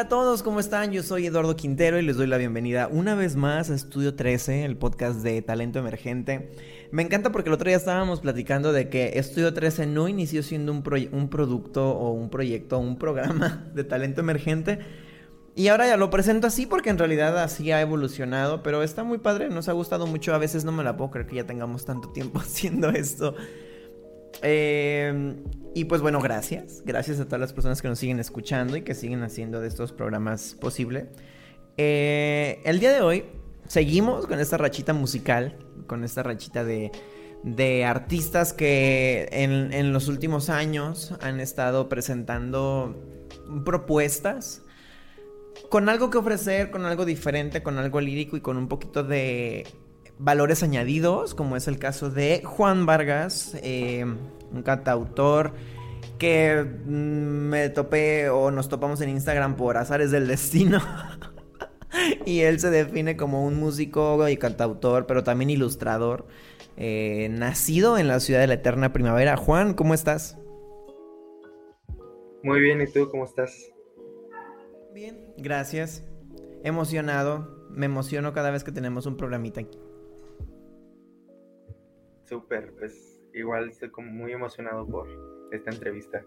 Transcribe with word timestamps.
Hola 0.00 0.06
a 0.06 0.08
todos, 0.08 0.42
¿cómo 0.42 0.60
están? 0.60 0.92
Yo 0.92 1.02
soy 1.02 1.26
Eduardo 1.26 1.56
Quintero 1.56 1.98
y 1.98 2.02
les 2.02 2.16
doy 2.16 2.26
la 2.26 2.38
bienvenida 2.38 2.88
una 2.90 3.14
vez 3.14 3.36
más 3.36 3.68
a 3.68 3.74
Estudio 3.74 4.14
13, 4.14 4.64
el 4.64 4.78
podcast 4.78 5.20
de 5.20 5.42
talento 5.42 5.78
emergente. 5.78 6.52
Me 6.90 7.02
encanta 7.02 7.30
porque 7.32 7.50
el 7.50 7.52
otro 7.52 7.68
día 7.68 7.76
estábamos 7.76 8.20
platicando 8.20 8.72
de 8.72 8.88
que 8.88 9.18
Estudio 9.18 9.52
13 9.52 9.84
no 9.84 10.08
inició 10.08 10.42
siendo 10.42 10.72
un, 10.72 10.82
producto 10.82 11.90
o 11.90 12.12
un 12.12 12.30
proyecto 12.30 12.78
o 12.78 12.80
un 12.80 12.98
programa 12.98 13.70
de 13.74 13.84
talento 13.84 14.22
emergente. 14.22 14.78
Y 15.54 15.68
ahora 15.68 15.86
ya 15.86 15.98
lo 15.98 16.08
presento 16.08 16.46
así 16.46 16.64
porque 16.64 16.88
en 16.88 16.96
realidad 16.96 17.36
así 17.36 17.70
ha 17.70 17.82
evolucionado, 17.82 18.62
pero 18.62 18.82
está 18.82 19.04
muy 19.04 19.18
padre, 19.18 19.50
nos 19.50 19.68
ha 19.68 19.72
gustado 19.72 20.06
mucho, 20.06 20.32
a 20.32 20.38
veces 20.38 20.64
no 20.64 20.72
me 20.72 20.82
la 20.82 20.96
puedo 20.96 21.10
creer 21.10 21.26
que 21.26 21.36
ya 21.36 21.44
tengamos 21.44 21.84
tanto 21.84 22.08
tiempo 22.08 22.38
haciendo 22.40 22.88
esto. 22.88 23.34
Eh, 24.42 25.36
y 25.74 25.84
pues 25.84 26.00
bueno, 26.00 26.20
gracias. 26.20 26.82
Gracias 26.84 27.20
a 27.20 27.24
todas 27.24 27.40
las 27.40 27.52
personas 27.52 27.80
que 27.80 27.88
nos 27.88 27.98
siguen 27.98 28.18
escuchando 28.18 28.76
y 28.76 28.82
que 28.82 28.94
siguen 28.94 29.22
haciendo 29.22 29.60
de 29.60 29.68
estos 29.68 29.92
programas 29.92 30.56
posible. 30.60 31.08
Eh, 31.76 32.60
el 32.64 32.80
día 32.80 32.92
de 32.92 33.00
hoy 33.00 33.24
seguimos 33.66 34.26
con 34.26 34.40
esta 34.40 34.56
rachita 34.56 34.92
musical, 34.92 35.56
con 35.86 36.04
esta 36.04 36.22
rachita 36.22 36.64
de, 36.64 36.90
de 37.44 37.84
artistas 37.84 38.52
que 38.52 39.28
en, 39.30 39.72
en, 39.72 39.92
los 39.92 40.08
últimos 40.08 40.50
años 40.50 41.14
han 41.20 41.40
estado 41.40 41.88
presentando 41.88 42.96
propuestas 43.64 44.62
con 45.68 45.88
algo 45.88 46.10
que 46.10 46.18
ofrecer, 46.18 46.70
con 46.70 46.84
algo 46.84 47.04
diferente, 47.04 47.62
con 47.62 47.78
algo 47.78 48.00
lírico 48.00 48.36
y 48.36 48.40
con 48.40 48.56
un 48.56 48.68
poquito 48.68 49.04
de 49.04 49.66
valores 50.20 50.62
añadidos, 50.62 51.34
como 51.34 51.56
es 51.56 51.66
el 51.66 51.78
caso 51.78 52.10
de 52.10 52.42
Juan 52.44 52.86
Vargas, 52.86 53.56
eh, 53.62 54.04
un 54.52 54.62
cantautor 54.62 55.52
que 56.18 56.62
mm, 56.62 56.90
me 56.90 57.70
topé 57.70 58.28
o 58.28 58.50
nos 58.50 58.68
topamos 58.68 59.00
en 59.00 59.08
Instagram 59.08 59.56
por 59.56 59.78
azares 59.78 60.10
del 60.10 60.28
destino. 60.28 60.80
y 62.26 62.40
él 62.40 62.60
se 62.60 62.70
define 62.70 63.16
como 63.16 63.44
un 63.44 63.58
músico 63.58 64.28
y 64.28 64.36
cantautor, 64.36 65.06
pero 65.06 65.24
también 65.24 65.48
ilustrador, 65.50 66.26
eh, 66.76 67.28
nacido 67.30 67.96
en 67.96 68.06
la 68.06 68.20
ciudad 68.20 68.40
de 68.40 68.46
la 68.46 68.54
eterna 68.54 68.92
primavera. 68.92 69.38
Juan, 69.38 69.72
¿cómo 69.72 69.94
estás? 69.94 70.36
Muy 72.42 72.60
bien, 72.60 72.80
¿y 72.82 72.86
tú 72.86 73.08
cómo 73.10 73.24
estás? 73.24 73.70
Bien, 74.92 75.32
gracias. 75.38 76.04
Emocionado. 76.62 77.58
Me 77.70 77.86
emociono 77.86 78.32
cada 78.34 78.50
vez 78.50 78.64
que 78.64 78.72
tenemos 78.72 79.06
un 79.06 79.16
programita 79.16 79.60
aquí. 79.60 79.78
Súper, 82.30 82.72
pues 82.78 83.20
igual 83.34 83.70
estoy 83.70 83.90
como 83.90 84.12
muy 84.12 84.30
emocionado 84.30 84.86
por 84.86 85.08
esta 85.50 85.70
entrevista. 85.70 86.22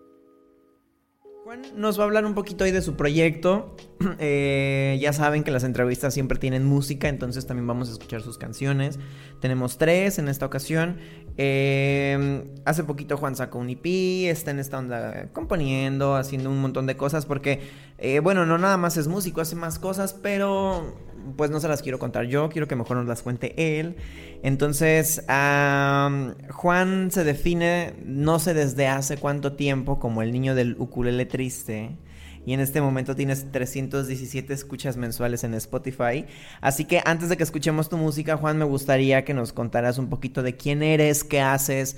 Juan 1.45 1.61
nos 1.77 1.97
va 1.97 2.03
a 2.03 2.05
hablar 2.07 2.25
un 2.25 2.35
poquito 2.35 2.65
hoy 2.65 2.71
de 2.71 2.81
su 2.81 2.95
proyecto. 2.95 3.75
Eh, 4.19 4.97
ya 4.99 5.13
saben 5.13 5.45
que 5.45 5.51
las 5.51 5.63
entrevistas 5.63 6.13
siempre 6.13 6.37
tienen 6.37 6.65
música, 6.65 7.07
entonces 7.07 7.47
también 7.47 7.65
vamos 7.67 7.87
a 7.87 7.93
escuchar 7.93 8.21
sus 8.21 8.37
canciones. 8.37 8.99
Tenemos 9.39 9.77
tres 9.77 10.19
en 10.19 10.27
esta 10.27 10.45
ocasión. 10.45 10.97
Eh, 11.37 12.43
hace 12.65 12.83
poquito 12.83 13.15
Juan 13.15 13.37
sacó 13.37 13.59
un 13.59 13.69
EP, 13.69 13.85
está 14.29 14.51
en 14.51 14.59
esta 14.59 14.77
onda 14.77 15.29
componiendo, 15.31 16.15
haciendo 16.15 16.49
un 16.49 16.59
montón 16.59 16.85
de 16.85 16.97
cosas, 16.97 17.25
porque, 17.25 17.61
eh, 17.97 18.19
bueno, 18.19 18.45
no 18.45 18.57
nada 18.57 18.75
más 18.75 18.97
es 18.97 19.07
músico, 19.07 19.39
hace 19.39 19.55
más 19.55 19.79
cosas, 19.79 20.13
pero 20.13 20.97
pues 21.35 21.51
no 21.51 21.59
se 21.59 21.67
las 21.67 21.81
quiero 21.81 21.99
contar 21.99 22.25
yo, 22.25 22.49
quiero 22.49 22.67
que 22.67 22.75
mejor 22.75 22.97
nos 22.97 23.07
las 23.07 23.21
cuente 23.21 23.79
él. 23.79 23.95
Entonces, 24.43 25.23
Juan 25.27 27.11
se 27.11 27.23
define, 27.23 27.93
no 28.05 28.39
sé 28.39 28.53
desde 28.53 28.87
hace 28.87 29.17
cuánto 29.17 29.53
tiempo, 29.53 29.99
como 29.99 30.21
el 30.21 30.31
niño 30.31 30.55
del 30.55 30.75
ukulele 30.77 31.25
triste. 31.25 31.97
Y 32.45 32.53
en 32.53 32.59
este 32.59 32.81
momento 32.81 33.15
tienes 33.15 33.51
317 33.53 34.53
escuchas 34.53 34.97
mensuales 34.97 35.45
en 35.45 35.53
Spotify. 35.53 36.25
Así 36.59 36.83
que 36.83 37.01
antes 37.05 37.29
de 37.29 37.37
que 37.37 37.43
escuchemos 37.43 37.87
tu 37.87 37.95
música, 37.95 38.35
Juan, 38.35 38.57
me 38.57 38.65
gustaría 38.65 39.23
que 39.23 39.33
nos 39.33 39.53
contaras 39.53 39.97
un 39.97 40.09
poquito 40.09 40.43
de 40.43 40.57
quién 40.57 40.83
eres, 40.83 41.23
qué 41.23 41.39
haces, 41.39 41.95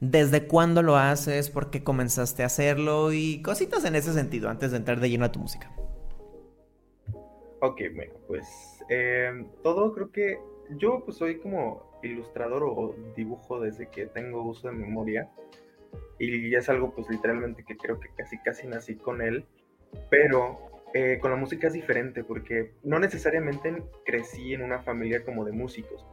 desde 0.00 0.46
cuándo 0.46 0.82
lo 0.82 0.96
haces, 0.96 1.50
por 1.50 1.70
qué 1.70 1.84
comenzaste 1.84 2.42
a 2.42 2.46
hacerlo 2.46 3.12
y 3.12 3.42
cositas 3.42 3.84
en 3.84 3.94
ese 3.94 4.14
sentido, 4.14 4.48
antes 4.48 4.70
de 4.70 4.78
entrar 4.78 4.98
de 4.98 5.10
lleno 5.10 5.26
a 5.26 5.32
tu 5.32 5.40
música. 5.40 5.70
Ok, 7.64 7.80
bueno, 7.94 8.14
pues 8.26 8.84
em, 8.88 9.46
todo 9.62 9.94
creo 9.94 10.10
que 10.10 10.36
yo 10.70 11.04
pues 11.04 11.16
soy 11.16 11.38
como 11.38 12.00
ilustrador 12.02 12.64
o 12.64 12.96
dibujo 13.14 13.60
desde 13.60 13.88
que 13.88 14.06
tengo 14.06 14.42
uso 14.42 14.66
de 14.66 14.74
memoria. 14.74 15.30
Y 16.18 16.52
es 16.56 16.68
algo 16.68 16.92
pues 16.92 17.08
literalmente 17.08 17.62
que 17.64 17.76
creo 17.76 18.00
que 18.00 18.08
casi 18.16 18.38
casi 18.38 18.66
nací 18.66 18.96
con 18.96 19.22
él, 19.22 19.44
pero 20.10 20.58
eh, 20.92 21.20
con 21.20 21.30
la 21.30 21.36
música 21.36 21.68
es 21.68 21.72
diferente 21.72 22.24
porque 22.24 22.72
no 22.82 22.98
necesariamente 22.98 23.80
crecí 24.04 24.54
en 24.54 24.62
una 24.62 24.80
familia 24.80 25.24
como 25.24 25.44
de 25.44 25.52
músicos, 25.52 26.04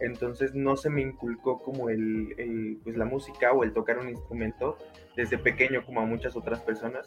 entonces 0.00 0.54
no 0.54 0.74
se 0.76 0.88
me 0.88 1.02
inculcó 1.02 1.60
como 1.60 1.90
el, 1.90 2.80
pues 2.82 2.96
la 2.96 3.04
música 3.04 3.52
o 3.52 3.62
el 3.62 3.74
tocar 3.74 3.98
un 3.98 4.08
instrumento 4.08 4.78
desde 5.16 5.36
pequeño 5.36 5.84
como 5.84 6.00
a 6.00 6.06
muchas 6.06 6.34
otras 6.34 6.60
personas, 6.62 7.06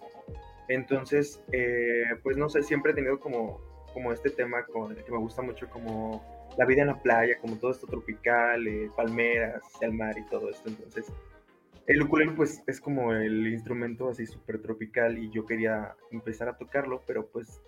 entonces 0.67 1.43
eh, 1.51 2.05
pues 2.23 2.37
no 2.37 2.47
sé, 2.47 2.61
siempre 2.63 2.91
he 2.91 2.95
tenido 2.95 3.19
como 3.19 3.76
como 3.97 4.13
este 4.13 4.29
tema 4.29 4.63
con, 4.63 4.93
que 4.93 5.11
me 5.11 5.17
gusta 5.17 5.41
mucho 5.41 5.67
como 5.71 6.23
la 6.55 6.65
vida 6.65 6.81
en 6.81 6.89
la 6.89 7.01
playa, 7.01 7.39
como 7.41 7.55
todo 7.55 7.71
esto 7.71 7.87
tropical, 7.87 8.67
eh, 8.67 8.91
palmeras, 8.95 9.63
el 9.81 9.91
mar 9.91 10.15
y 10.19 10.23
todo 10.29 10.51
esto. 10.51 10.69
Entonces, 10.69 11.11
el 11.87 12.03
ukulele 12.03 12.33
pues 12.33 12.63
es 12.67 12.79
como 12.79 13.11
el 13.11 13.47
instrumento 13.47 14.07
así 14.07 14.27
súper 14.27 14.61
tropical 14.61 15.17
y 15.17 15.31
yo 15.31 15.47
quería 15.47 15.95
empezar 16.11 16.47
a 16.47 16.59
tocarlo, 16.59 17.01
pero 17.07 17.25
pues 17.25 17.59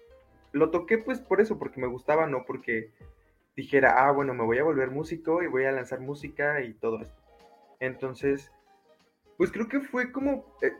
lo 0.51 0.69
toqué 0.69 1.00
pues 1.00 1.19
por 1.19 1.41
eso, 1.41 1.57
porque 1.57 1.81
me 1.81 1.88
gustaba, 1.88 2.28
no 2.28 2.46
porque 2.46 2.91
dijera, 3.56 4.07
ah, 4.07 4.11
bueno, 4.11 4.35
me 4.35 4.44
voy 4.44 4.59
a 4.59 4.63
volver 4.63 4.91
músico 4.91 5.41
y 5.41 5.47
voy 5.47 5.66
a 5.66 5.72
lanzar 5.72 6.00
música 6.00 6.61
y 6.61 6.75
todo 6.75 7.01
esto. 7.01 7.22
Entonces, 7.79 8.51
pues 9.35 9.51
creo 9.51 9.67
que 9.67 9.79
fue 9.79 10.11
como, 10.11 10.46
eh, 10.61 10.73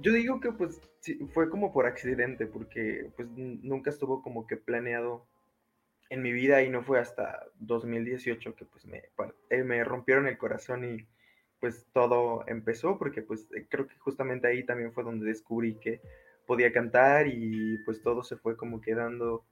yo 0.00 0.12
digo 0.12 0.40
que 0.40 0.52
pues 0.52 0.80
sí, 1.00 1.18
fue 1.32 1.50
como 1.50 1.72
por 1.72 1.86
accidente, 1.86 2.46
porque 2.46 3.10
pues 3.16 3.28
nunca 3.30 3.90
estuvo 3.90 4.22
como 4.22 4.46
que 4.46 4.56
planeado 4.56 5.26
en 6.10 6.22
mi 6.22 6.32
vida 6.32 6.62
y 6.62 6.68
no 6.68 6.82
fue 6.82 6.98
hasta 7.00 7.46
2018 7.60 8.54
que 8.54 8.64
pues 8.66 8.86
me, 8.86 9.02
eh, 9.50 9.64
me 9.64 9.82
rompieron 9.84 10.26
el 10.26 10.36
corazón 10.38 10.84
y 10.84 11.06
pues 11.60 11.86
todo 11.92 12.44
empezó, 12.48 12.98
porque 12.98 13.22
pues 13.22 13.48
eh, 13.52 13.66
creo 13.68 13.86
que 13.86 13.96
justamente 13.98 14.48
ahí 14.48 14.64
también 14.64 14.92
fue 14.92 15.04
donde 15.04 15.26
descubrí 15.26 15.76
que 15.76 16.00
podía 16.46 16.72
cantar 16.72 17.28
y 17.28 17.78
pues 17.84 18.02
todo 18.02 18.22
se 18.24 18.36
fue 18.36 18.56
como 18.56 18.80
quedando 18.80 19.44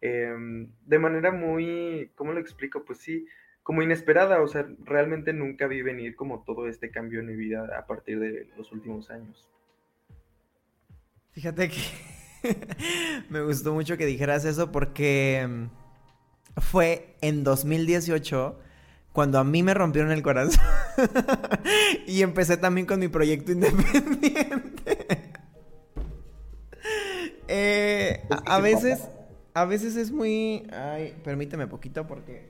em, 0.00 0.72
de 0.86 0.98
manera 0.98 1.30
muy, 1.30 2.10
¿cómo 2.14 2.32
lo 2.32 2.40
explico? 2.40 2.84
Pues 2.84 2.98
sí, 2.98 3.26
como 3.62 3.82
inesperada, 3.82 4.40
o 4.40 4.48
sea, 4.48 4.66
realmente 4.84 5.32
nunca 5.32 5.66
vi 5.66 5.82
venir 5.82 6.16
como 6.16 6.42
todo 6.42 6.68
este 6.68 6.90
cambio 6.90 7.20
en 7.20 7.26
mi 7.26 7.36
vida 7.36 7.78
a 7.78 7.86
partir 7.86 8.18
de 8.18 8.48
los 8.56 8.72
últimos 8.72 9.10
años. 9.10 9.48
Fíjate 11.38 11.70
que 11.70 11.78
me 13.30 13.40
gustó 13.42 13.72
mucho 13.72 13.96
que 13.96 14.06
dijeras 14.06 14.44
eso 14.44 14.72
porque 14.72 15.46
mm, 15.48 16.60
fue 16.60 17.14
en 17.20 17.44
2018 17.44 18.58
cuando 19.12 19.38
a 19.38 19.44
mí 19.44 19.62
me 19.62 19.72
rompieron 19.72 20.10
el 20.10 20.20
corazón 20.20 20.60
y 22.08 22.22
empecé 22.22 22.56
también 22.56 22.88
con 22.88 22.98
mi 22.98 23.06
proyecto 23.06 23.52
independiente. 23.52 25.30
Eh, 27.46 28.26
a, 28.44 28.58
veces, 28.58 29.06
a 29.54 29.64
veces 29.64 29.94
es 29.94 30.10
muy... 30.10 30.66
Ay, 30.72 31.14
permíteme 31.22 31.68
poquito 31.68 32.04
porque... 32.08 32.48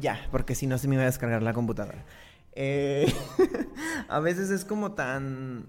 Ya, 0.00 0.26
porque 0.32 0.56
si 0.56 0.66
no 0.66 0.78
se 0.78 0.88
me 0.88 0.96
iba 0.96 1.04
a 1.04 1.06
descargar 1.06 1.44
la 1.44 1.52
computadora. 1.52 2.04
Eh, 2.56 3.06
a 4.08 4.18
veces 4.18 4.50
es 4.50 4.64
como 4.64 4.94
tan 4.94 5.68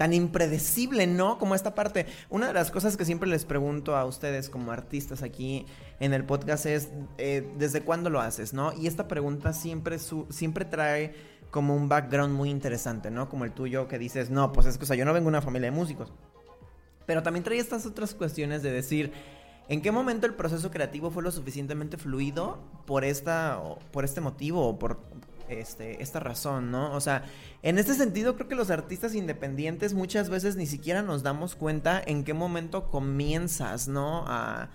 tan 0.00 0.14
impredecible, 0.14 1.06
¿no? 1.06 1.36
Como 1.36 1.54
esta 1.54 1.74
parte. 1.74 2.06
Una 2.30 2.46
de 2.46 2.54
las 2.54 2.70
cosas 2.70 2.96
que 2.96 3.04
siempre 3.04 3.28
les 3.28 3.44
pregunto 3.44 3.94
a 3.96 4.06
ustedes 4.06 4.48
como 4.48 4.72
artistas 4.72 5.22
aquí 5.22 5.66
en 5.98 6.14
el 6.14 6.24
podcast 6.24 6.64
es, 6.64 6.88
eh, 7.18 7.46
¿desde 7.58 7.82
cuándo 7.82 8.08
lo 8.08 8.18
haces, 8.18 8.54
no? 8.54 8.72
Y 8.72 8.86
esta 8.86 9.08
pregunta 9.08 9.52
siempre, 9.52 9.98
siempre 9.98 10.64
trae 10.64 11.14
como 11.50 11.76
un 11.76 11.90
background 11.90 12.34
muy 12.34 12.48
interesante, 12.48 13.10
¿no? 13.10 13.28
Como 13.28 13.44
el 13.44 13.52
tuyo 13.52 13.88
que 13.88 13.98
dices, 13.98 14.30
no, 14.30 14.52
pues 14.52 14.66
es 14.68 14.78
que, 14.78 14.84
o 14.84 14.86
sea, 14.86 14.96
yo 14.96 15.04
no 15.04 15.12
vengo 15.12 15.26
de 15.26 15.36
una 15.36 15.42
familia 15.42 15.70
de 15.70 15.76
músicos. 15.76 16.10
Pero 17.04 17.22
también 17.22 17.44
trae 17.44 17.58
estas 17.58 17.84
otras 17.84 18.14
cuestiones 18.14 18.62
de 18.62 18.72
decir, 18.72 19.12
¿En 19.68 19.82
qué 19.82 19.92
momento 19.92 20.26
el 20.26 20.34
proceso 20.34 20.72
creativo 20.72 21.12
fue 21.12 21.22
lo 21.22 21.30
suficientemente 21.30 21.96
fluido 21.96 22.58
por 22.86 23.04
esta, 23.04 23.62
por 23.92 24.04
este 24.04 24.20
motivo 24.20 24.66
o 24.66 24.80
por 24.80 24.98
este, 25.50 26.02
esta 26.02 26.20
razón, 26.20 26.70
¿no? 26.70 26.92
O 26.94 27.00
sea, 27.00 27.24
en 27.62 27.78
este 27.78 27.94
sentido 27.94 28.36
creo 28.36 28.48
que 28.48 28.54
los 28.54 28.70
artistas 28.70 29.14
independientes 29.14 29.94
muchas 29.94 30.30
veces 30.30 30.56
ni 30.56 30.66
siquiera 30.66 31.02
nos 31.02 31.22
damos 31.22 31.56
cuenta 31.56 32.02
en 32.04 32.24
qué 32.24 32.34
momento 32.34 32.90
comienzas, 32.90 33.88
¿no? 33.88 34.24
A 34.26 34.70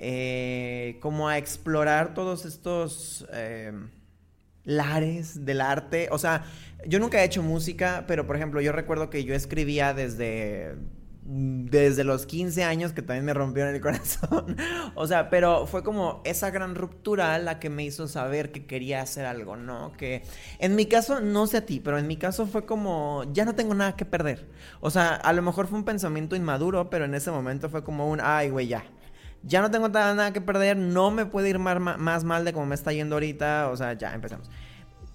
eh, 0.00 0.96
como 1.00 1.28
a 1.28 1.38
explorar 1.38 2.14
todos 2.14 2.46
estos 2.46 3.26
eh, 3.32 3.72
lares 4.62 5.44
del 5.44 5.60
arte. 5.60 6.08
O 6.12 6.18
sea, 6.18 6.44
yo 6.86 7.00
nunca 7.00 7.20
he 7.20 7.24
hecho 7.24 7.42
música, 7.42 8.04
pero 8.06 8.24
por 8.24 8.36
ejemplo, 8.36 8.60
yo 8.60 8.70
recuerdo 8.70 9.10
que 9.10 9.24
yo 9.24 9.34
escribía 9.34 9.94
desde 9.94 10.76
desde 11.30 12.04
los 12.04 12.24
15 12.24 12.64
años 12.64 12.94
que 12.94 13.02
también 13.02 13.26
me 13.26 13.34
rompieron 13.34 13.74
el 13.74 13.82
corazón. 13.82 14.56
o 14.94 15.06
sea, 15.06 15.28
pero 15.28 15.66
fue 15.66 15.84
como 15.84 16.22
esa 16.24 16.50
gran 16.50 16.74
ruptura 16.74 17.38
la 17.38 17.60
que 17.60 17.68
me 17.68 17.84
hizo 17.84 18.08
saber 18.08 18.50
que 18.50 18.64
quería 18.64 19.02
hacer 19.02 19.26
algo, 19.26 19.54
¿no? 19.54 19.92
Que 19.98 20.22
en 20.58 20.74
mi 20.74 20.86
caso, 20.86 21.20
no 21.20 21.46
sé 21.46 21.58
a 21.58 21.66
ti, 21.66 21.80
pero 21.80 21.98
en 21.98 22.06
mi 22.06 22.16
caso 22.16 22.46
fue 22.46 22.64
como, 22.64 23.24
ya 23.34 23.44
no 23.44 23.54
tengo 23.54 23.74
nada 23.74 23.94
que 23.94 24.06
perder. 24.06 24.48
O 24.80 24.90
sea, 24.90 25.16
a 25.16 25.34
lo 25.34 25.42
mejor 25.42 25.66
fue 25.66 25.78
un 25.78 25.84
pensamiento 25.84 26.34
inmaduro, 26.34 26.88
pero 26.88 27.04
en 27.04 27.14
ese 27.14 27.30
momento 27.30 27.68
fue 27.68 27.84
como 27.84 28.08
un, 28.08 28.20
ay, 28.22 28.48
güey, 28.48 28.66
ya. 28.66 28.84
Ya 29.42 29.60
no 29.60 29.70
tengo 29.70 29.88
nada 29.90 30.32
que 30.32 30.40
perder, 30.40 30.78
no 30.78 31.10
me 31.10 31.26
puede 31.26 31.50
ir 31.50 31.58
más, 31.58 31.78
más 31.78 32.24
mal 32.24 32.44
de 32.46 32.54
como 32.54 32.66
me 32.66 32.74
está 32.74 32.92
yendo 32.92 33.16
ahorita, 33.16 33.68
o 33.68 33.76
sea, 33.76 33.92
ya 33.92 34.14
empezamos. 34.14 34.50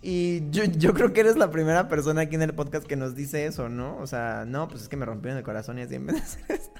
Y 0.05 0.49
yo, 0.49 0.93
creo 0.93 1.13
que 1.13 1.21
eres 1.21 1.37
la 1.37 1.49
primera 1.49 1.87
persona 1.87 2.23
aquí 2.23 2.35
en 2.35 2.41
el 2.41 2.53
podcast 2.53 2.85
que 2.85 2.97
nos 2.97 3.15
dice 3.15 3.45
eso, 3.45 3.69
¿no? 3.69 3.97
O 3.99 4.05
sea, 4.05 4.43
no, 4.45 4.67
pues 4.67 4.81
es 4.81 4.89
que 4.89 4.97
me 4.97 5.05
rompieron 5.05 5.37
el 5.37 5.45
corazón 5.45 5.79
y 5.79 5.83
así 5.83 5.95
en 5.95 6.05
vez 6.05 6.15
de 6.15 6.21
hacer. 6.21 6.59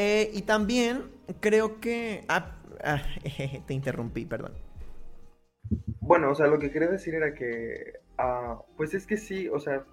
Eh, 0.00 0.30
y 0.32 0.42
también 0.42 1.10
creo 1.40 1.80
que... 1.80 2.24
Ah, 2.28 2.56
ah 2.84 3.02
te 3.66 3.74
interrumpí, 3.74 4.26
perdón. 4.26 4.52
Bueno, 6.00 6.30
o 6.30 6.36
sea, 6.36 6.46
lo 6.46 6.60
que 6.60 6.70
quería 6.70 6.86
decir 6.86 7.16
era 7.16 7.34
que... 7.34 7.94
Ah, 8.16 8.60
pues 8.76 8.94
es 8.94 9.08
que 9.08 9.16
sí, 9.16 9.48
o 9.48 9.58
sea, 9.58 9.84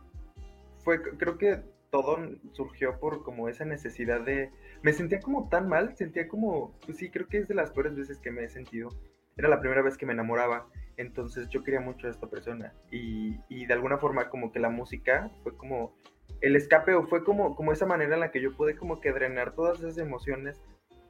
fue, 0.83 1.01
creo 1.01 1.39
que 1.39 1.63
todo 1.89 2.19
surgió 2.51 2.99
por 2.99 3.23
como 3.23 3.49
esa 3.49 3.65
necesidad 3.65 4.21
de... 4.21 4.51
Me 4.83 4.93
sentía 4.93 5.19
como 5.19 5.49
tan 5.49 5.67
mal, 5.67 5.97
sentía 5.97 6.27
como... 6.27 6.77
Pues 6.85 6.97
sí, 6.97 7.09
creo 7.09 7.27
que 7.27 7.39
es 7.39 7.47
de 7.47 7.55
las 7.55 7.71
peores 7.71 7.95
veces 7.95 8.19
que 8.19 8.29
me 8.29 8.43
he 8.43 8.49
sentido. 8.49 8.89
Era 9.37 9.49
la 9.49 9.59
primera 9.59 9.81
vez 9.81 9.97
que 9.97 10.05
me 10.05 10.13
enamoraba 10.13 10.67
entonces 10.97 11.49
yo 11.49 11.63
quería 11.63 11.81
mucho 11.81 12.07
a 12.07 12.11
esta 12.11 12.27
persona 12.27 12.73
y, 12.91 13.37
y, 13.49 13.65
de 13.65 13.73
alguna 13.73 13.97
forma 13.97 14.29
como 14.29 14.51
que 14.51 14.59
la 14.59 14.69
música 14.69 15.29
fue 15.43 15.55
como 15.57 15.95
el 16.41 16.55
escape 16.55 16.93
o 16.93 17.07
fue 17.07 17.23
como, 17.23 17.55
como 17.55 17.71
esa 17.71 17.85
manera 17.85 18.13
en 18.15 18.19
la 18.19 18.31
que 18.31 18.41
yo 18.41 18.55
pude 18.55 18.75
como 18.75 18.99
que 18.99 19.11
drenar 19.11 19.53
todas 19.53 19.79
esas 19.79 19.97
emociones 19.97 20.61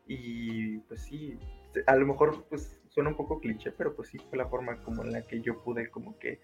y 0.08 0.80
pues 0.80 1.02
sí, 1.02 1.40
a 1.88 1.96
lo 1.96 2.06
mejor 2.06 2.46
pues 2.50 2.82
suena 2.90 3.10
un 3.10 3.18
poco 3.18 3.40
cliché, 3.40 3.72
pero 3.72 3.96
pues 3.96 4.10
sí 4.10 4.18
fue 4.30 4.38
la 4.38 4.48
forma 4.48 4.82
como 4.84 5.04
en 5.04 5.12
la 5.12 5.22
que 5.24 5.42
yo 5.42 5.64
pude 5.64 5.90
como 5.90 6.18
que 6.20 6.40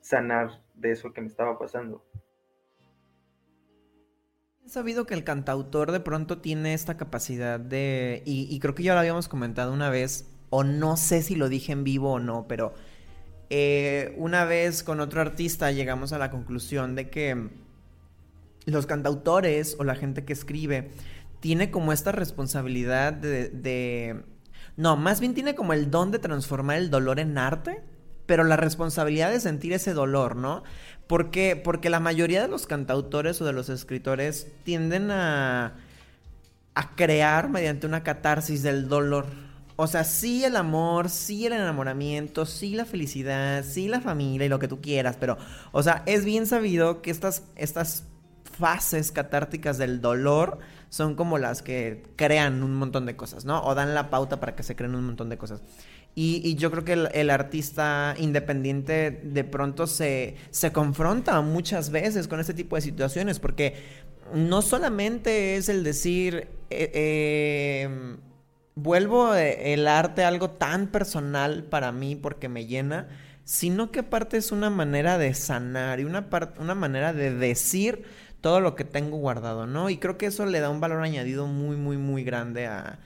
sanar 0.00 0.62
de 0.74 0.92
eso 0.92 1.12
que 1.12 1.20
me 1.20 1.26
estaba 1.26 1.58
pasando. 1.58 2.04
He 4.64 4.68
sabido 4.68 5.04
que 5.04 5.14
el 5.14 5.24
cantautor 5.24 5.90
de 5.90 6.00
pronto 6.00 6.40
tiene 6.40 6.74
esta 6.74 6.96
capacidad 6.96 7.58
de, 7.58 8.22
y, 8.24 8.46
y 8.54 8.60
creo 8.60 8.74
que 8.74 8.84
ya 8.84 8.94
lo 8.94 9.00
habíamos 9.00 9.28
comentado 9.28 9.72
una 9.72 9.90
vez, 9.90 10.32
o 10.50 10.64
no 10.64 10.96
sé 10.96 11.22
si 11.22 11.36
lo 11.36 11.48
dije 11.48 11.72
en 11.72 11.84
vivo 11.84 12.12
o 12.12 12.18
no, 12.18 12.46
pero 12.48 12.74
eh, 13.48 14.14
una 14.16 14.44
vez 14.44 14.82
con 14.82 15.00
otro 15.00 15.20
artista 15.20 15.72
llegamos 15.72 16.12
a 16.12 16.18
la 16.18 16.30
conclusión 16.30 16.94
de 16.94 17.10
que 17.10 17.48
los 18.66 18.86
cantautores 18.86 19.76
o 19.78 19.84
la 19.84 19.96
gente 19.96 20.24
que 20.24 20.32
escribe 20.32 20.90
tiene 21.40 21.70
como 21.70 21.92
esta 21.92 22.12
responsabilidad 22.12 23.12
de, 23.12 24.22
No, 24.76 24.96
más 24.96 25.20
bien 25.20 25.34
tiene 25.34 25.54
como 25.54 25.72
el 25.72 25.90
don 25.90 26.10
de 26.10 26.18
transformar 26.18 26.76
el 26.76 26.90
dolor 26.90 27.18
en 27.18 27.38
arte, 27.38 27.82
pero 28.26 28.44
la 28.44 28.56
responsabilidad 28.56 29.30
de 29.30 29.40
sentir 29.40 29.72
ese 29.72 29.94
dolor, 29.94 30.36
¿no? 30.36 30.62
Porque, 31.06 31.56
porque 31.56 31.90
la 31.90 31.98
mayoría 31.98 32.42
de 32.42 32.48
los 32.48 32.66
cantautores 32.66 33.40
o 33.40 33.44
de 33.44 33.52
los 33.52 33.68
escritores 33.68 34.46
tienden 34.62 35.10
a, 35.10 35.74
a 36.74 36.94
crear 36.94 37.48
mediante 37.48 37.86
una 37.86 38.04
catarsis 38.04 38.62
del 38.62 38.88
dolor. 38.88 39.26
O 39.82 39.86
sea, 39.86 40.04
sí 40.04 40.44
el 40.44 40.56
amor, 40.56 41.08
sí 41.08 41.46
el 41.46 41.54
enamoramiento, 41.54 42.44
sí 42.44 42.74
la 42.74 42.84
felicidad, 42.84 43.64
sí 43.64 43.88
la 43.88 44.02
familia 44.02 44.44
y 44.44 44.50
lo 44.50 44.58
que 44.58 44.68
tú 44.68 44.82
quieras, 44.82 45.16
pero, 45.18 45.38
o 45.72 45.82
sea, 45.82 46.02
es 46.04 46.26
bien 46.26 46.46
sabido 46.46 47.00
que 47.00 47.10
estas, 47.10 47.44
estas 47.56 48.04
fases 48.44 49.10
catárticas 49.10 49.78
del 49.78 50.02
dolor 50.02 50.58
son 50.90 51.14
como 51.14 51.38
las 51.38 51.62
que 51.62 52.02
crean 52.16 52.62
un 52.62 52.74
montón 52.74 53.06
de 53.06 53.16
cosas, 53.16 53.46
¿no? 53.46 53.62
O 53.62 53.74
dan 53.74 53.94
la 53.94 54.10
pauta 54.10 54.38
para 54.38 54.54
que 54.54 54.62
se 54.62 54.76
creen 54.76 54.94
un 54.94 55.06
montón 55.06 55.30
de 55.30 55.38
cosas. 55.38 55.62
Y, 56.14 56.56
yo 56.56 56.70
creo 56.70 56.84
que 56.84 57.08
el, 57.18 57.30
artista 57.30 58.14
independiente 58.18 59.22
de 59.24 59.44
pronto 59.44 59.86
se, 59.86 60.36
se 60.50 60.72
confronta 60.72 61.40
muchas 61.40 61.88
veces 61.88 62.28
con 62.28 62.38
este 62.38 62.52
tipo 62.52 62.76
de 62.76 62.82
situaciones, 62.82 63.40
porque 63.40 63.76
no 64.34 64.60
solamente 64.60 65.56
es 65.56 65.70
el 65.70 65.84
decir... 65.84 66.48
Eh, 66.68 66.90
eh, 66.92 68.16
vuelvo 68.74 69.34
eh, 69.34 69.72
el 69.74 69.86
arte 69.88 70.24
algo 70.24 70.50
tan 70.50 70.88
personal 70.88 71.64
para 71.64 71.92
mí 71.92 72.16
porque 72.16 72.48
me 72.48 72.66
llena, 72.66 73.08
sino 73.44 73.90
que 73.90 74.00
aparte 74.00 74.36
es 74.36 74.52
una 74.52 74.70
manera 74.70 75.18
de 75.18 75.34
sanar 75.34 76.00
y 76.00 76.04
una, 76.04 76.28
una 76.58 76.74
manera 76.74 77.12
de 77.12 77.34
decir 77.34 78.04
todo 78.40 78.60
lo 78.60 78.74
que 78.74 78.84
tengo 78.84 79.18
guardado, 79.18 79.66
¿no? 79.66 79.90
Y 79.90 79.98
creo 79.98 80.16
que 80.16 80.26
eso 80.26 80.46
le 80.46 80.60
da 80.60 80.70
un 80.70 80.80
valor 80.80 81.02
añadido 81.02 81.46
muy, 81.46 81.76
muy, 81.76 81.98
muy 81.98 82.24
grande 82.24 82.66
a, 82.66 82.98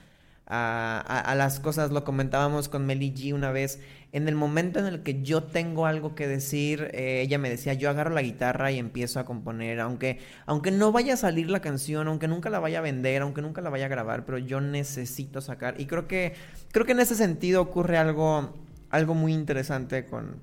a, 0.47 1.35
las 1.35 1.59
cosas. 1.59 1.91
Lo 1.91 2.03
comentábamos 2.03 2.69
con 2.69 2.85
Meli 2.85 3.13
G 3.13 3.33
una 3.33 3.51
vez. 3.51 3.79
En 4.15 4.29
el 4.29 4.35
momento 4.35 4.79
en 4.79 4.85
el 4.85 5.03
que 5.03 5.23
yo 5.23 5.43
tengo 5.43 5.85
algo 5.85 6.15
que 6.15 6.25
decir, 6.25 6.89
eh, 6.93 7.19
ella 7.19 7.37
me 7.37 7.49
decía, 7.49 7.73
yo 7.73 7.89
agarro 7.89 8.11
la 8.11 8.21
guitarra 8.21 8.71
y 8.71 8.79
empiezo 8.79 9.19
a 9.19 9.25
componer, 9.25 9.81
aunque, 9.81 10.19
aunque 10.45 10.71
no 10.71 10.93
vaya 10.93 11.15
a 11.15 11.17
salir 11.17 11.49
la 11.49 11.59
canción, 11.59 12.07
aunque 12.07 12.29
nunca 12.29 12.49
la 12.49 12.59
vaya 12.59 12.79
a 12.79 12.81
vender, 12.81 13.23
aunque 13.23 13.41
nunca 13.41 13.59
la 13.59 13.69
vaya 13.69 13.87
a 13.87 13.89
grabar, 13.89 14.23
pero 14.25 14.37
yo 14.37 14.61
necesito 14.61 15.41
sacar. 15.41 15.81
Y 15.81 15.85
creo 15.85 16.07
que, 16.07 16.33
creo 16.71 16.85
que 16.85 16.93
en 16.93 17.01
ese 17.01 17.13
sentido 17.13 17.61
ocurre 17.61 17.97
algo, 17.97 18.53
algo 18.89 19.15
muy 19.15 19.33
interesante 19.33 20.05
con, 20.05 20.39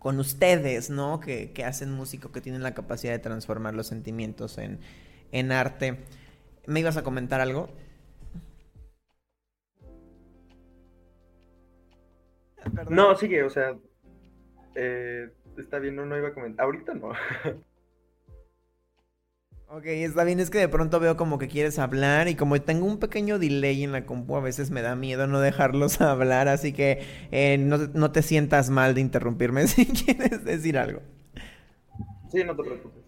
con 0.00 0.18
ustedes, 0.18 0.90
¿no? 0.90 1.20
Que, 1.20 1.52
que 1.52 1.64
hacen 1.64 1.92
músico, 1.92 2.32
que 2.32 2.40
tienen 2.40 2.64
la 2.64 2.74
capacidad 2.74 3.12
de 3.12 3.20
transformar 3.20 3.72
los 3.72 3.86
sentimientos 3.86 4.58
en, 4.58 4.80
en 5.30 5.52
arte. 5.52 5.98
¿Me 6.66 6.80
ibas 6.80 6.96
a 6.96 7.04
comentar 7.04 7.40
algo? 7.40 7.70
No, 12.88 13.16
sigue, 13.16 13.42
o 13.42 13.50
sea, 13.50 13.76
eh, 14.74 15.30
está 15.58 15.78
bien, 15.78 15.96
no, 15.96 16.06
no 16.06 16.16
iba 16.16 16.28
a 16.28 16.34
comentar. 16.34 16.64
Ahorita 16.64 16.94
no. 16.94 17.12
Ok, 19.72 19.84
está 19.86 20.24
bien, 20.24 20.40
es 20.40 20.50
que 20.50 20.58
de 20.58 20.68
pronto 20.68 20.98
veo 20.98 21.16
como 21.16 21.38
que 21.38 21.46
quieres 21.46 21.78
hablar 21.78 22.26
y 22.26 22.34
como 22.34 22.60
tengo 22.60 22.86
un 22.86 22.98
pequeño 22.98 23.38
delay 23.38 23.84
en 23.84 23.92
la 23.92 24.04
compu, 24.04 24.34
a 24.34 24.40
veces 24.40 24.72
me 24.72 24.82
da 24.82 24.96
miedo 24.96 25.28
no 25.28 25.38
dejarlos 25.38 26.00
hablar, 26.00 26.48
así 26.48 26.72
que 26.72 27.04
eh, 27.30 27.56
no, 27.56 27.78
no, 27.94 28.10
te 28.10 28.22
sientas 28.22 28.68
mal 28.68 28.96
de 28.96 29.00
interrumpirme 29.00 29.64
si 29.68 29.86
quieres 29.86 30.44
decir 30.44 30.76
algo. 30.76 31.02
Sí, 32.32 32.42
no 32.42 32.56
te 32.56 32.64
preocupes. 32.64 33.04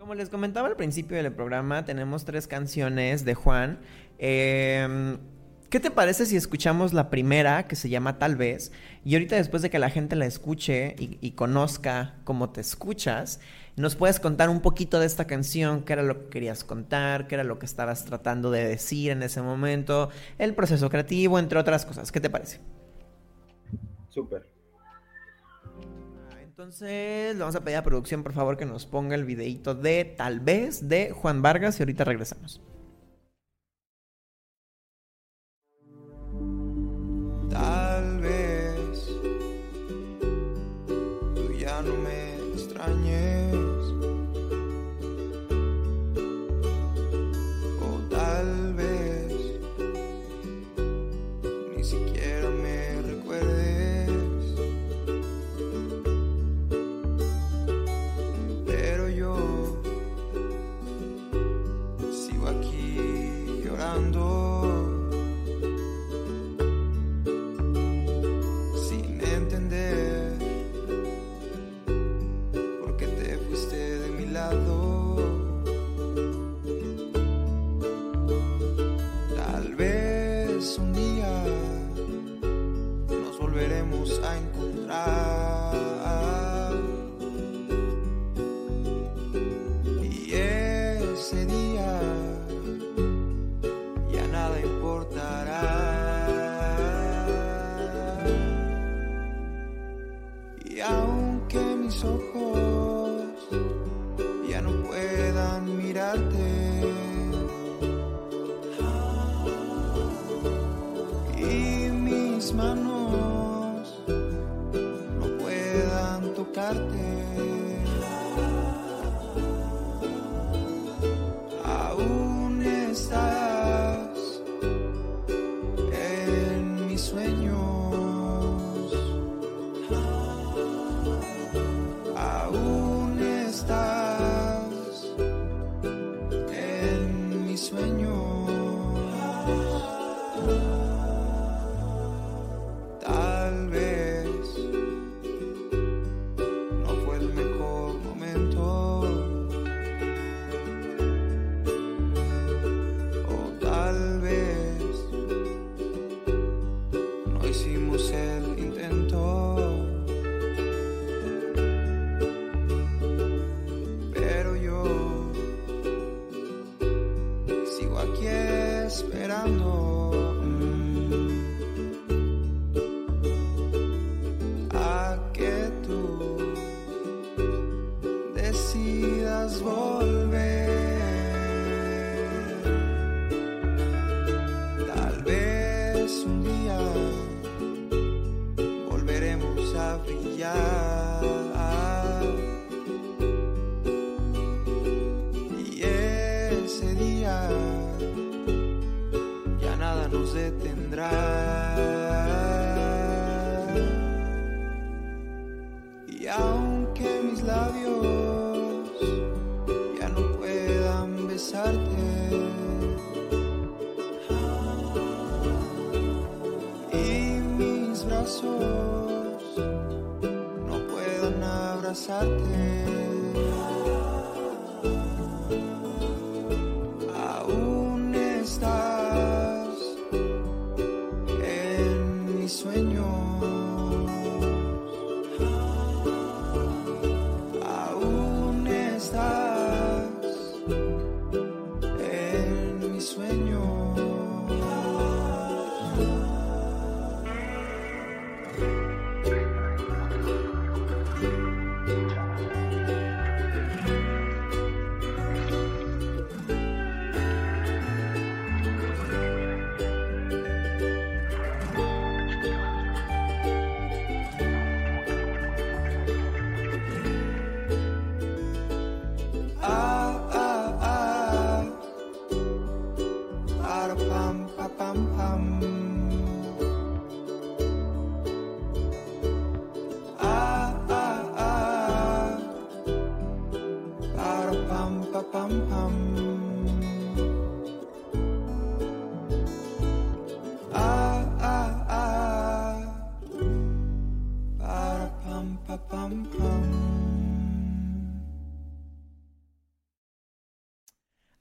Como 0.00 0.16
les 0.16 0.30
comentaba 0.30 0.66
al 0.66 0.74
principio 0.74 1.16
del 1.16 1.32
programa, 1.32 1.84
tenemos 1.84 2.24
tres 2.24 2.48
canciones 2.48 3.24
de 3.24 3.34
Juan. 3.34 3.78
Eh, 4.18 5.16
¿Qué 5.70 5.78
te 5.78 5.92
parece 5.92 6.26
si 6.26 6.34
escuchamos 6.36 6.92
la 6.92 7.10
primera, 7.10 7.68
que 7.68 7.76
se 7.76 7.88
llama 7.88 8.18
Tal 8.18 8.34
vez? 8.34 8.72
Y 9.04 9.14
ahorita 9.14 9.36
después 9.36 9.62
de 9.62 9.70
que 9.70 9.78
la 9.78 9.88
gente 9.88 10.16
la 10.16 10.26
escuche 10.26 10.96
y, 10.98 11.30
conozca 11.30 12.16
cómo 12.24 12.50
te 12.50 12.60
escuchas, 12.60 13.38
nos 13.76 13.94
puedes 13.94 14.18
contar 14.18 14.48
un 14.48 14.62
poquito 14.62 14.98
de 14.98 15.06
esta 15.06 15.28
canción, 15.28 15.84
qué 15.84 15.92
era 15.92 16.02
lo 16.02 16.24
que 16.24 16.28
querías 16.30 16.64
contar, 16.64 17.28
qué 17.28 17.36
era 17.36 17.44
lo 17.44 17.60
que 17.60 17.66
estabas 17.66 18.04
tratando 18.04 18.50
de 18.50 18.66
decir 18.66 19.12
en 19.12 19.22
ese 19.22 19.42
momento, 19.42 20.10
el 20.38 20.56
proceso 20.56 20.90
creativo, 20.90 21.38
entre 21.38 21.60
otras 21.60 21.86
cosas. 21.86 22.10
¿Qué 22.10 22.18
te 22.18 22.30
parece? 22.30 22.58
Súper. 24.08 24.48
Entonces, 26.42 27.32
le 27.34 27.38
vamos 27.38 27.54
a 27.54 27.62
pedir 27.62 27.76
a 27.76 27.84
producción, 27.84 28.24
por 28.24 28.32
favor, 28.32 28.56
que 28.56 28.66
nos 28.66 28.86
ponga 28.86 29.14
el 29.14 29.24
videito 29.24 29.76
de 29.76 30.04
Tal 30.04 30.40
vez 30.40 30.88
de 30.88 31.12
Juan 31.12 31.42
Vargas 31.42 31.78
y 31.78 31.84
ahorita 31.84 32.02
regresamos. 32.02 32.60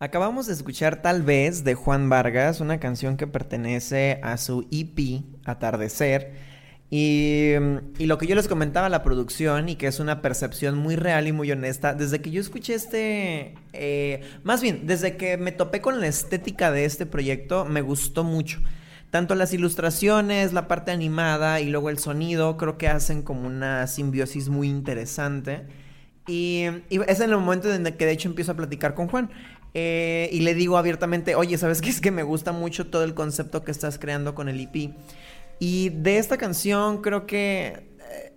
Acabamos 0.09 0.47
de 0.47 0.53
escuchar 0.53 1.03
Tal 1.03 1.21
vez 1.21 1.63
de 1.63 1.75
Juan 1.75 2.09
Vargas, 2.09 2.61
una 2.61 2.79
canción 2.79 3.15
que 3.15 3.27
pertenece 3.27 4.19
a 4.23 4.37
su 4.37 4.67
EP 4.71 5.21
Atardecer. 5.45 6.33
Y, 6.89 7.51
y 7.99 8.07
lo 8.07 8.17
que 8.17 8.25
yo 8.25 8.33
les 8.33 8.47
comentaba, 8.47 8.89
la 8.89 9.03
producción, 9.03 9.69
y 9.69 9.75
que 9.75 9.85
es 9.85 9.99
una 9.99 10.23
percepción 10.23 10.79
muy 10.79 10.95
real 10.95 11.27
y 11.27 11.31
muy 11.31 11.51
honesta, 11.51 11.93
desde 11.93 12.21
que 12.21 12.31
yo 12.31 12.41
escuché 12.41 12.73
este, 12.73 13.53
eh, 13.73 14.21
más 14.43 14.63
bien, 14.63 14.87
desde 14.87 15.15
que 15.15 15.37
me 15.37 15.51
topé 15.51 15.79
con 15.79 16.01
la 16.01 16.07
estética 16.07 16.71
de 16.71 16.85
este 16.85 17.05
proyecto, 17.05 17.65
me 17.65 17.81
gustó 17.81 18.23
mucho. 18.23 18.61
Tanto 19.11 19.35
las 19.35 19.53
ilustraciones, 19.53 20.53
la 20.53 20.67
parte 20.67 20.89
animada 20.89 21.61
y 21.61 21.69
luego 21.69 21.91
el 21.91 21.99
sonido, 21.99 22.57
creo 22.57 22.79
que 22.79 22.87
hacen 22.87 23.21
como 23.21 23.45
una 23.45 23.85
simbiosis 23.85 24.49
muy 24.49 24.69
interesante. 24.69 25.67
Y, 26.25 26.65
y 26.89 26.99
es 27.07 27.19
en 27.19 27.29
el 27.29 27.37
momento 27.37 27.71
en 27.71 27.83
que 27.83 28.05
de 28.05 28.11
hecho 28.11 28.27
empiezo 28.27 28.53
a 28.53 28.55
platicar 28.55 28.95
con 28.95 29.07
Juan. 29.07 29.29
Eh, 29.73 30.29
y 30.31 30.41
le 30.41 30.53
digo 30.55 30.77
abiertamente, 30.77 31.35
oye, 31.35 31.57
¿sabes 31.57 31.81
qué? 31.81 31.89
Es 31.89 32.01
que 32.01 32.11
me 32.11 32.23
gusta 32.23 32.51
mucho 32.51 32.87
todo 32.87 33.03
el 33.03 33.13
concepto 33.13 33.63
que 33.63 33.71
estás 33.71 33.99
creando 33.99 34.35
con 34.35 34.49
el 34.49 34.59
EP. 34.59 34.91
Y 35.59 35.89
de 35.89 36.17
esta 36.17 36.37
canción 36.37 37.01
creo 37.01 37.25
que... 37.25 37.87
eh, 38.11 38.33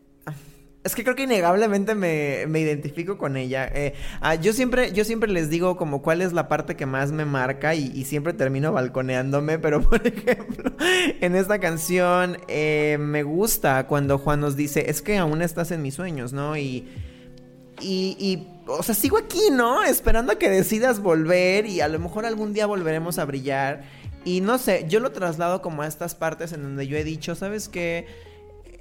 es 0.84 0.96
que 0.96 1.04
creo 1.04 1.14
que 1.14 1.22
innegablemente 1.22 1.94
me, 1.94 2.44
me 2.48 2.58
identifico 2.58 3.16
con 3.16 3.36
ella. 3.36 3.70
Eh, 3.72 3.94
ah, 4.20 4.34
yo, 4.34 4.52
siempre, 4.52 4.92
yo 4.92 5.04
siempre 5.04 5.30
les 5.30 5.48
digo 5.48 5.76
como 5.76 6.02
cuál 6.02 6.20
es 6.22 6.32
la 6.32 6.48
parte 6.48 6.74
que 6.74 6.86
más 6.86 7.12
me 7.12 7.24
marca 7.24 7.76
y, 7.76 8.04
siempre 8.04 8.32
termino 8.32 8.72
balconeándome, 8.72 9.60
pero 9.60 9.80
por 9.88 10.04
ejemplo, 10.04 10.72
en 11.20 11.36
esta 11.36 11.60
canción 11.60 12.36
me 12.48 13.22
gusta 13.22 13.86
cuando 13.86 14.18
Juan 14.18 14.40
nos 14.40 14.56
dice, 14.56 14.90
es 14.90 15.02
que 15.02 15.18
aún 15.18 15.40
estás 15.40 15.70
en 15.70 15.82
mis 15.82 15.94
sueños, 15.94 16.32
¿no? 16.32 16.56
Y, 16.56 16.88
y, 17.80 18.46
o 18.66 18.83
sea, 18.83 18.95
sigo 18.95 19.19
aquí, 19.19 19.50
¿no? 19.50 19.83
Esperando 19.83 20.33
a 20.33 20.37
que 20.37 20.49
decidas 20.49 21.00
volver 21.00 21.66
y 21.66 21.81
a 21.81 21.88
lo 21.88 21.99
mejor 21.99 22.26
algún 22.26 22.52
día 22.52 22.66
volveremos 22.66 23.19
a 23.19 23.25
brillar. 23.25 23.83
Y 24.25 24.40
no 24.40 24.59
sé, 24.59 24.87
yo 24.88 25.00
lo 25.00 25.11
traslado 25.12 25.62
como 25.62 25.83
a 25.83 25.87
estas 25.87 26.14
partes 26.14 26.52
en 26.52 26.62
donde 26.62 26.87
yo 26.87 26.97
he 26.97 27.04
dicho, 27.04 27.35
¿sabes 27.35 27.69
qué? 27.69 28.07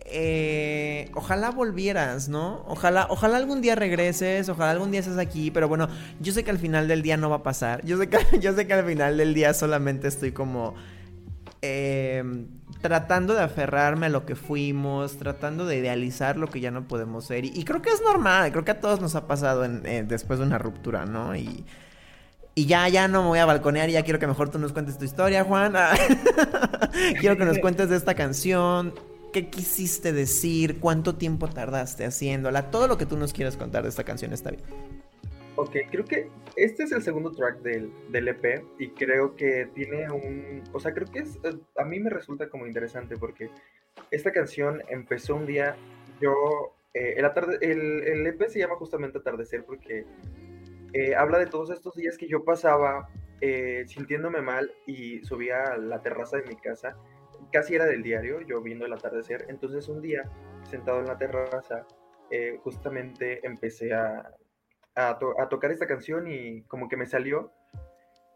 Eh, 0.06 1.10
ojalá 1.16 1.52
volvieras, 1.52 2.28
¿no? 2.28 2.64
Ojalá, 2.68 3.08
ojalá 3.10 3.38
algún 3.38 3.62
día 3.62 3.76
regreses, 3.76 4.50
ojalá 4.50 4.72
algún 4.72 4.92
día 4.92 5.00
estés 5.00 5.18
aquí, 5.18 5.52
pero 5.52 5.68
bueno, 5.68 5.88
yo 6.20 6.34
sé 6.34 6.44
que 6.44 6.52
al 6.52 6.60
final 6.60 6.88
del 6.88 7.02
día 7.02 7.18
no 7.18 7.30
va 7.30 7.38
a 7.38 7.44
pasar. 7.44 7.84
Yo 7.86 7.98
sé 7.98 8.10
que, 8.10 8.18
yo 8.40 8.54
sé 8.54 8.68
que 8.68 8.74
al 8.74 8.86
final 8.86 9.18
del 9.18 9.34
día 9.34 9.54
solamente 9.54 10.08
estoy 10.08 10.32
como 10.32 10.76
eh, 11.62 12.24
tratando 12.82 13.34
de 13.36 13.42
aferrarme 13.42 14.08
a 14.08 14.10
lo 14.10 14.26
que 14.26 14.36
fuimos, 14.36 15.18
tratando 15.18 15.66
de 15.66 15.78
idealizar 15.78 16.38
lo 16.38 16.48
que 16.48 16.60
ya 16.60 16.72
no 16.72 16.88
podemos 16.88 17.26
ser. 17.26 17.46
Y, 17.46 17.64
creo 17.64 17.82
que 17.82 17.90
es 17.90 18.02
normal, 18.02 18.52
creo 18.52 18.66
que 18.66 18.72
a 18.72 18.80
todos 18.80 19.00
nos 19.00 19.16
ha 19.16 19.28
pasado 19.28 19.64
eh, 19.64 20.04
después 20.08 20.40
de 20.40 20.46
una 20.46 20.58
ruptura, 20.58 21.06
¿no? 21.06 21.36
Y, 21.36 21.64
y 22.56 22.66
ya, 22.66 22.88
ya 22.90 23.08
no 23.08 23.22
me 23.22 23.28
voy 23.30 23.40
a 23.40 23.46
balconear 23.46 23.90
y 23.90 23.94
ya 23.94 24.04
quiero 24.04 24.20
que 24.20 24.28
mejor 24.28 24.50
tú 24.50 24.60
nos 24.60 24.74
cuentes 24.74 24.98
tu 24.98 25.06
historia, 25.06 25.44
Juan. 25.44 25.74
quiero 27.20 27.38
que 27.38 27.46
nos 27.46 27.60
cuentes 27.60 27.90
de 27.90 27.96
esta 27.96 28.16
canción. 28.16 28.94
¿Qué 29.32 29.50
quisiste 29.50 30.12
decir? 30.12 30.80
¿Cuánto 30.80 31.16
tiempo 31.16 31.48
tardaste 31.48 32.04
haciéndola? 32.06 32.70
Todo 32.70 32.88
lo 32.88 32.98
que 32.98 33.06
tú 33.06 33.16
nos 33.16 33.32
quieras 33.32 33.56
contar 33.56 33.84
de 33.84 33.90
esta 33.90 34.04
canción 34.04 34.34
está 34.34 34.52
bien. 34.52 34.64
Ok, 35.56 35.76
creo 35.92 36.06
que 36.06 36.30
este 36.56 36.84
es 36.84 36.92
el 36.94 37.02
segundo 37.02 37.32
track 37.32 37.60
del, 37.62 37.92
del 38.10 38.28
EP 38.30 38.64
y 38.80 38.90
creo 38.92 39.36
que 39.36 39.68
tiene 39.74 40.10
un... 40.10 40.64
O 40.72 40.80
sea, 40.80 40.94
creo 40.94 41.08
que 41.12 41.20
es... 41.20 41.36
eh, 41.44 41.58
A 41.78 41.84
mí 41.84 42.00
me 42.00 42.10
resulta 42.10 42.50
como 42.50 42.66
interesante 42.66 43.18
porque 43.18 43.50
esta 44.12 44.32
canción 44.32 44.82
empezó 44.90 45.36
un 45.36 45.46
día, 45.46 45.76
yo 46.22 46.34
eh, 46.94 47.16
el, 47.18 47.26
atarde- 47.26 47.58
el, 47.62 48.02
el 48.04 48.28
EP 48.28 48.48
se 48.48 48.60
llama 48.60 48.76
justamente 48.76 49.18
Atardecer 49.18 49.66
porque 49.66 50.06
eh, 50.94 51.16
habla 51.16 51.38
de 51.38 51.48
todos 51.48 51.70
estos 51.70 51.96
días 51.96 52.18
que 52.18 52.28
yo 52.28 52.44
pasaba 52.46 53.10
eh, 53.42 53.84
sintiéndome 53.88 54.42
mal 54.42 54.72
y 54.86 55.20
subía 55.26 55.64
a 55.64 55.78
la 55.78 56.02
terraza 56.02 56.38
de 56.38 56.44
mi 56.48 56.56
casa. 56.56 56.96
Casi 57.52 57.76
era 57.76 57.86
del 57.86 58.04
diario, 58.04 58.40
yo 58.42 58.62
viendo 58.62 58.86
el 58.86 58.94
atardecer. 58.94 59.46
Entonces 59.50 59.90
un 59.90 60.02
día, 60.02 60.30
sentado 60.70 61.00
en 61.00 61.08
la 61.08 61.18
terraza, 61.18 61.86
eh, 62.30 62.58
justamente 62.64 63.46
empecé 63.46 63.94
a, 63.94 64.32
a, 64.96 65.18
to- 65.20 65.40
a 65.40 65.50
tocar 65.50 65.72
esta 65.72 65.88
canción 65.88 66.28
y 66.28 66.64
como 66.64 66.88
que 66.90 66.98
me 66.98 67.06
salió. 67.06 67.52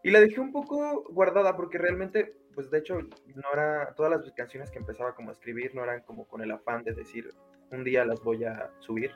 Y 0.02 0.10
la 0.10 0.20
dejé 0.20 0.40
un 0.40 0.52
poco 0.52 1.04
guardada 1.10 1.56
porque 1.56 1.78
realmente, 1.78 2.36
pues 2.54 2.70
de 2.70 2.78
hecho, 2.78 3.00
no 3.00 3.52
era, 3.52 3.92
todas 3.96 4.12
las 4.12 4.32
canciones 4.32 4.70
que 4.70 4.78
empezaba 4.78 5.14
como 5.14 5.30
a 5.30 5.32
escribir 5.32 5.74
no 5.74 5.82
eran 5.82 6.02
como 6.02 6.26
con 6.28 6.42
el 6.42 6.50
afán 6.52 6.84
de 6.84 6.92
decir, 6.94 7.30
un 7.72 7.82
día 7.82 8.04
las 8.04 8.22
voy 8.22 8.44
a 8.44 8.70
subir. 8.78 9.10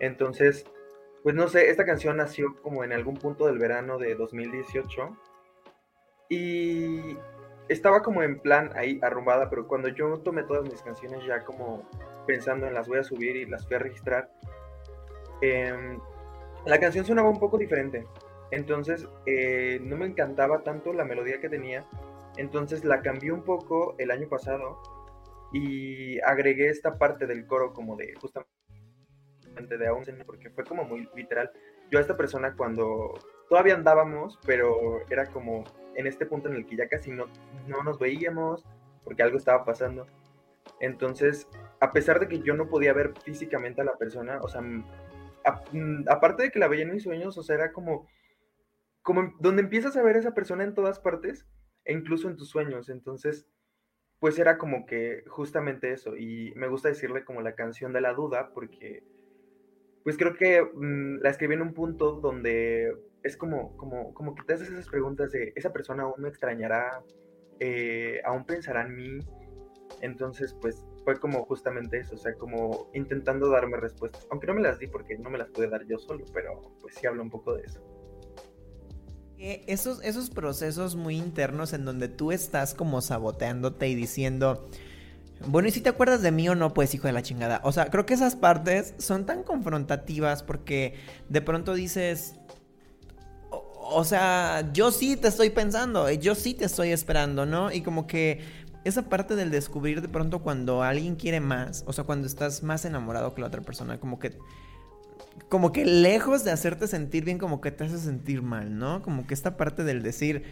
Entonces, 0.00 0.64
pues 1.22 1.34
no 1.34 1.48
sé, 1.48 1.70
esta 1.70 1.84
canción 1.84 2.16
nació 2.16 2.60
como 2.62 2.82
en 2.82 2.92
algún 2.92 3.14
punto 3.16 3.46
del 3.46 3.58
verano 3.58 3.98
de 3.98 4.14
2018 4.14 5.16
y 6.28 7.16
estaba 7.68 8.02
como 8.02 8.22
en 8.22 8.40
plan 8.40 8.70
ahí 8.74 8.98
arrumbada, 9.02 9.48
pero 9.50 9.66
cuando 9.68 9.88
yo 9.88 10.18
tomé 10.20 10.42
todas 10.44 10.64
mis 10.64 10.82
canciones 10.82 11.24
ya 11.24 11.44
como 11.44 11.88
pensando 12.26 12.66
en 12.66 12.74
las 12.74 12.88
voy 12.88 12.98
a 12.98 13.04
subir 13.04 13.36
y 13.36 13.46
las 13.46 13.66
fui 13.66 13.76
a 13.76 13.80
registrar, 13.80 14.30
em, 15.40 16.00
la 16.66 16.78
canción 16.78 17.04
sonaba 17.04 17.28
un 17.28 17.38
poco 17.38 17.58
diferente. 17.58 18.06
Entonces 18.50 19.06
eh, 19.26 19.80
no 19.82 19.96
me 19.96 20.06
encantaba 20.06 20.62
tanto 20.62 20.92
la 20.92 21.04
melodía 21.04 21.40
que 21.40 21.48
tenía. 21.48 21.84
Entonces 22.36 22.84
la 22.84 23.02
cambié 23.02 23.32
un 23.32 23.42
poco 23.42 23.94
el 23.98 24.10
año 24.10 24.28
pasado 24.28 24.80
y 25.52 26.20
agregué 26.20 26.68
esta 26.68 26.98
parte 26.98 27.26
del 27.26 27.46
coro 27.46 27.72
como 27.72 27.96
de 27.96 28.14
justamente 28.20 29.78
de 29.78 29.86
aún 29.88 30.04
porque 30.26 30.50
fue 30.50 30.64
como 30.64 30.84
muy 30.84 31.08
literal. 31.14 31.50
Yo 31.90 31.98
a 31.98 32.02
esta 32.02 32.16
persona 32.16 32.54
cuando 32.56 33.14
todavía 33.48 33.74
andábamos, 33.74 34.38
pero 34.46 35.00
era 35.10 35.26
como 35.26 35.64
en 35.96 36.06
este 36.06 36.24
punto 36.24 36.48
en 36.48 36.54
el 36.54 36.66
que 36.66 36.76
ya 36.76 36.88
casi 36.88 37.10
no, 37.10 37.26
no 37.66 37.82
nos 37.82 37.98
veíamos 37.98 38.64
porque 39.04 39.22
algo 39.22 39.38
estaba 39.38 39.64
pasando. 39.64 40.06
Entonces, 40.80 41.48
a 41.80 41.92
pesar 41.92 42.20
de 42.20 42.28
que 42.28 42.40
yo 42.40 42.54
no 42.54 42.68
podía 42.68 42.92
ver 42.92 43.12
físicamente 43.24 43.80
a 43.80 43.84
la 43.84 43.96
persona, 43.96 44.38
o 44.40 44.48
sea, 44.48 44.62
mm, 45.72 46.08
aparte 46.08 46.44
de 46.44 46.50
que 46.50 46.58
la 46.58 46.68
veía 46.68 46.84
en 46.84 46.92
mis 46.92 47.02
sueños, 47.04 47.36
o 47.38 47.42
sea, 47.42 47.56
era 47.56 47.72
como, 47.72 48.08
como 49.02 49.20
en- 49.22 49.34
donde 49.40 49.62
empiezas 49.62 49.96
a 49.96 50.02
ver 50.02 50.16
a 50.16 50.20
esa 50.20 50.34
persona 50.34 50.64
en 50.64 50.74
todas 50.74 51.00
partes, 51.00 51.46
e 51.84 51.92
incluso 51.94 52.28
en 52.28 52.36
tus 52.36 52.50
sueños. 52.50 52.88
Entonces, 52.88 53.46
pues 54.20 54.38
era 54.38 54.58
como 54.58 54.86
que 54.86 55.24
justamente 55.28 55.92
eso. 55.92 56.16
Y 56.16 56.52
me 56.56 56.68
gusta 56.68 56.88
decirle 56.88 57.24
como 57.24 57.42
la 57.42 57.54
canción 57.54 57.92
de 57.92 58.00
la 58.02 58.14
duda, 58.14 58.50
porque 58.54 59.02
pues 60.04 60.16
creo 60.16 60.34
que 60.36 60.62
mm, 60.62 61.18
la 61.22 61.30
escribí 61.30 61.54
en 61.54 61.62
un 61.62 61.74
punto 61.74 62.20
donde 62.20 62.96
es 63.22 63.36
como, 63.36 63.76
como, 63.76 64.14
como 64.14 64.34
que 64.34 64.42
te 64.44 64.54
haces 64.54 64.70
esas 64.70 64.88
preguntas 64.88 65.30
de, 65.32 65.52
¿esa 65.56 65.72
persona 65.72 66.04
aún 66.04 66.22
me 66.22 66.28
extrañará? 66.28 67.02
Eh, 67.58 68.20
¿Aún 68.24 68.44
pensará 68.46 68.82
en 68.82 68.96
mí? 68.96 69.18
Entonces, 70.00 70.54
pues 70.60 70.86
fue 71.04 71.18
como 71.18 71.44
justamente 71.44 71.98
eso, 71.98 72.14
o 72.14 72.18
sea, 72.18 72.34
como 72.34 72.90
intentando 72.94 73.48
darme 73.48 73.76
respuestas. 73.76 74.26
Aunque 74.30 74.46
no 74.46 74.54
me 74.54 74.62
las 74.62 74.78
di 74.78 74.86
porque 74.86 75.18
no 75.18 75.30
me 75.30 75.38
las 75.38 75.48
pude 75.48 75.68
dar 75.68 75.86
yo 75.86 75.98
solo, 75.98 76.24
pero 76.32 76.60
pues 76.80 76.94
sí 76.94 77.06
hablo 77.06 77.22
un 77.22 77.30
poco 77.30 77.54
de 77.54 77.64
eso. 77.64 77.80
Eh, 79.38 79.64
Esos, 79.66 80.02
esos 80.04 80.28
procesos 80.28 80.96
muy 80.96 81.16
internos 81.16 81.72
en 81.72 81.84
donde 81.84 82.08
tú 82.08 82.30
estás 82.30 82.74
como 82.74 83.00
saboteándote 83.00 83.88
y 83.88 83.94
diciendo, 83.94 84.68
bueno, 85.46 85.68
¿y 85.68 85.70
si 85.70 85.80
te 85.80 85.88
acuerdas 85.88 86.20
de 86.20 86.30
mí 86.30 86.48
o 86.48 86.54
no? 86.54 86.74
Pues 86.74 86.94
hijo 86.94 87.06
de 87.06 87.14
la 87.14 87.22
chingada. 87.22 87.62
O 87.64 87.72
sea, 87.72 87.86
creo 87.86 88.04
que 88.04 88.14
esas 88.14 88.36
partes 88.36 88.94
son 88.98 89.24
tan 89.24 89.42
confrontativas 89.42 90.42
porque 90.42 90.94
de 91.30 91.40
pronto 91.40 91.72
dices, 91.72 92.34
o, 93.50 94.04
sea, 94.04 94.70
yo 94.74 94.90
sí 94.90 95.16
te 95.16 95.28
estoy 95.28 95.48
pensando, 95.50 96.08
eh, 96.08 96.18
yo 96.18 96.34
sí 96.34 96.52
te 96.52 96.66
estoy 96.66 96.90
esperando, 96.90 97.46
¿no? 97.46 97.72
Y 97.72 97.80
como 97.80 98.06
que 98.06 98.40
esa 98.84 99.08
parte 99.08 99.36
del 99.36 99.50
descubrir 99.50 100.00
de 100.02 100.08
pronto 100.08 100.40
cuando 100.40 100.82
alguien 100.82 101.16
quiere 101.16 101.40
más, 101.40 101.84
o 101.86 101.92
sea, 101.92 102.04
cuando 102.04 102.26
estás 102.26 102.62
más 102.62 102.84
enamorado 102.84 103.34
que 103.34 103.40
la 103.40 103.48
otra 103.48 103.62
persona, 103.62 103.98
como 104.00 104.18
que 104.18 104.38
como 105.48 105.72
que 105.72 105.84
lejos 105.84 106.44
de 106.44 106.50
hacerte 106.50 106.86
sentir 106.86 107.24
bien, 107.24 107.38
como 107.38 107.60
que 107.60 107.70
te 107.70 107.84
hace 107.84 107.98
sentir 107.98 108.42
mal, 108.42 108.78
¿no? 108.78 109.02
Como 109.02 109.26
que 109.26 109.34
esta 109.34 109.56
parte 109.56 109.84
del 109.84 110.02
decir... 110.02 110.44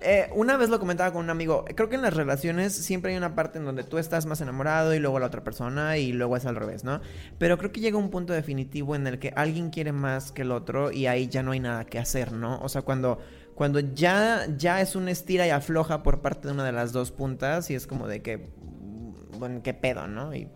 eh, 0.00 0.28
una 0.34 0.56
vez 0.56 0.68
lo 0.68 0.78
comentaba 0.80 1.12
con 1.12 1.22
un 1.24 1.30
amigo, 1.30 1.64
creo 1.76 1.88
que 1.88 1.94
en 1.94 2.02
las 2.02 2.14
relaciones 2.14 2.72
siempre 2.72 3.12
hay 3.12 3.16
una 3.16 3.34
parte 3.34 3.58
en 3.58 3.64
donde 3.64 3.84
tú 3.84 3.98
estás 3.98 4.26
más 4.26 4.40
enamorado 4.40 4.94
y 4.94 4.98
luego 4.98 5.18
la 5.20 5.26
otra 5.26 5.44
persona 5.44 5.96
y 5.98 6.12
luego 6.12 6.36
es 6.36 6.44
al 6.44 6.56
revés, 6.56 6.82
¿no? 6.84 7.00
Pero 7.38 7.56
creo 7.58 7.70
que 7.72 7.80
llega 7.80 7.96
un 7.98 8.10
punto 8.10 8.32
definitivo 8.32 8.96
en 8.96 9.06
el 9.06 9.18
que 9.18 9.32
alguien 9.36 9.70
quiere 9.70 9.92
más 9.92 10.32
que 10.32 10.42
el 10.42 10.50
otro 10.52 10.90
y 10.90 11.06
ahí 11.06 11.28
ya 11.28 11.42
no 11.42 11.52
hay 11.52 11.60
nada 11.60 11.84
que 11.84 11.98
hacer, 12.00 12.32
¿no? 12.32 12.58
O 12.60 12.68
sea, 12.68 12.82
cuando, 12.82 13.18
cuando 13.54 13.80
ya, 13.80 14.46
ya 14.56 14.80
es 14.80 14.96
un 14.96 15.08
estira 15.08 15.46
y 15.46 15.50
afloja 15.50 16.02
por 16.02 16.20
parte 16.20 16.48
de 16.48 16.54
una 16.54 16.64
de 16.64 16.72
las 16.72 16.92
dos 16.92 17.10
puntas 17.10 17.70
y 17.70 17.74
es 17.74 17.86
como 17.86 18.08
de 18.08 18.22
que, 18.22 18.38
mm, 18.38 19.38
bueno, 19.38 19.62
qué 19.62 19.74
pedo, 19.74 20.06
¿no? 20.06 20.34
Y 20.34 20.48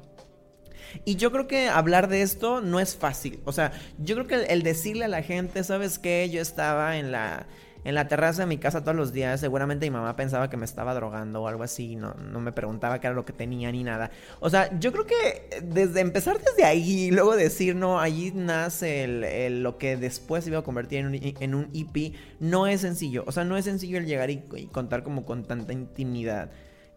y 1.04 1.16
yo 1.16 1.32
creo 1.32 1.46
que 1.46 1.68
hablar 1.68 2.08
de 2.08 2.22
esto 2.22 2.60
no 2.60 2.80
es 2.80 2.96
fácil. 2.96 3.40
O 3.44 3.52
sea, 3.52 3.72
yo 3.98 4.14
creo 4.14 4.26
que 4.26 4.34
el, 4.36 4.44
el 4.48 4.62
decirle 4.62 5.04
a 5.04 5.08
la 5.08 5.22
gente, 5.22 5.62
¿sabes 5.64 5.98
qué? 5.98 6.30
Yo 6.30 6.40
estaba 6.40 6.96
en 6.96 7.12
la, 7.12 7.46
en 7.86 7.94
la 7.94 8.08
terraza 8.08 8.42
de 8.42 8.46
mi 8.46 8.58
casa 8.58 8.82
todos 8.82 8.96
los 8.96 9.12
días. 9.12 9.38
Seguramente 9.40 9.86
mi 9.86 9.90
mamá 9.96 10.16
pensaba 10.16 10.50
que 10.50 10.56
me 10.56 10.64
estaba 10.64 10.92
drogando 10.92 11.42
o 11.42 11.48
algo 11.48 11.62
así. 11.62 11.94
No, 11.96 12.14
no 12.14 12.40
me 12.40 12.50
preguntaba 12.52 13.00
qué 13.00 13.06
era 13.06 13.14
lo 13.14 13.24
que 13.24 13.32
tenía 13.32 13.70
ni 13.70 13.84
nada. 13.84 14.10
O 14.40 14.50
sea, 14.50 14.76
yo 14.78 14.92
creo 14.92 15.06
que 15.06 15.60
desde 15.62 16.00
empezar 16.00 16.38
desde 16.40 16.64
ahí 16.64 17.06
y 17.06 17.10
luego 17.12 17.36
decir, 17.36 17.76
no, 17.76 18.00
allí 18.00 18.32
nace 18.34 19.04
el, 19.04 19.62
lo 19.62 19.78
que 19.78 19.96
después 19.96 20.44
se 20.44 20.50
iba 20.50 20.58
a 20.58 20.62
convertir 20.64 20.98
en 20.98 21.06
un, 21.06 21.14
en 21.14 21.70
EP, 21.74 22.14
no 22.40 22.66
es 22.66 22.80
sencillo. 22.80 23.22
O 23.26 23.32
sea, 23.32 23.44
no 23.44 23.56
es 23.56 23.64
sencillo 23.64 23.98
el 23.98 24.06
llegar 24.06 24.30
y, 24.30 24.42
y 24.56 24.66
contar 24.66 25.02
como 25.04 25.24
con 25.24 25.44
tanta 25.44 25.72
intimidad. 25.72 26.50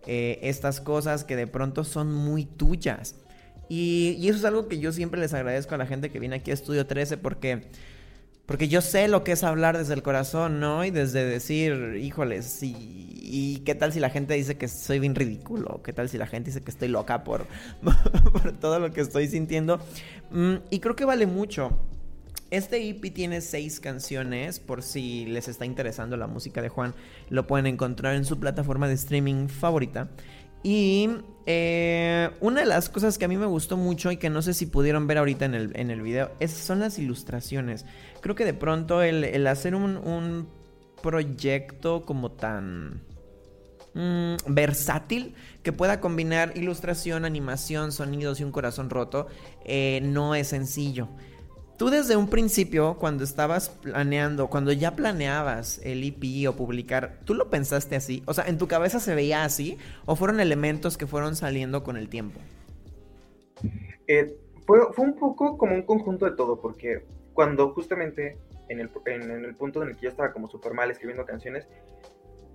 eh, 0.06 0.40
estas 0.44 0.82
cosas 0.82 1.24
que 1.24 1.36
de 1.36 1.48
pronto 1.48 1.84
son 1.84 2.14
muy 2.14 2.46
tuyas. 2.46 3.16
Y, 3.68 4.16
y 4.20 4.30
eso 4.30 4.40
es 4.40 4.46
algo 4.46 4.68
que 4.68 4.80
yo 4.80 4.92
siempre 4.92 5.20
les 5.20 5.34
agradezco 5.34 5.76
a 5.76 5.78
la 5.78 5.86
gente 5.86 6.10
que 6.10 6.20
viene 6.20 6.38
aquí 6.38 6.52
a 6.52 6.54
Estudio 6.56 6.88
13 6.88 7.18
porque, 7.18 7.70
porque 8.50 8.68
yo 8.68 8.82
sé 8.82 9.08
lo 9.08 9.24
que 9.24 9.34
es 9.34 9.44
hablar 9.44 9.78
desde 9.78 9.94
el 9.94 10.02
corazón, 10.02 10.60
¿no? 10.60 10.84
Y 10.84 10.90
desde 10.90 11.24
decir, 11.24 12.00
híjoles, 12.02 12.64
y, 12.64 12.74
y 13.22 13.60
qué 13.64 13.76
tal 13.76 13.94
si 13.94 14.00
la 14.00 14.10
gente 14.10 14.34
dice 14.34 14.58
que 14.58 14.68
soy 14.68 14.98
bien 14.98 15.14
ridículo, 15.14 15.84
qué 15.84 15.94
tal 15.94 16.10
si 16.10 16.18
la 16.18 16.26
gente 16.26 16.50
dice 16.50 16.64
que 16.64 16.72
estoy 16.72 16.88
loca 16.88 17.24
por, 17.24 17.46
por 18.34 18.54
todo 18.54 18.80
lo 18.80 18.92
que 18.92 19.02
estoy 19.02 19.28
sintiendo. 19.28 19.80
Mm, 20.32 20.56
y 20.72 20.80
creo 20.80 20.96
que 20.96 21.06
vale 21.06 21.28
mucho. 21.28 21.78
Este 22.50 22.90
EP 22.90 23.14
tiene 23.14 23.42
seis 23.42 23.80
canciones, 23.80 24.60
por 24.60 24.82
si 24.82 25.28
les 25.28 25.48
está 25.48 25.66
interesando 25.66 26.18
la 26.18 26.26
música 26.26 26.64
de 26.64 26.70
Juan, 26.70 26.96
lo 27.30 27.46
pueden 27.46 27.68
encontrar 27.68 28.16
en 28.16 28.26
su 28.26 28.40
plataforma 28.40 28.88
de 28.88 28.96
streaming 28.96 29.48
favorita. 29.48 30.10
Y 30.64 31.10
eh, 31.46 32.30
una 32.42 32.62
de 32.62 32.68
las 32.68 32.90
cosas 32.90 33.18
que 33.18 33.26
a 33.26 33.28
mí 33.28 33.38
me 33.38 33.46
gustó 33.46 33.78
mucho 33.78 34.12
y 34.12 34.18
que 34.18 34.30
no 34.30 34.42
sé 34.42 34.54
si 34.54 34.66
pudieron 34.66 35.08
ver 35.08 35.18
ahorita 35.18 35.46
en 35.46 35.56
el, 35.56 35.72
en 35.76 35.90
el 35.90 36.02
video 36.02 36.32
es, 36.40 36.52
son 36.52 36.80
las 36.80 37.00
ilustraciones. 37.00 37.86
Creo 38.22 38.36
que 38.36 38.46
de 38.46 38.54
pronto 38.54 39.02
el, 39.02 39.24
el 39.24 39.48
hacer 39.48 39.74
un, 39.74 39.98
un 39.98 40.48
proyecto 41.02 42.06
como 42.06 42.32
tan 42.32 43.02
mm, 43.94 44.36
versátil 44.48 45.34
que 45.64 45.72
pueda 45.72 46.02
combinar 46.02 46.54
ilustración, 46.56 47.26
animación, 47.26 47.92
sonidos 47.92 48.40
y 48.40 48.44
un 48.44 48.52
corazón 48.52 48.90
roto 48.90 49.28
eh, 49.66 50.02
no 50.04 50.36
es 50.36 50.50
sencillo. 50.50 51.10
Tú 51.80 51.90
desde 51.90 52.18
un 52.18 52.30
principio, 52.30 52.98
cuando 53.00 53.24
estabas 53.24 53.70
planeando, 53.70 54.50
cuando 54.50 54.74
ya 54.74 54.98
planeabas 54.98 55.80
el 55.86 56.04
EP 56.04 56.50
o 56.50 56.54
publicar, 56.54 57.20
¿tú 57.24 57.34
lo 57.34 57.50
pensaste 57.50 57.96
así? 57.96 58.22
O 58.26 58.34
sea, 58.34 58.44
¿en 58.48 58.58
tu 58.58 58.68
cabeza 58.68 59.00
se 59.00 59.16
veía 59.16 59.46
así? 59.46 59.78
¿O 60.06 60.18
fueron 60.18 60.42
elementos 60.42 60.98
que 60.98 61.08
fueron 61.08 61.38
saliendo 61.38 61.82
con 61.86 61.96
el 61.96 62.10
tiempo? 62.10 62.42
Eh, 64.08 64.36
fue, 64.68 64.82
un 64.98 65.16
poco 65.16 65.58
como 65.58 65.74
un 65.74 65.84
conjunto 65.84 66.26
de 66.26 66.36
todo, 66.36 66.60
porque 66.60 67.06
cuando 67.32 67.70
justamente 67.70 68.38
en 68.68 68.82
el, 68.82 68.92
en 69.06 69.46
el 69.46 69.56
punto 69.56 69.82
en 69.82 69.88
el 69.88 69.96
que 69.96 70.02
yo 70.02 70.10
estaba 70.10 70.34
como 70.34 70.50
súper 70.50 70.74
mal 70.74 70.92
escribiendo 70.92 71.26
canciones, 71.26 71.66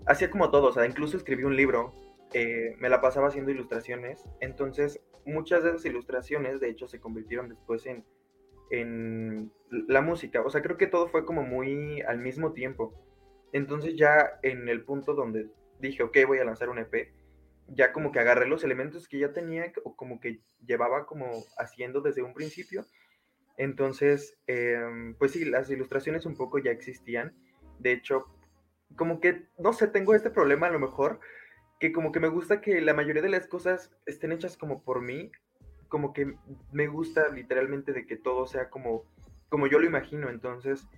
hacía 0.04 0.30
como 0.30 0.50
todo, 0.50 0.68
o 0.68 0.72
sea, 0.74 0.84
incluso 0.84 1.16
escribí 1.16 1.44
un 1.44 1.56
libro, 1.56 1.94
eh, 2.34 2.76
me 2.78 2.90
la 2.90 3.00
pasaba 3.00 3.28
haciendo 3.28 3.50
ilustraciones, 3.50 4.22
entonces 4.40 5.00
muchas 5.24 5.62
de 5.62 5.70
esas 5.70 5.86
ilustraciones 5.86 6.60
de 6.60 6.68
hecho 6.68 6.88
se 6.88 7.00
convirtieron 7.00 7.48
después 7.48 7.86
en, 7.86 8.04
en 8.70 9.52
la 9.70 10.00
música, 10.00 10.42
o 10.42 10.50
sea, 10.50 10.62
creo 10.62 10.76
que 10.76 10.86
todo 10.86 11.08
fue 11.08 11.24
como 11.24 11.42
muy 11.42 12.00
al 12.02 12.18
mismo 12.18 12.52
tiempo, 12.52 12.94
entonces 13.52 13.94
ya 13.96 14.38
en 14.42 14.68
el 14.68 14.84
punto 14.84 15.14
donde 15.14 15.48
dije, 15.78 16.02
ok, 16.02 16.16
voy 16.26 16.38
a 16.38 16.44
lanzar 16.44 16.68
un 16.68 16.78
EP, 16.78 17.12
ya 17.68 17.92
como 17.92 18.12
que 18.12 18.20
agarré 18.20 18.46
los 18.46 18.64
elementos 18.64 19.08
que 19.08 19.18
ya 19.18 19.32
tenía 19.32 19.72
o 19.84 19.96
como 19.96 20.20
que 20.20 20.40
llevaba 20.64 21.06
como 21.06 21.44
haciendo 21.58 22.00
desde 22.00 22.22
un 22.22 22.34
principio. 22.34 22.84
Entonces, 23.56 24.36
eh, 24.46 25.14
pues 25.18 25.32
sí, 25.32 25.44
las 25.44 25.70
ilustraciones 25.70 26.26
un 26.26 26.36
poco 26.36 26.58
ya 26.58 26.70
existían. 26.70 27.34
De 27.78 27.92
hecho, 27.92 28.26
como 28.96 29.20
que, 29.20 29.48
no 29.58 29.72
sé, 29.72 29.88
tengo 29.88 30.14
este 30.14 30.30
problema 30.30 30.66
a 30.66 30.70
lo 30.70 30.78
mejor, 30.78 31.20
que 31.80 31.92
como 31.92 32.12
que 32.12 32.20
me 32.20 32.28
gusta 32.28 32.60
que 32.60 32.80
la 32.80 32.94
mayoría 32.94 33.22
de 33.22 33.28
las 33.28 33.46
cosas 33.46 33.90
estén 34.06 34.32
hechas 34.32 34.56
como 34.56 34.82
por 34.82 35.00
mí, 35.00 35.30
como 35.94 36.12
que 36.12 36.34
me 36.72 36.88
gusta 36.88 37.28
literalmente 37.28 37.92
de 37.92 38.04
que 38.04 38.16
todo 38.16 38.48
sea 38.48 38.68
como, 38.68 39.04
como 39.48 39.68
yo 39.68 39.78
lo 39.78 39.86
imagino, 39.86 40.28
entonces, 40.28 40.88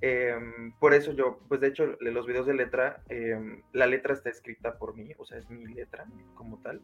em, 0.00 0.72
por 0.80 0.94
eso 0.94 1.12
yo, 1.12 1.40
pues 1.46 1.60
de 1.60 1.66
hecho, 1.66 1.98
los 2.00 2.26
videos 2.26 2.46
de 2.46 2.54
letra, 2.54 3.02
em, 3.10 3.60
la 3.74 3.86
letra 3.86 4.14
está 4.14 4.30
escrita 4.30 4.78
por 4.78 4.96
mí, 4.96 5.12
o 5.18 5.26
sea, 5.26 5.36
es 5.36 5.50
mi 5.50 5.74
letra 5.74 6.06
como 6.34 6.56
tal, 6.62 6.80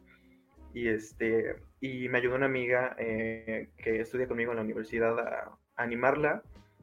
y 0.74 0.88
este, 0.88 1.56
y 1.80 2.10
me 2.10 2.18
ayudó 2.18 2.34
una 2.34 2.44
amiga 2.44 2.94
eh, 2.98 3.70
que 3.78 4.00
estudia 4.02 4.28
conmigo 4.28 4.52
en 4.52 4.56
la 4.56 4.62
universidad 4.62 5.18
a, 5.18 5.58
a 5.76 5.82
animarla, 5.82 6.42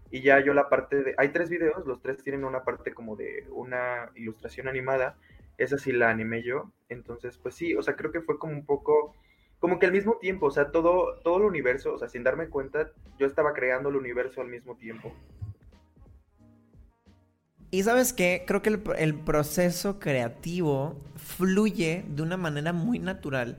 y 0.09 0.21
ya 0.21 0.39
yo 0.39 0.55
la 0.55 0.69
parte 0.69 1.03
de, 1.03 1.13
hay 1.19 1.29
tres 1.29 1.51
videos, 1.51 1.85
los 1.85 2.01
tres 2.01 2.23
tienen 2.23 2.45
una 2.45 2.63
parte 2.63 2.95
como 2.95 3.15
de 3.15 3.45
una 3.51 4.09
ilustración 4.15 4.67
animada, 4.67 5.17
esa 5.59 5.77
sí 5.77 5.91
la 5.91 6.09
animé 6.09 6.41
yo, 6.41 6.71
entonces, 6.89 7.37
pues 7.37 7.53
sí, 7.53 7.75
o 7.75 7.83
sea, 7.83 7.95
creo 7.95 8.11
que 8.11 8.21
fue 8.21 8.39
como 8.39 8.53
un 8.53 8.65
poco 8.65 9.13
como 9.63 9.79
que 9.79 9.85
al 9.85 9.93
mismo 9.93 10.17
tiempo, 10.17 10.47
o 10.47 10.51
sea, 10.51 10.71
todo, 10.71 11.21
todo 11.23 11.37
el 11.37 11.43
universo, 11.43 11.93
o 11.93 11.97
sea, 11.97 12.09
sin 12.09 12.21
darme 12.21 12.49
cuenta, 12.49 12.91
yo 13.17 13.25
estaba 13.25 13.53
creando 13.53 13.87
el 13.87 13.95
universo 13.95 14.41
al 14.41 14.49
mismo 14.49 14.75
tiempo. 14.75 15.13
Y 17.71 17.81
sabes 17.83 18.11
qué, 18.11 18.43
creo 18.45 18.61
que 18.61 18.67
el, 18.67 18.83
el, 18.97 19.15
proceso 19.15 20.01
creativo 20.01 20.99
fluye 21.15 22.03
de 22.09 22.21
una 22.21 22.35
manera 22.35 22.73
muy 22.73 22.99
natural 22.99 23.57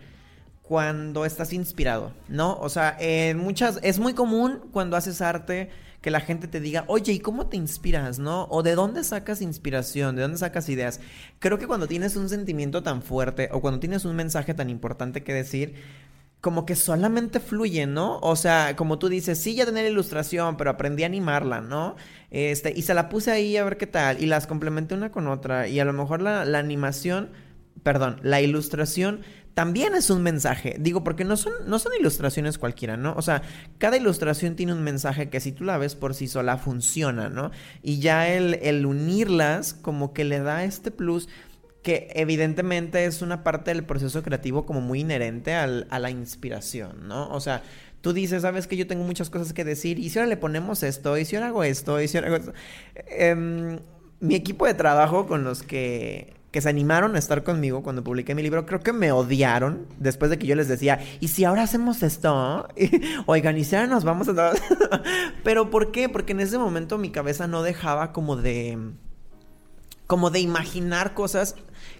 cuando 0.60 1.24
estás 1.24 1.54
inspirado, 1.54 2.12
¿no? 2.28 2.58
O 2.58 2.68
sea, 2.68 2.98
en 3.00 3.38
muchas, 3.38 3.80
es 3.82 3.98
muy 3.98 4.12
común 4.12 4.60
cuando 4.72 4.98
haces 4.98 5.22
arte 5.22 5.70
que 6.04 6.10
la 6.10 6.20
gente 6.20 6.48
te 6.48 6.60
diga, 6.60 6.84
oye, 6.88 7.14
¿y 7.14 7.18
cómo 7.18 7.46
te 7.46 7.56
inspiras, 7.56 8.18
no? 8.18 8.46
O 8.50 8.62
de 8.62 8.74
dónde 8.74 9.02
sacas 9.04 9.40
inspiración, 9.40 10.16
de 10.16 10.20
dónde 10.20 10.36
sacas 10.36 10.68
ideas. 10.68 11.00
Creo 11.38 11.58
que 11.58 11.66
cuando 11.66 11.86
tienes 11.86 12.14
un 12.16 12.28
sentimiento 12.28 12.82
tan 12.82 13.00
fuerte 13.00 13.48
o 13.52 13.62
cuando 13.62 13.80
tienes 13.80 14.04
un 14.04 14.14
mensaje 14.14 14.52
tan 14.52 14.68
importante 14.68 15.24
que 15.24 15.32
decir, 15.32 15.76
como 16.42 16.66
que 16.66 16.76
solamente 16.76 17.40
fluye, 17.40 17.86
¿no? 17.86 18.18
O 18.20 18.36
sea, 18.36 18.76
como 18.76 18.98
tú 18.98 19.08
dices, 19.08 19.40
sí, 19.40 19.54
ya 19.54 19.64
tenía 19.64 19.82
la 19.82 19.88
ilustración, 19.88 20.58
pero 20.58 20.68
aprendí 20.68 21.04
a 21.04 21.06
animarla, 21.06 21.62
¿no? 21.62 21.96
Este, 22.30 22.74
y 22.76 22.82
se 22.82 22.92
la 22.92 23.08
puse 23.08 23.30
ahí 23.30 23.56
a 23.56 23.64
ver 23.64 23.78
qué 23.78 23.86
tal, 23.86 24.22
y 24.22 24.26
las 24.26 24.46
complementé 24.46 24.94
una 24.94 25.10
con 25.10 25.26
otra, 25.26 25.68
y 25.68 25.80
a 25.80 25.86
lo 25.86 25.94
mejor 25.94 26.20
la, 26.20 26.44
la 26.44 26.58
animación, 26.58 27.30
perdón, 27.82 28.20
la 28.22 28.40
ilustración 28.40 29.20
también 29.54 29.94
es 29.94 30.10
un 30.10 30.22
mensaje. 30.22 30.76
Digo, 30.80 31.04
porque 31.04 31.24
no 31.24 31.36
son, 31.36 31.52
no 31.66 31.78
son 31.78 31.92
ilustraciones 31.98 32.58
cualquiera, 32.58 32.96
¿no? 32.96 33.14
O 33.16 33.22
sea, 33.22 33.42
cada 33.78 33.96
ilustración 33.96 34.56
tiene 34.56 34.72
un 34.72 34.82
mensaje 34.82 35.30
que 35.30 35.40
si 35.40 35.52
tú 35.52 35.64
la 35.64 35.78
ves 35.78 35.94
por 35.94 36.14
sí 36.14 36.26
sola 36.26 36.58
funciona, 36.58 37.28
¿no? 37.28 37.50
Y 37.82 38.00
ya 38.00 38.28
el, 38.28 38.54
el 38.54 38.84
unirlas 38.84 39.74
como 39.74 40.12
que 40.12 40.24
le 40.24 40.40
da 40.40 40.64
este 40.64 40.90
plus 40.90 41.28
que 41.82 42.08
evidentemente 42.14 43.04
es 43.04 43.20
una 43.20 43.44
parte 43.44 43.70
del 43.70 43.84
proceso 43.84 44.22
creativo 44.22 44.64
como 44.64 44.80
muy 44.80 45.00
inherente 45.00 45.54
al, 45.54 45.86
a 45.90 45.98
la 45.98 46.10
inspiración, 46.10 47.06
¿no? 47.06 47.28
O 47.28 47.40
sea, 47.40 47.62
tú 48.00 48.14
dices, 48.14 48.42
sabes 48.42 48.66
que 48.66 48.76
yo 48.76 48.86
tengo 48.86 49.04
muchas 49.04 49.28
cosas 49.28 49.52
que 49.52 49.64
decir, 49.64 49.98
y 49.98 50.08
si 50.08 50.18
ahora 50.18 50.30
le 50.30 50.38
ponemos 50.38 50.82
esto, 50.82 51.16
y 51.18 51.26
si 51.26 51.36
ahora 51.36 51.48
hago 51.48 51.62
esto, 51.62 52.00
y 52.00 52.08
si 52.08 52.16
ahora 52.16 52.28
hago 52.28 52.36
esto. 52.38 52.54
Eh, 52.94 53.78
mi 54.20 54.34
equipo 54.34 54.66
de 54.66 54.72
trabajo 54.72 55.26
con 55.26 55.44
los 55.44 55.62
que 55.62 56.32
que 56.54 56.60
se 56.60 56.68
animaron 56.68 57.16
a 57.16 57.18
estar 57.18 57.42
conmigo 57.42 57.82
cuando 57.82 58.04
publiqué 58.04 58.32
mi 58.36 58.40
libro, 58.40 58.64
creo 58.64 58.78
que 58.78 58.92
me 58.92 59.10
odiaron 59.10 59.88
después 59.98 60.30
de 60.30 60.38
que 60.38 60.46
yo 60.46 60.54
les 60.54 60.68
decía, 60.68 61.00
¿y 61.18 61.26
si 61.26 61.44
ahora 61.44 61.64
hacemos 61.64 62.04
esto? 62.04 62.68
Oigan, 63.26 63.58
¿y 63.58 63.64
si 63.64 63.74
ahora 63.74 63.88
nos 63.88 64.04
vamos 64.04 64.28
a... 64.28 64.52
Pero 65.42 65.68
¿por 65.68 65.90
qué? 65.90 66.08
Porque 66.08 66.30
en 66.30 66.38
ese 66.38 66.56
momento 66.56 66.96
mi 66.96 67.10
cabeza 67.10 67.48
no 67.48 67.64
dejaba 67.64 68.12
como 68.12 68.36
de... 68.36 68.78
como 70.06 70.30
de 70.30 70.38
imaginar 70.38 71.12
cosas 71.12 71.56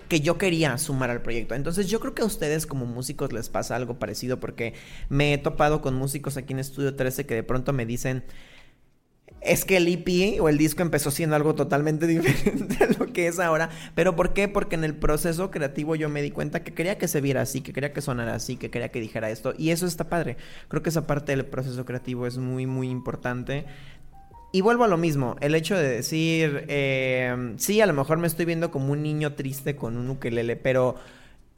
que 0.09 0.21
yo 0.21 0.39
quería 0.39 0.79
sumar 0.79 1.11
al 1.11 1.21
proyecto. 1.21 1.57
Entonces 1.57 1.89
yo 1.89 1.99
creo 1.99 2.15
que 2.15 2.23
a 2.23 2.27
ustedes 2.27 2.65
como 2.65 2.87
músicos 2.87 3.33
les 3.33 3.49
pasa 3.49 3.75
algo 3.75 3.99
parecido 3.99 4.39
porque 4.39 4.75
me 5.09 5.35
he 5.35 5.39
topado 5.39 5.81
con 5.81 5.97
músicos 5.97 6.37
aquí 6.37 6.53
en 6.53 6.61
Estudio 6.61 6.95
13 6.95 7.27
que 7.27 7.35
de 7.35 7.43
pronto 7.43 7.73
me 7.73 7.87
dicen 7.87 8.23
es 9.45 9.65
que 9.65 9.77
el 9.77 9.89
EP 9.89 10.41
o 10.41 10.49
el 10.49 10.59
disco 10.59 10.83
empezó 10.83 11.11
siendo 11.11 11.37
algo 11.37 11.55
totalmente 11.55 12.07
diferente 12.09 12.83
a 12.83 12.89
lo 12.99 13.13
que 13.13 13.29
es 13.29 13.39
ahora. 13.39 13.71
¿Pero 13.95 14.17
por 14.17 14.33
qué? 14.33 14.49
Porque 14.49 14.75
en 14.75 14.85
el 14.85 14.95
proceso 14.95 15.51
creativo 15.51 15.95
yo 15.97 16.09
me 16.09 16.23
di 16.23 16.31
cuenta 16.31 16.65
que 16.65 16.73
quería 16.73 16.99
que 16.99 17.09
se 17.09 17.21
viera 17.21 17.43
así, 17.43 17.61
que 17.61 17.73
quería 17.73 17.93
que 17.93 18.01
sonara 18.01 18.35
así, 18.35 18.57
que 18.57 18.71
quería 18.71 18.89
que 18.89 19.01
dijera 19.01 19.31
esto. 19.31 19.55
Y 19.57 19.71
eso 19.71 19.87
está 19.87 20.09
padre. 20.09 20.37
Creo 20.69 20.83
que 20.83 20.91
esa 20.91 21.07
parte 21.07 21.33
del 21.33 21.45
proceso 21.47 21.85
creativo 21.85 22.27
es 22.27 22.39
muy, 22.39 22.67
muy 22.67 22.89
importante. 22.89 23.67
Y 24.53 24.61
vuelvo 24.61 24.85
a 24.85 24.89
lo 24.89 24.97
mismo, 24.97 25.37
el 25.41 25.57
hecho 25.57 25.77
de 25.77 25.89
decir, 25.89 26.65
eh, 26.69 27.55
sí, 27.57 27.81
a 27.81 27.87
lo 27.87 27.93
mejor 27.93 28.19
me 28.19 28.29
estoy 28.29 28.45
viendo 28.45 28.71
como 28.71 28.93
un 28.93 29.03
niño 29.03 29.35
triste 29.35 29.75
con 29.75 29.97
un 29.97 30.09
ukelele, 30.11 30.55
pero 30.55 30.95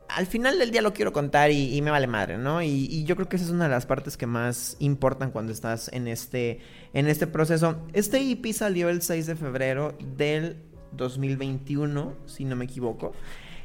al 0.09 0.27
final 0.27 0.59
del 0.59 0.71
día 0.71 0.83
lo 0.83 0.93
quiero 0.93 1.13
contar 1.13 1.51
y, 1.51 1.81
me 1.83 1.91
vale 1.91 2.07
madre, 2.07 2.39
¿no? 2.39 2.63
Y, 2.63 2.87
y, 2.91 3.05
yo 3.05 3.17
creo 3.17 3.29
que 3.29 3.37
esa 3.37 3.45
es 3.45 3.51
una 3.51 3.65
de 3.65 3.71
las 3.71 3.87
partes 3.87 4.17
que 4.17 4.27
más 4.27 4.77
importan 4.79 5.31
cuando 5.31 5.53
estás 5.53 5.91
en 5.93 6.09
este, 6.09 6.61
en 6.93 7.07
este 7.09 7.27
proceso. 7.27 7.77
Este 7.93 8.19
EP 8.31 8.53
salió 8.53 8.89
el 8.89 9.03
6 9.03 9.27
de 9.27 9.37
febrero 9.37 9.97
del 10.17 10.63
2021, 10.93 12.15
si 12.27 12.45
no 12.45 12.57
me 12.57 12.65
equivoco. 12.65 13.13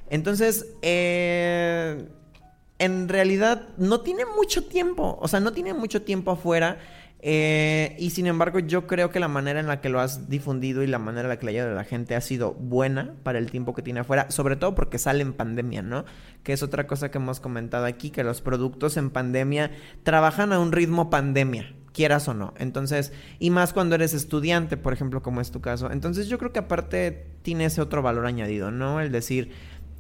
Entonces, 0.10 0.68
eh, 0.82 2.06
en 2.80 3.10
realidad 3.10 3.70
no 3.78 4.02
tiene 4.02 4.24
mucho 4.26 4.66
tiempo, 4.66 5.18
o 5.22 5.28
sea, 5.28 5.40
no 5.40 5.54
tiene 5.54 5.74
mucho 5.74 6.02
tiempo 6.02 6.32
afuera. 6.32 6.80
Eh, 7.24 7.96
y 8.00 8.10
sin 8.10 8.26
embargo, 8.26 8.58
yo 8.58 8.88
creo 8.88 9.12
que 9.12 9.20
la 9.20 9.28
manera 9.28 9.60
en 9.60 9.68
la 9.68 9.80
que 9.80 9.90
lo 9.90 10.00
has 10.00 10.28
difundido 10.28 10.82
y 10.82 10.88
la 10.88 10.98
manera 10.98 11.24
en 11.24 11.30
la 11.30 11.38
que 11.38 11.46
le 11.46 11.62
ha 11.62 11.68
la 11.68 11.84
gente 11.84 12.16
ha 12.16 12.22
sido 12.22 12.54
buena 12.54 13.14
para 13.22 13.38
el 13.38 13.52
tiempo 13.52 13.76
que 13.76 13.84
tiene 13.84 14.00
afuera, 14.00 14.32
sobre 14.32 14.56
todo 14.56 14.74
porque 14.74 14.98
sale 14.98 15.22
en 15.22 15.34
pandemia, 15.34 15.84
¿no? 15.84 16.04
Que 16.44 16.54
es 16.54 16.64
otra 16.64 16.88
cosa 16.88 17.12
que 17.12 17.20
hemos 17.20 17.40
comentado 17.40 17.86
aquí, 17.86 18.10
que 18.10 18.24
los 18.24 18.42
productos 18.42 18.98
en 18.98 19.12
pandemia 19.12 19.70
trabajan 20.02 20.52
a 20.52 20.60
un 20.60 20.72
ritmo 20.72 21.12
pandemia, 21.12 21.76
quieras 21.94 22.28
o 22.28 22.34
no. 22.34 22.56
Entonces, 22.58 23.14
y 23.38 23.52
más 23.52 23.72
cuando 23.72 23.94
eres 23.94 24.16
estudiante, 24.16 24.76
por 24.76 24.92
ejemplo, 24.92 25.22
como 25.22 25.42
es 25.42 25.52
tu 25.52 25.62
caso. 25.62 25.92
Entonces, 25.92 26.28
yo 26.28 26.40
creo 26.40 26.52
que 26.52 26.60
aparte 26.60 27.28
tiene 27.44 27.66
ese 27.66 27.82
otro 27.82 28.02
valor 28.02 28.26
añadido, 28.26 28.72
¿no? 28.72 29.00
El 29.00 29.12
decir, 29.12 29.52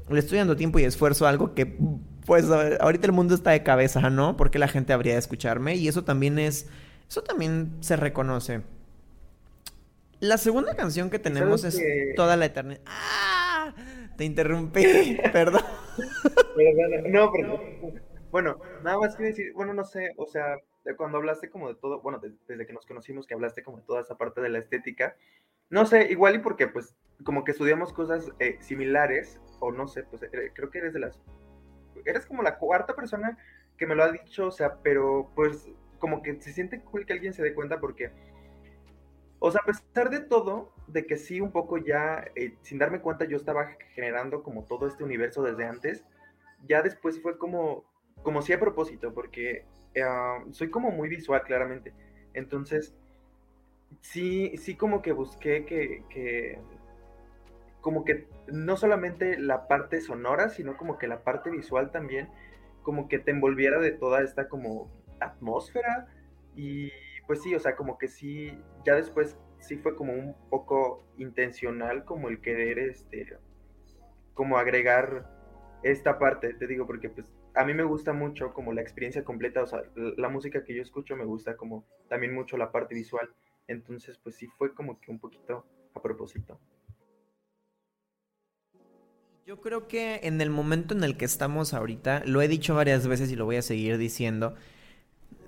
le 0.09 0.19
estoy 0.19 0.39
dando 0.39 0.55
tiempo 0.55 0.79
y 0.79 0.85
esfuerzo 0.85 1.27
a 1.27 1.29
algo 1.29 1.53
que, 1.53 1.77
pues, 2.25 2.45
ahorita 2.49 3.05
el 3.05 3.13
mundo 3.13 3.35
está 3.35 3.51
de 3.51 3.61
cabeza, 3.61 4.09
¿no? 4.09 4.37
Porque 4.37 4.57
la 4.57 4.67
gente 4.67 4.91
habría 4.91 5.13
de 5.13 5.19
escucharme 5.19 5.75
y 5.75 5.87
eso 5.87 6.03
también 6.03 6.39
es 6.39 6.67
eso 7.11 7.23
también 7.23 7.75
se 7.81 7.97
reconoce. 7.97 8.61
La 10.21 10.37
segunda 10.37 10.77
canción 10.77 11.09
que 11.09 11.19
tenemos 11.19 11.65
es 11.65 11.77
que... 11.77 12.13
Toda 12.15 12.37
la 12.37 12.45
eternidad. 12.45 12.79
¡Ah! 12.85 13.75
Te 14.15 14.23
interrumpí, 14.23 15.17
perdón. 15.33 15.61
no, 17.09 17.29
pero... 17.33 17.59
Bueno, 18.31 18.61
nada 18.81 18.97
más 18.97 19.17
quiero 19.17 19.27
decir, 19.27 19.51
bueno, 19.53 19.73
no 19.73 19.83
sé, 19.83 20.13
o 20.15 20.25
sea, 20.25 20.55
cuando 20.95 21.17
hablaste 21.17 21.49
como 21.49 21.67
de 21.67 21.75
todo, 21.75 22.01
bueno, 22.01 22.19
de, 22.19 22.31
desde 22.47 22.65
que 22.65 22.71
nos 22.71 22.85
conocimos, 22.85 23.27
que 23.27 23.33
hablaste 23.33 23.61
como 23.61 23.79
de 23.79 23.83
toda 23.83 23.99
esa 23.99 24.15
parte 24.15 24.39
de 24.39 24.47
la 24.47 24.59
estética, 24.59 25.17
no 25.69 25.85
sé, 25.85 26.09
igual 26.11 26.35
y 26.35 26.39
porque 26.39 26.69
pues 26.69 26.95
como 27.25 27.43
que 27.43 27.51
estudiamos 27.51 27.91
cosas 27.91 28.31
eh, 28.39 28.55
similares, 28.61 29.41
o 29.59 29.73
no 29.73 29.89
sé, 29.89 30.03
pues 30.03 30.23
eh, 30.23 30.51
creo 30.53 30.69
que 30.69 30.77
eres 30.77 30.93
de 30.93 31.01
las, 31.01 31.21
eres 32.05 32.25
como 32.25 32.41
la 32.41 32.57
cuarta 32.57 32.95
persona 32.95 33.37
que 33.77 33.85
me 33.85 33.95
lo 33.95 34.03
ha 34.05 34.11
dicho, 34.13 34.47
o 34.47 34.51
sea, 34.51 34.77
pero 34.81 35.29
pues 35.35 35.67
como 36.01 36.21
que 36.21 36.41
se 36.41 36.51
siente 36.51 36.81
cool 36.81 37.05
que 37.05 37.13
alguien 37.13 37.33
se 37.33 37.43
dé 37.43 37.53
cuenta 37.53 37.79
porque, 37.79 38.11
o 39.39 39.51
sea, 39.51 39.61
a 39.61 39.65
pesar 39.65 40.09
de 40.09 40.19
todo, 40.19 40.73
de 40.87 41.05
que 41.05 41.15
sí 41.15 41.39
un 41.39 41.51
poco 41.53 41.77
ya, 41.77 42.25
eh, 42.35 42.55
sin 42.63 42.79
darme 42.79 42.99
cuenta, 42.99 43.23
yo 43.25 43.37
estaba 43.37 43.77
generando 43.93 44.43
como 44.43 44.65
todo 44.65 44.87
este 44.87 45.05
universo 45.05 45.43
desde 45.43 45.63
antes, 45.63 46.03
ya 46.67 46.81
después 46.81 47.21
fue 47.21 47.37
como, 47.37 47.85
como 48.23 48.41
si 48.41 48.51
a 48.51 48.59
propósito, 48.59 49.13
porque 49.13 49.65
uh, 49.95 50.51
soy 50.51 50.69
como 50.69 50.91
muy 50.91 51.07
visual 51.07 51.43
claramente. 51.43 51.93
Entonces, 52.33 52.93
sí, 54.01 54.57
sí 54.57 54.75
como 54.75 55.01
que 55.01 55.11
busqué 55.11 55.65
que, 55.65 56.03
que, 56.09 56.59
como 57.79 58.03
que 58.05 58.27
no 58.47 58.75
solamente 58.75 59.37
la 59.37 59.67
parte 59.67 60.01
sonora, 60.01 60.49
sino 60.49 60.77
como 60.77 60.97
que 60.97 61.07
la 61.07 61.23
parte 61.23 61.51
visual 61.51 61.91
también, 61.91 62.27
como 62.81 63.07
que 63.07 63.19
te 63.19 63.31
envolviera 63.31 63.79
de 63.79 63.91
toda 63.91 64.23
esta 64.23 64.49
como 64.49 64.89
atmósfera 65.21 66.07
y 66.55 66.91
pues 67.27 67.41
sí, 67.41 67.55
o 67.55 67.59
sea, 67.59 67.75
como 67.75 67.97
que 67.97 68.07
sí, 68.07 68.57
ya 68.85 68.95
después 68.95 69.37
sí 69.59 69.77
fue 69.77 69.95
como 69.95 70.13
un 70.13 70.35
poco 70.49 71.05
intencional 71.17 72.03
como 72.03 72.29
el 72.29 72.41
querer, 72.41 72.79
este, 72.79 73.37
como 74.33 74.57
agregar 74.57 75.29
esta 75.83 76.19
parte, 76.19 76.53
te 76.53 76.67
digo, 76.67 76.85
porque 76.85 77.09
pues 77.09 77.31
a 77.55 77.65
mí 77.65 77.73
me 77.73 77.83
gusta 77.83 78.13
mucho 78.13 78.53
como 78.53 78.73
la 78.73 78.81
experiencia 78.81 79.23
completa, 79.23 79.63
o 79.63 79.67
sea, 79.67 79.83
la 79.95 80.29
música 80.29 80.63
que 80.63 80.75
yo 80.75 80.81
escucho 80.81 81.15
me 81.15 81.25
gusta 81.25 81.55
como 81.57 81.85
también 82.07 82.33
mucho 82.33 82.57
la 82.57 82.71
parte 82.71 82.95
visual, 82.95 83.29
entonces 83.67 84.17
pues 84.17 84.35
sí 84.35 84.47
fue 84.57 84.73
como 84.73 84.99
que 84.99 85.11
un 85.11 85.19
poquito 85.19 85.65
a 85.93 86.01
propósito. 86.01 86.59
Yo 89.45 89.59
creo 89.59 89.87
que 89.87 90.21
en 90.23 90.39
el 90.39 90.49
momento 90.49 90.93
en 90.95 91.03
el 91.03 91.17
que 91.17 91.25
estamos 91.25 91.73
ahorita, 91.73 92.23
lo 92.25 92.41
he 92.41 92.47
dicho 92.47 92.75
varias 92.75 93.07
veces 93.07 93.31
y 93.31 93.35
lo 93.35 93.45
voy 93.45 93.57
a 93.57 93.61
seguir 93.61 93.97
diciendo, 93.97 94.55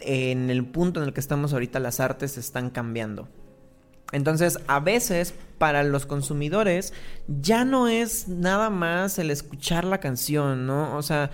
en 0.05 0.49
el 0.49 0.65
punto 0.65 1.01
en 1.01 1.07
el 1.07 1.13
que 1.13 1.19
estamos 1.19 1.53
ahorita 1.53 1.79
las 1.79 1.99
artes 1.99 2.37
están 2.37 2.69
cambiando. 2.69 3.27
Entonces, 4.11 4.59
a 4.67 4.79
veces 4.79 5.33
para 5.57 5.83
los 5.83 6.05
consumidores 6.05 6.93
ya 7.27 7.65
no 7.65 7.87
es 7.87 8.27
nada 8.27 8.69
más 8.69 9.17
el 9.17 9.31
escuchar 9.31 9.85
la 9.85 9.99
canción, 9.99 10.67
¿no? 10.67 10.95
O 10.95 11.01
sea, 11.01 11.31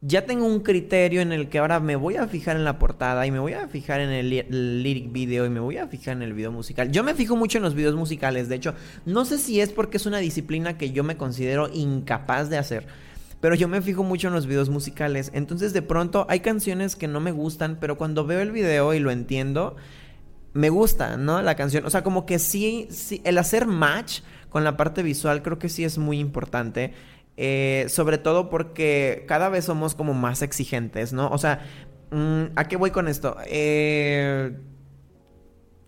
ya 0.00 0.26
tengo 0.26 0.46
un 0.46 0.60
criterio 0.60 1.22
en 1.22 1.32
el 1.32 1.48
que 1.48 1.58
ahora 1.58 1.80
me 1.80 1.96
voy 1.96 2.16
a 2.16 2.28
fijar 2.28 2.56
en 2.56 2.64
la 2.64 2.78
portada 2.78 3.26
y 3.26 3.30
me 3.30 3.38
voy 3.38 3.54
a 3.54 3.66
fijar 3.68 4.00
en 4.00 4.10
el, 4.10 4.32
el 4.32 4.82
lyric 4.82 5.10
video 5.10 5.46
y 5.46 5.50
me 5.50 5.60
voy 5.60 5.78
a 5.78 5.88
fijar 5.88 6.16
en 6.16 6.22
el 6.22 6.34
video 6.34 6.52
musical. 6.52 6.92
Yo 6.92 7.02
me 7.02 7.14
fijo 7.14 7.36
mucho 7.36 7.58
en 7.58 7.64
los 7.64 7.74
videos 7.74 7.96
musicales, 7.96 8.48
de 8.48 8.56
hecho, 8.56 8.74
no 9.06 9.24
sé 9.24 9.38
si 9.38 9.60
es 9.60 9.70
porque 9.70 9.96
es 9.96 10.06
una 10.06 10.18
disciplina 10.18 10.78
que 10.78 10.92
yo 10.92 11.02
me 11.04 11.16
considero 11.16 11.68
incapaz 11.72 12.50
de 12.50 12.58
hacer. 12.58 12.86
Pero 13.40 13.54
yo 13.54 13.68
me 13.68 13.82
fijo 13.82 14.02
mucho 14.02 14.28
en 14.28 14.34
los 14.34 14.46
videos 14.46 14.68
musicales. 14.68 15.30
Entonces 15.34 15.72
de 15.72 15.82
pronto 15.82 16.26
hay 16.28 16.40
canciones 16.40 16.96
que 16.96 17.08
no 17.08 17.20
me 17.20 17.30
gustan, 17.30 17.78
pero 17.80 17.96
cuando 17.96 18.26
veo 18.26 18.40
el 18.40 18.50
video 18.50 18.94
y 18.94 18.98
lo 18.98 19.10
entiendo, 19.10 19.76
me 20.54 20.70
gusta, 20.70 21.16
¿no? 21.16 21.40
La 21.42 21.54
canción. 21.54 21.86
O 21.86 21.90
sea, 21.90 22.02
como 22.02 22.26
que 22.26 22.38
sí, 22.38 22.88
sí, 22.90 23.20
el 23.24 23.38
hacer 23.38 23.66
match 23.66 24.20
con 24.48 24.64
la 24.64 24.76
parte 24.76 25.02
visual 25.02 25.42
creo 25.42 25.58
que 25.58 25.68
sí 25.68 25.84
es 25.84 25.98
muy 25.98 26.18
importante. 26.18 26.94
Eh, 27.40 27.86
sobre 27.88 28.18
todo 28.18 28.50
porque 28.50 29.24
cada 29.28 29.48
vez 29.48 29.66
somos 29.66 29.94
como 29.94 30.12
más 30.12 30.42
exigentes, 30.42 31.12
¿no? 31.12 31.28
O 31.30 31.38
sea, 31.38 31.60
mm, 32.10 32.46
¿a 32.56 32.64
qué 32.66 32.76
voy 32.76 32.90
con 32.90 33.06
esto? 33.06 33.36
Eh, 33.46 34.58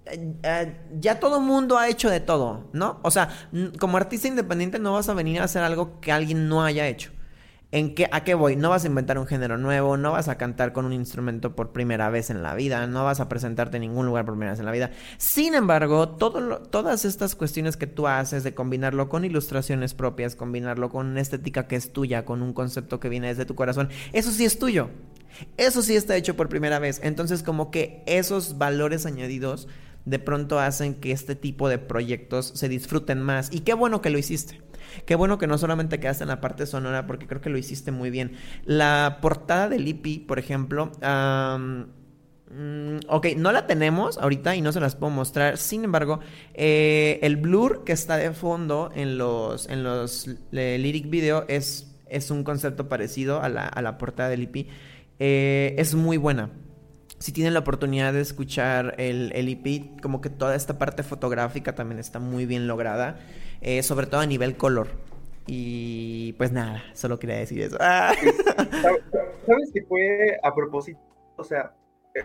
eh, 0.06 0.76
ya 1.00 1.18
todo 1.18 1.40
mundo 1.40 1.76
ha 1.76 1.88
hecho 1.88 2.08
de 2.08 2.20
todo, 2.20 2.68
¿no? 2.72 3.00
O 3.02 3.10
sea, 3.10 3.30
como 3.80 3.96
artista 3.96 4.28
independiente 4.28 4.78
no 4.78 4.92
vas 4.92 5.08
a 5.08 5.14
venir 5.14 5.40
a 5.40 5.44
hacer 5.44 5.64
algo 5.64 6.00
que 6.00 6.12
alguien 6.12 6.48
no 6.48 6.62
haya 6.62 6.86
hecho. 6.86 7.10
¿En 7.72 7.94
qué, 7.94 8.08
¿A 8.10 8.24
qué 8.24 8.34
voy? 8.34 8.56
No 8.56 8.68
vas 8.68 8.82
a 8.82 8.88
inventar 8.88 9.16
un 9.16 9.28
género 9.28 9.56
nuevo, 9.56 9.96
no 9.96 10.10
vas 10.10 10.26
a 10.26 10.36
cantar 10.36 10.72
con 10.72 10.86
un 10.86 10.92
instrumento 10.92 11.54
por 11.54 11.70
primera 11.70 12.10
vez 12.10 12.28
en 12.30 12.42
la 12.42 12.56
vida, 12.56 12.88
no 12.88 13.04
vas 13.04 13.20
a 13.20 13.28
presentarte 13.28 13.76
en 13.76 13.82
ningún 13.82 14.06
lugar 14.06 14.24
por 14.24 14.34
primera 14.34 14.50
vez 14.52 14.58
en 14.58 14.66
la 14.66 14.72
vida. 14.72 14.90
Sin 15.18 15.54
embargo, 15.54 16.08
todas 16.08 17.04
estas 17.04 17.36
cuestiones 17.36 17.76
que 17.76 17.86
tú 17.86 18.08
haces 18.08 18.42
de 18.42 18.54
combinarlo 18.54 19.08
con 19.08 19.24
ilustraciones 19.24 19.94
propias, 19.94 20.34
combinarlo 20.34 20.90
con 20.90 21.06
una 21.06 21.20
estética 21.20 21.68
que 21.68 21.76
es 21.76 21.92
tuya, 21.92 22.24
con 22.24 22.42
un 22.42 22.52
concepto 22.54 22.98
que 22.98 23.08
viene 23.08 23.28
desde 23.28 23.44
tu 23.44 23.54
corazón, 23.54 23.88
eso 24.12 24.32
sí 24.32 24.44
es 24.44 24.58
tuyo. 24.58 24.90
Eso 25.56 25.80
sí 25.82 25.94
está 25.94 26.16
hecho 26.16 26.36
por 26.36 26.48
primera 26.48 26.80
vez. 26.80 27.00
Entonces, 27.04 27.44
como 27.44 27.70
que 27.70 28.02
esos 28.06 28.58
valores 28.58 29.06
añadidos 29.06 29.68
de 30.04 30.18
pronto 30.18 30.58
hacen 30.58 30.94
que 30.94 31.12
este 31.12 31.34
tipo 31.34 31.68
de 31.68 31.78
proyectos 31.78 32.52
se 32.54 32.68
disfruten 32.68 33.20
más. 33.22 33.52
Y 33.52 33.60
qué 33.60 33.74
bueno 33.74 34.00
que 34.00 34.10
lo 34.10 34.18
hiciste. 34.18 34.60
Qué 35.06 35.14
bueno 35.14 35.38
que 35.38 35.46
no 35.46 35.58
solamente 35.58 36.00
quedaste 36.00 36.24
en 36.24 36.28
la 36.28 36.40
parte 36.40 36.66
sonora, 36.66 37.06
porque 37.06 37.26
creo 37.26 37.40
que 37.40 37.50
lo 37.50 37.58
hiciste 37.58 37.92
muy 37.92 38.10
bien. 38.10 38.32
La 38.64 39.18
portada 39.20 39.68
del 39.68 39.86
EP, 39.86 40.26
por 40.26 40.38
ejemplo, 40.38 40.90
mm, 41.00 42.98
ok, 43.08 43.26
no 43.36 43.52
la 43.52 43.66
tenemos 43.66 44.18
ahorita 44.18 44.56
y 44.56 44.62
no 44.62 44.72
se 44.72 44.80
las 44.80 44.96
puedo 44.96 45.10
mostrar. 45.12 45.58
Sin 45.58 45.84
embargo, 45.84 46.20
eh, 46.54 47.18
el 47.22 47.36
blur 47.36 47.84
que 47.84 47.92
está 47.92 48.16
de 48.16 48.32
fondo 48.32 48.90
en 48.94 49.18
los, 49.18 49.68
en 49.68 49.84
los 49.84 50.28
lyric 50.50 51.08
video 51.08 51.44
es, 51.48 51.94
es 52.08 52.30
un 52.30 52.42
concepto 52.42 52.88
parecido 52.88 53.42
a 53.42 53.48
la, 53.48 53.66
a 53.66 53.82
la 53.82 53.98
portada 53.98 54.30
del 54.30 54.42
EP. 54.42 54.66
Eh, 55.18 55.74
es 55.78 55.94
muy 55.94 56.16
buena 56.16 56.50
si 57.20 57.32
tienen 57.32 57.52
la 57.54 57.60
oportunidad 57.60 58.12
de 58.14 58.22
escuchar 58.22 58.94
el, 58.98 59.30
el 59.34 59.48
EP, 59.48 60.00
como 60.00 60.20
que 60.22 60.30
toda 60.30 60.54
esta 60.56 60.78
parte 60.78 61.02
fotográfica 61.02 61.74
también 61.74 62.00
está 62.00 62.18
muy 62.18 62.46
bien 62.46 62.66
lograda, 62.66 63.20
eh, 63.60 63.82
sobre 63.82 64.06
todo 64.06 64.22
a 64.22 64.26
nivel 64.26 64.56
color. 64.56 64.88
Y 65.46 66.32
pues 66.34 66.50
nada, 66.50 66.82
solo 66.94 67.18
quería 67.18 67.36
decir 67.36 67.60
eso. 67.60 67.76
¿Sabes 69.46 69.70
que 69.72 69.82
fue 69.82 70.38
a 70.42 70.54
propósito? 70.54 71.00
O 71.36 71.44
sea, 71.44 71.74
eh, 72.14 72.22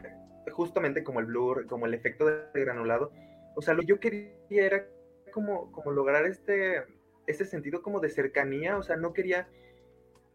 justamente 0.52 1.04
como 1.04 1.20
el 1.20 1.26
blur, 1.26 1.66
como 1.68 1.86
el 1.86 1.94
efecto 1.94 2.26
de 2.26 2.62
granulado. 2.62 3.12
O 3.56 3.62
sea, 3.62 3.74
lo 3.74 3.82
que 3.82 3.88
yo 3.88 4.00
quería 4.00 4.32
era 4.50 4.86
como, 5.34 5.72
como 5.72 5.92
lograr 5.92 6.26
este, 6.26 6.84
este 7.28 7.46
sentido 7.46 7.82
como 7.82 8.00
de 8.00 8.10
cercanía. 8.10 8.78
O 8.78 8.84
sea, 8.84 8.96
no 8.96 9.12
quería 9.12 9.48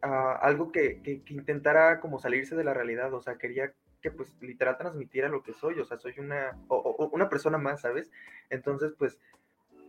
ah, 0.03 0.39
algo 0.43 0.71
que, 0.73 1.01
que- 1.03 1.23
que 1.23 1.35
intentara 1.35 2.01
como 2.01 2.19
salirse 2.19 2.57
de 2.57 2.65
la 2.65 2.75
realidad. 2.75 3.15
O 3.15 3.21
sea, 3.23 3.37
quería 3.39 3.73
que 4.01 4.11
pues 4.11 4.35
literal 4.41 4.77
transmitiera 4.79 5.29
lo 5.29 5.43
que 5.43 5.53
soy. 5.53 5.79
O 5.81 5.85
sea, 5.85 5.99
soy 5.99 6.15
una, 6.19 6.59
o- 6.69 7.11
una 7.13 7.29
persona 7.29 7.59
más, 7.59 7.83
¿sabes? 7.83 8.11
Entonces, 8.51 8.93
pues 8.99 9.19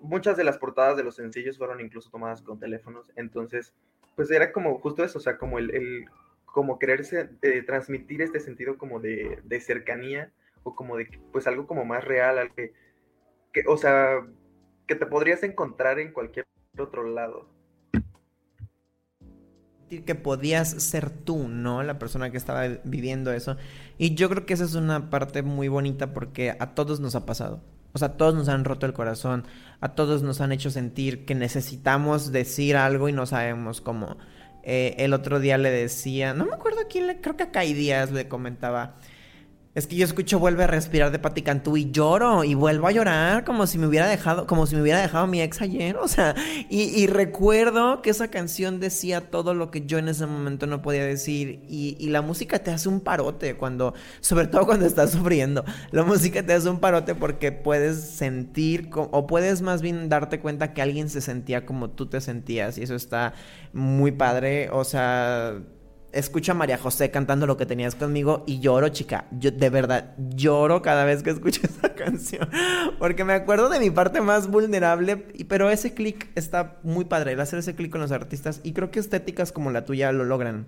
muchas 0.02 0.38
de 0.38 0.44
las 0.44 0.58
portadas 0.58 0.98
de 0.98 1.04
los 1.04 1.16
sencillos 1.16 1.58
fueron 1.58 1.80
incluso 1.80 2.10
tomadas 2.10 2.42
con 2.42 2.60
teléfonos. 2.60 3.12
Entonces, 3.16 3.74
pues 4.16 4.30
era 4.32 4.52
como 4.52 4.78
justo 4.80 5.04
eso, 5.04 5.20
o 5.20 5.22
sea, 5.22 5.38
como 5.38 5.60
el, 5.60 5.74
el- 5.74 6.06
como 6.46 6.80
quererse 6.80 7.30
eh, 7.44 7.64
transmitir 7.64 8.22
este 8.22 8.40
sentido 8.42 8.78
como 8.78 9.00
de, 9.00 9.40
de 9.44 9.62
cercanía 9.62 10.32
o 10.64 10.76
como 10.76 10.98
de, 10.98 11.08
pues 11.32 11.48
algo 11.48 11.66
como 11.66 11.86
más 11.86 12.04
real, 12.04 12.38
al 12.38 12.54
que, 12.54 12.74
que, 13.54 13.64
o 13.68 13.78
sea, 13.78 14.28
que 14.88 14.96
te 14.96 15.06
podrías 15.06 15.44
encontrar 15.44 16.00
en 16.00 16.12
cualquier 16.12 16.46
otro 16.78 17.04
lado. 17.04 17.48
Que 20.00 20.16
podías 20.16 20.70
ser 20.70 21.10
tú, 21.10 21.48
¿no? 21.48 21.84
La 21.84 22.00
persona 22.00 22.32
que 22.32 22.38
estaba 22.38 22.68
viviendo 22.84 23.32
eso. 23.32 23.58
Y 23.98 24.16
yo 24.16 24.30
creo 24.30 24.46
que 24.46 24.54
esa 24.54 24.64
es 24.64 24.76
una 24.76 25.10
parte 25.10 25.42
muy 25.44 25.68
bonita 25.68 26.14
porque 26.14 26.56
a 26.58 26.74
todos 26.74 27.00
nos 27.00 27.16
ha 27.16 27.26
pasado. 27.26 27.62
O 27.94 28.00
sea, 28.00 28.10
a 28.10 28.18
todos 28.18 28.34
nos 28.34 28.48
han 28.48 28.64
roto 28.64 28.86
el 28.86 28.94
corazón, 28.94 29.46
a 29.82 29.90
todos 29.96 30.24
nos 30.24 30.40
han 30.40 30.52
hecho 30.52 30.72
sentir 30.72 31.26
que 31.26 31.36
necesitamos 31.36 32.32
decir 32.32 32.78
algo 32.78 33.10
y 33.10 33.12
no 33.12 33.26
sabemos 33.26 33.82
cómo. 33.82 34.18
Eh, 34.64 34.96
el 35.00 35.14
otro 35.14 35.40
día 35.40 35.58
le 35.58 35.72
decía, 35.72 36.34
no 36.34 36.46
me 36.46 36.54
acuerdo 36.54 36.82
quién 36.90 37.08
le, 37.08 37.20
creo 37.20 37.36
que 37.36 37.44
a 37.44 37.52
Kai 37.52 37.74
Díaz 37.74 38.12
le 38.12 38.28
comentaba. 38.28 38.96
Es 39.74 39.88
que 39.88 39.96
yo 39.96 40.04
escucho 40.04 40.38
Vuelve 40.38 40.66
a 40.66 40.68
respirar 40.68 41.12
de 41.12 41.20
Pati 41.20 41.44
Cantú 41.44 41.78
y 41.78 41.92
lloro 41.92 42.44
y 42.44 42.56
vuelvo 42.56 42.88
a 42.88 42.92
llorar 42.92 43.46
como 43.46 43.68
si 43.68 43.78
me 43.78 43.88
hubiera 43.88 44.08
dejado, 44.08 44.46
como 44.46 44.66
si 44.66 44.76
me 44.76 44.82
hubiera 44.82 45.00
dejado 45.00 45.28
mi 45.28 45.42
ex 45.42 45.62
ayer, 45.62 45.96
o 45.96 46.10
sea, 46.10 46.36
y, 46.70 47.08
recuerdo 47.08 48.02
que 48.02 48.10
esa 48.10 48.30
canción 48.30 48.80
decía 48.80 49.30
todo 49.30 49.54
lo 49.54 49.72
que 49.72 49.86
yo 49.86 49.98
en 49.98 50.10
ese 50.10 50.26
momento 50.26 50.68
no 50.68 50.82
podía 50.82 51.06
decir 51.06 51.64
y, 51.70 51.96
y 52.00 52.10
la 52.10 52.22
música 52.22 52.60
te 52.60 52.72
hace 52.72 52.90
un 52.90 53.00
parote 53.00 53.56
cuando, 53.56 53.94
sobre 54.20 54.48
todo 54.48 54.66
cuando 54.66 54.86
estás 54.86 55.12
sufriendo, 55.12 55.64
la 55.92 56.04
música 56.04 56.44
te 56.44 56.54
hace 56.54 56.70
un 56.70 56.80
parote 56.80 57.16
porque 57.16 57.52
puedes 57.52 58.02
sentir 58.02 58.90
o 58.94 59.28
puedes 59.28 59.62
más 59.62 59.82
bien 59.82 60.10
darte 60.10 60.40
cuenta 60.40 60.74
que 60.74 60.82
alguien 60.82 61.10
se 61.10 61.22
sentía 61.22 61.66
como 61.66 61.92
tú 61.92 62.08
te 62.08 62.20
sentías 62.20 62.78
y 62.78 62.84
eso 62.84 62.96
está 62.96 63.34
muy 63.74 64.12
padre, 64.12 64.70
o 64.72 64.84
sea 64.84 65.62
escucho 66.14 66.52
a 66.52 66.56
María 66.56 66.78
José 66.78 67.12
cantando 67.12 67.48
lo 67.48 67.58
que 67.58 67.66
tenías 67.66 67.96
conmigo 67.96 68.44
y 68.48 68.60
lloro, 68.60 68.90
chica. 68.90 69.26
Yo 69.32 69.52
de 69.52 69.70
verdad 69.70 70.16
lloro 70.18 70.82
cada 70.82 71.06
vez 71.06 71.24
que 71.24 71.30
escucho 71.32 71.62
esa 71.68 71.94
canción. 71.94 72.50
Porque 73.00 73.24
me 73.24 73.34
acuerdo 73.34 73.70
de 73.70 73.80
mi 73.80 73.90
parte 73.90 74.22
más 74.22 74.48
vulnerable. 74.48 75.18
Pero 75.48 75.70
ese 75.70 75.94
clic 75.94 76.30
está 76.36 76.80
muy 76.84 77.06
padre, 77.06 77.34
el 77.34 77.40
hacer 77.40 77.60
ese 77.60 77.76
clic 77.76 77.92
con 77.92 78.02
los 78.02 78.12
artistas. 78.12 78.62
Y 78.64 78.74
creo 78.74 78.92
que 78.92 79.00
estéticas 79.00 79.52
como 79.52 79.72
la 79.72 79.86
tuya 79.86 80.12
lo 80.12 80.24
logran. 80.24 80.68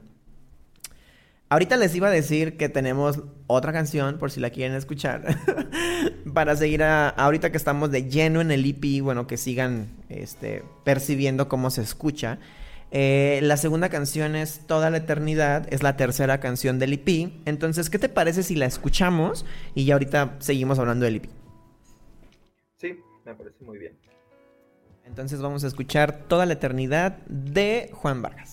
Ahorita 1.53 1.77
les 1.77 1.93
iba 1.93 2.07
a 2.07 2.11
decir 2.11 2.57
que 2.57 2.67
tenemos 2.67 3.21
otra 3.45 3.71
canción, 3.71 4.17
por 4.17 4.31
si 4.31 4.39
la 4.39 4.49
quieren 4.49 4.75
escuchar, 4.75 5.37
para 6.33 6.55
seguir 6.55 6.81
a, 6.81 7.09
ahorita 7.09 7.51
que 7.51 7.57
estamos 7.57 7.91
de 7.91 8.09
lleno 8.09 8.41
en 8.41 8.49
el 8.49 8.65
EP, 8.65 9.03
bueno, 9.03 9.27
que 9.27 9.37
sigan 9.37 9.89
este, 10.09 10.63
percibiendo 10.83 11.47
cómo 11.49 11.69
se 11.69 11.83
escucha. 11.83 12.39
Eh, 12.95 13.39
la 13.41 13.57
segunda 13.57 13.89
canción 13.89 14.35
es 14.35 14.59
Toda 14.67 14.91
la 14.91 14.97
Eternidad, 14.97 15.65
es 15.73 15.81
la 15.81 15.97
tercera 15.97 16.39
canción 16.39 16.77
del 16.77 16.93
EP. 16.93 17.33
Entonces, 17.45 17.89
¿qué 17.89 17.97
te 17.97 18.07
parece 18.07 18.43
si 18.43 18.55
la 18.55 18.67
escuchamos 18.67 19.47
y 19.73 19.85
ya 19.85 19.95
ahorita 19.95 20.35
seguimos 20.37 20.77
hablando 20.77 21.05
del 21.05 21.15
EP? 21.15 21.25
Sí, 22.77 22.99
me 23.25 23.33
parece 23.33 23.63
muy 23.65 23.79
bien. 23.79 23.97
Entonces 25.05 25.41
vamos 25.41 25.63
a 25.63 25.67
escuchar 25.67 26.25
Toda 26.27 26.45
la 26.45 26.53
Eternidad 26.53 27.17
de 27.25 27.89
Juan 27.93 28.21
Vargas. 28.21 28.52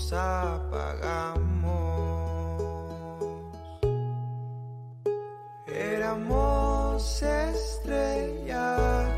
nos 0.00 0.12
apagamos. 0.12 1.40
Éramos 5.66 7.22
estrellas 7.22 9.08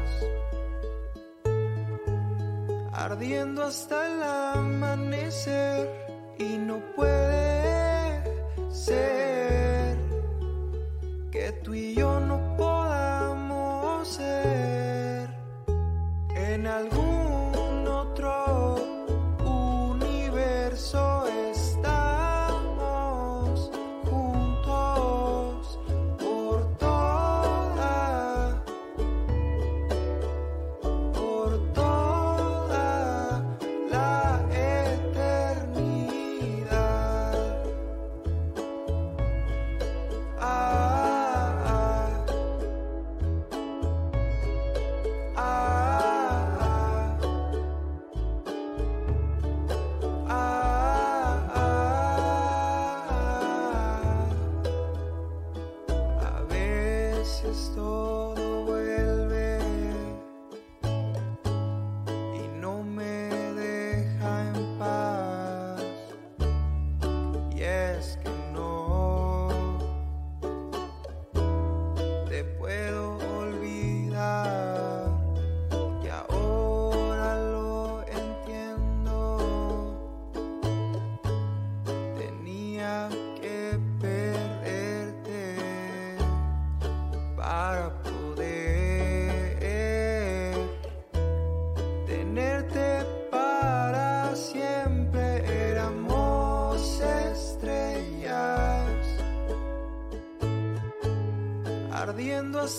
ardiendo 2.92 3.62
hasta 3.64 4.06
el 4.06 4.22
amanecer 4.22 5.88
y 6.38 6.58
no 6.58 6.80
puede 6.96 7.41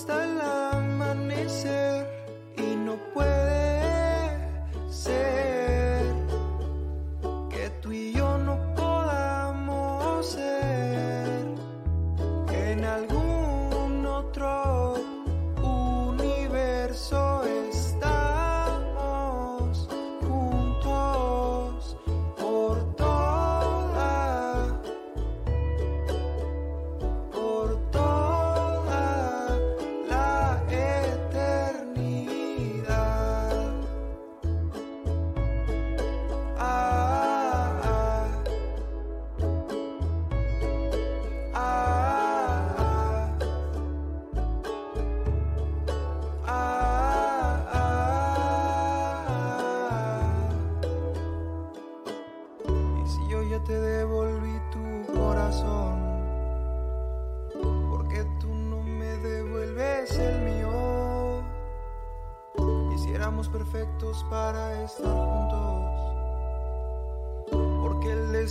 hasta 0.04 0.26
el 0.26 0.42
amanecer 0.42 2.06
y 2.58 2.76
no 2.76 2.98
puede 3.14 3.63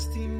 porque 0.06 0.24
el 0.24 0.31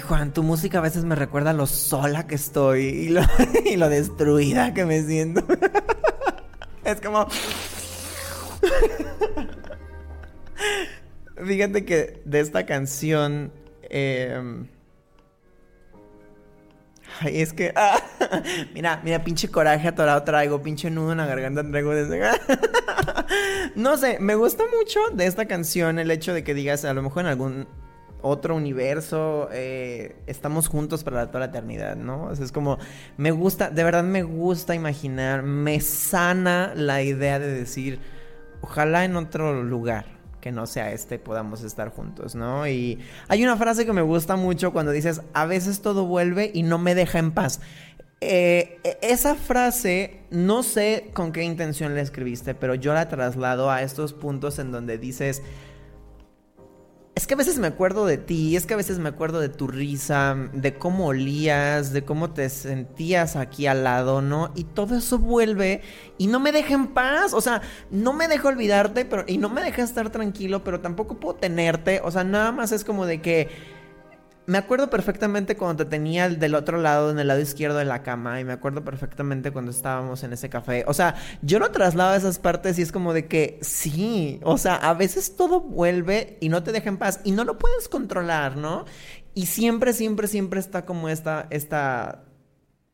Juan, 0.00 0.32
tu 0.32 0.42
música 0.42 0.78
a 0.78 0.80
veces 0.80 1.04
me 1.04 1.14
recuerda 1.14 1.52
lo 1.52 1.66
sola 1.66 2.26
que 2.26 2.34
estoy 2.34 2.84
y 2.84 3.08
lo, 3.76 3.88
destruida 3.88 4.74
que 4.74 4.84
me 4.84 5.02
siento. 5.02 5.44
es 6.84 7.00
como... 7.00 7.26
Fíjate 11.46 11.84
que 11.84 12.22
de 12.24 12.40
esta 12.40 12.64
canción... 12.66 13.52
em, 13.90 14.68
Ay, 17.20 17.40
es 17.40 17.52
que... 17.52 17.72
ah, 17.76 18.02
mira, 18.74 19.00
mira, 19.04 19.22
pinche 19.24 19.48
coraje 19.48 19.88
atorado 19.88 20.22
traigo, 20.22 20.62
pinche 20.62 20.90
nudo 20.90 21.12
en 21.12 21.18
la 21.18 21.26
garganta 21.26 21.62
traigo 21.68 21.94
desde... 21.94 22.20
no 23.74 23.96
sé, 23.96 24.18
me 24.20 24.34
gusta 24.34 24.64
mucho 24.76 25.00
de 25.12 25.26
esta 25.26 25.46
canción 25.46 25.98
el 25.98 26.10
hecho 26.10 26.34
de 26.34 26.44
que 26.44 26.54
digas, 26.54 26.84
a 26.84 26.92
lo 26.94 27.02
mejor 27.02 27.22
en 27.22 27.28
algún 27.28 27.66
otro 28.26 28.54
universo, 28.56 29.48
eh, 29.52 30.16
estamos 30.26 30.68
juntos 30.68 31.04
para 31.04 31.26
toda 31.28 31.40
la 31.40 31.46
eternidad, 31.46 31.96
¿no? 31.96 32.32
Es 32.32 32.52
como, 32.52 32.78
me 33.16 33.30
gusta, 33.30 33.70
de 33.70 33.84
verdad 33.84 34.04
me 34.04 34.22
gusta 34.22 34.74
imaginar, 34.74 35.42
me 35.42 35.80
sana 35.80 36.72
la 36.74 37.02
idea 37.02 37.38
de 37.38 37.50
decir, 37.52 38.00
ojalá 38.60 39.04
en 39.04 39.16
otro 39.16 39.62
lugar 39.62 40.16
que 40.40 40.52
no 40.52 40.66
sea 40.66 40.92
este 40.92 41.18
podamos 41.18 41.64
estar 41.64 41.88
juntos, 41.88 42.36
¿no? 42.36 42.68
Y 42.68 43.00
hay 43.26 43.42
una 43.42 43.56
frase 43.56 43.84
que 43.84 43.92
me 43.92 44.02
gusta 44.02 44.36
mucho 44.36 44.72
cuando 44.72 44.92
dices, 44.92 45.22
a 45.32 45.44
veces 45.44 45.82
todo 45.82 46.06
vuelve 46.06 46.52
y 46.54 46.62
no 46.62 46.78
me 46.78 46.94
deja 46.94 47.18
en 47.18 47.32
paz. 47.32 47.60
Eh, 48.20 48.78
e- 48.84 48.98
esa 49.02 49.34
frase, 49.34 50.20
no 50.30 50.62
sé 50.62 51.10
con 51.12 51.32
qué 51.32 51.42
intención 51.42 51.94
la 51.94 52.00
escribiste, 52.00 52.54
pero 52.54 52.74
yo 52.74 52.94
la 52.94 53.08
traslado 53.08 53.70
a 53.70 53.82
estos 53.82 54.12
puntos 54.12 54.58
en 54.58 54.72
donde 54.72 54.98
dices, 54.98 55.42
es 57.16 57.26
que 57.26 57.32
a 57.32 57.38
veces 57.38 57.58
me 57.58 57.66
acuerdo 57.66 58.04
de 58.04 58.18
ti, 58.18 58.56
es 58.56 58.66
que 58.66 58.74
a 58.74 58.76
veces 58.76 58.98
me 58.98 59.08
acuerdo 59.08 59.40
de 59.40 59.48
tu 59.48 59.68
risa, 59.68 60.36
de 60.52 60.74
cómo 60.74 61.06
olías, 61.06 61.94
de 61.94 62.04
cómo 62.04 62.34
te 62.34 62.50
sentías 62.50 63.36
aquí 63.36 63.66
al 63.66 63.84
lado, 63.84 64.20
¿no? 64.20 64.52
Y 64.54 64.64
todo 64.64 64.96
eso 64.96 65.18
vuelve 65.18 65.80
y 66.18 66.26
no 66.26 66.40
me 66.40 66.52
deja 66.52 66.74
en 66.74 66.88
paz, 66.88 67.32
o 67.32 67.40
sea, 67.40 67.62
no 67.90 68.12
me 68.12 68.28
deja 68.28 68.48
olvidarte, 68.48 69.06
pero 69.06 69.24
y 69.26 69.38
no 69.38 69.48
me 69.48 69.62
deja 69.62 69.82
estar 69.82 70.10
tranquilo, 70.10 70.62
pero 70.62 70.80
tampoco 70.80 71.18
puedo 71.18 71.36
tenerte, 71.36 72.02
o 72.04 72.10
sea, 72.10 72.22
nada 72.22 72.52
más 72.52 72.70
es 72.70 72.84
como 72.84 73.06
de 73.06 73.22
que 73.22 73.48
me 74.46 74.58
acuerdo 74.58 74.88
perfectamente 74.90 75.56
cuando 75.56 75.84
te 75.84 75.90
tenía 75.90 76.28
del 76.28 76.54
otro 76.54 76.78
lado, 76.78 77.10
en 77.10 77.18
el 77.18 77.26
lado 77.26 77.40
izquierdo 77.40 77.78
de 77.78 77.84
la 77.84 78.02
cama, 78.02 78.40
y 78.40 78.44
me 78.44 78.52
acuerdo 78.52 78.84
perfectamente 78.84 79.50
cuando 79.50 79.72
estábamos 79.72 80.22
en 80.22 80.32
ese 80.32 80.48
café. 80.48 80.84
O 80.86 80.94
sea, 80.94 81.16
yo 81.42 81.58
lo 81.58 81.70
traslado 81.70 82.14
esas 82.14 82.38
partes 82.38 82.78
y 82.78 82.82
es 82.82 82.92
como 82.92 83.12
de 83.12 83.26
que 83.26 83.58
sí, 83.62 84.40
o 84.44 84.56
sea, 84.56 84.76
a 84.76 84.94
veces 84.94 85.36
todo 85.36 85.60
vuelve 85.60 86.38
y 86.40 86.48
no 86.48 86.62
te 86.62 86.72
deja 86.72 86.88
en 86.88 86.96
paz 86.96 87.20
y 87.24 87.32
no 87.32 87.44
lo 87.44 87.58
puedes 87.58 87.88
controlar, 87.88 88.56
¿no? 88.56 88.84
Y 89.34 89.46
siempre, 89.46 89.92
siempre, 89.92 90.28
siempre 90.28 90.60
está 90.60 90.86
como 90.86 91.08
esta, 91.08 91.48
esta, 91.50 92.24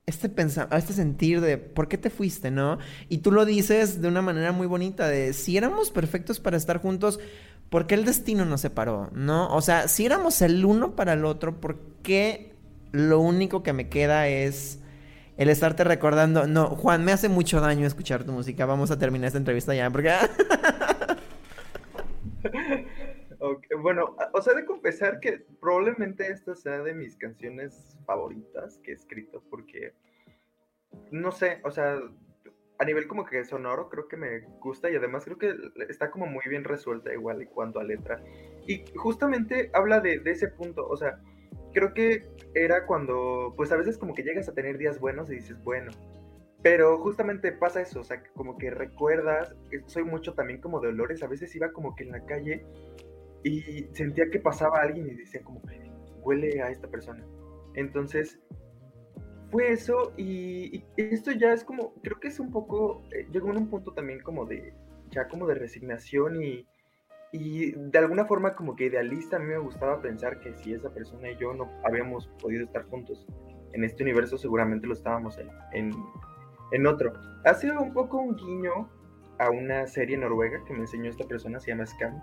este 0.07 0.29
pensar, 0.29 0.69
este 0.73 0.93
sentir 0.93 1.41
de 1.41 1.59
por 1.59 1.87
qué 1.87 1.99
te 1.99 2.11
fuiste, 2.11 2.51
¿no? 2.51 2.79
Y 3.09 3.19
tú 3.19 3.31
lo 3.31 3.45
dices 3.45 4.01
de 4.01 4.09
una 4.09 4.23
manera 4.23 4.53
muy 4.53 4.67
bonita, 4.67 5.07
de 5.07 5.33
si 5.35 5.57
éramos 5.57 5.91
perfectos 5.91 6.41
para 6.41 6.57
estar 6.57 6.79
juntos, 6.79 7.21
¿por 7.73 7.87
qué 7.87 7.95
el 7.95 8.05
destino 8.05 8.45
nos 8.45 8.61
separó? 8.61 9.09
¿No? 9.15 9.49
O 9.49 9.63
sea, 9.63 9.89
si 9.89 10.05
éramos 10.05 10.43
el 10.43 10.63
uno 10.63 10.95
para 10.95 11.15
el 11.15 11.25
otro, 11.25 11.59
¿por 11.59 11.79
qué 12.03 12.55
lo 12.93 13.19
único 13.19 13.63
que 13.63 13.73
me 13.73 13.89
queda 13.89 14.29
es 14.29 14.83
el 15.39 15.49
estarte 15.49 15.83
recordando? 15.83 16.47
No, 16.47 16.67
Juan, 16.67 17.03
me 17.03 17.13
hace 17.13 17.31
mucho 17.31 17.63
daño 17.63 17.87
escuchar 17.87 18.25
tu 18.25 18.33
música. 18.33 18.67
Vamos 18.67 18.91
a 18.91 18.99
terminar 18.99 19.29
esta 19.29 19.39
entrevista 19.39 19.75
ya, 19.75 19.91
porque... 19.91 20.13
Bueno, 23.81 24.15
o 24.35 24.41
sea, 24.41 24.55
de 24.55 24.65
confesar 24.65 25.19
que 25.19 25.45
probablemente 25.61 26.31
esta 26.31 26.55
sea 26.55 26.79
de 26.79 26.95
mis 26.95 27.17
canciones 27.17 27.99
favoritas 28.07 28.79
que 28.85 28.93
he 28.93 28.95
escrito, 28.95 29.43
porque, 29.51 29.95
no 31.11 31.33
sé, 31.33 31.61
o 31.65 31.73
sea, 31.73 31.99
a 32.83 32.85
nivel 32.85 33.07
como 33.07 33.25
que 33.25 33.45
sonoro 33.45 33.89
creo 33.89 34.09
que 34.09 34.17
me 34.17 34.41
gusta 34.61 34.91
y 34.91 34.97
además 34.97 35.25
creo 35.25 35.39
que 35.39 35.55
está 35.89 36.11
como 36.11 36.27
muy 36.27 36.43
bien 36.49 36.65
resuelta 36.65 37.13
igual 37.13 37.41
en 37.41 37.49
cuanto 37.49 37.79
a 37.79 37.85
letra. 37.85 38.21
Y 38.67 38.85
justamente 38.97 39.71
habla 39.73 40.01
de, 40.01 40.21
ese 40.25 40.49
punto, 40.49 40.87
o 40.89 40.97
sea, 40.97 41.21
creo 41.73 41.95
que 41.95 42.25
era 42.55 42.85
cuando, 42.87 43.55
pues 43.57 43.71
a 43.71 43.77
veces 43.77 43.97
como 43.97 44.15
que 44.15 44.25
llegas 44.25 44.49
a 44.49 44.55
tener 44.55 44.79
días 44.79 44.99
buenos 44.99 45.31
y 45.31 45.37
dices, 45.37 45.63
bueno, 45.63 45.93
pero 46.61 46.99
justamente 46.99 47.53
pasa 47.53 47.81
eso, 47.81 48.01
o 48.01 48.05
sea, 48.05 48.21
como 48.35 48.59
que 48.59 48.71
recuerdas, 48.71 49.55
soy 49.87 50.03
mucho 50.03 50.35
también 50.35 50.61
como 50.61 50.81
de 50.81 50.89
olores, 50.89 51.23
a 51.23 51.29
veces 51.29 51.55
iba 51.55 51.71
como 51.71 51.95
que 51.95 52.03
en 52.03 52.11
la 52.11 52.25
calle 52.27 52.67
y 53.45 53.85
sentía 53.93 54.29
que 54.29 54.41
pasaba 54.41 54.81
alguien 54.81 55.07
y 55.07 55.15
decía 55.15 55.41
como, 55.45 55.63
huele 56.25 56.61
a 56.61 56.71
esta 56.71 56.89
persona. 56.89 57.25
Entonces, 57.75 58.41
fue 59.53 59.71
eso 59.71 60.15
y, 60.17 60.83
esto 60.97 61.31
ya 61.31 61.53
es 61.53 61.63
como, 61.63 61.93
creo 62.03 62.19
que 62.19 62.29
es 62.29 62.41
un 62.41 62.51
poco, 62.51 63.03
eh, 63.13 63.29
llegó 63.31 63.51
en 63.51 63.59
un 63.59 63.69
punto 63.69 63.93
también 63.93 64.21
como 64.21 64.47
de, 64.47 64.73
ya 65.11 65.29
como 65.29 65.47
de 65.47 65.55
resignación 65.55 66.43
y, 66.43 66.67
y 67.33 67.73
de 67.73 67.99
alguna 67.99 68.25
forma 68.25 68.55
como 68.57 68.75
que 68.75 68.87
idealista, 68.87 69.37
a 69.37 69.41
mí 69.41 69.47
me 69.47 69.59
gustaba 69.59 70.01
pensar 70.01 70.41
que 70.41 70.55
si 70.55 70.73
esa 70.73 70.93
persona 70.93 71.31
y 71.31 71.37
yo 71.37 71.53
no 71.53 71.71
habíamos 71.85 72.29
podido 72.41 72.65
estar 72.65 72.85
juntos 72.85 73.27
en 73.75 73.85
este 73.85 74.03
universo, 74.03 74.39
seguramente 74.39 74.87
lo 74.87 74.95
estábamos 74.95 75.39
en, 75.39 75.93
en, 76.73 76.87
otro. 76.87 77.13
Ha 77.45 77.53
sido 77.53 77.81
un 77.81 77.93
poco 77.93 78.19
un 78.19 78.35
guiño 78.35 78.89
a 79.39 79.51
una 79.51 79.87
serie 79.87 80.17
noruega 80.17 80.65
que 80.67 80.73
me 80.73 80.81
enseñó 80.81 81.11
esta 81.11 81.27
persona, 81.27 81.61
se 81.61 81.73
llama 81.73 81.85
Scam. 81.85 82.23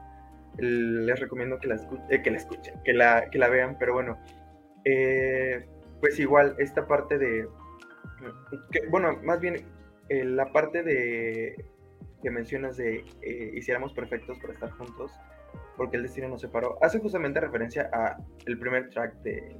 Les 0.58 1.20
recomiendo 1.20 1.60
que 1.60 1.68
la, 1.68 1.76
eh, 2.10 2.22
que 2.24 2.32
la 2.32 2.38
escuchen, 2.38 2.74
que 2.84 2.94
la, 2.94 3.30
que 3.30 3.38
la 3.38 3.50
vean, 3.50 3.78
pero 3.80 3.94
bueno. 3.94 4.18
Eh, 4.84 5.68
pues 6.00 6.20
igual, 6.20 6.56
esta 6.58 6.88
parte 6.88 7.18
de, 7.18 7.48
bueno, 8.90 9.20
más 9.24 9.40
bien 9.40 9.66
eh, 10.10 10.24
la 10.24 10.52
parte 10.52 10.84
de 10.84 11.66
que 12.22 12.32
mencionas 12.32 12.78
de 12.78 13.06
eh, 13.22 13.52
hiciéramos 13.56 13.94
perfectos 13.94 14.38
para 14.40 14.54
estar 14.54 14.72
juntos, 14.72 15.12
porque 15.78 15.98
el 15.98 16.04
destino 16.04 16.28
nos 16.28 16.42
separó, 16.42 16.78
hace 16.82 17.00
justamente 17.00 17.40
referencia 17.40 17.90
a 17.94 18.18
el 18.46 18.60
primer 18.60 18.90
track 18.90 19.16
de, 19.22 19.56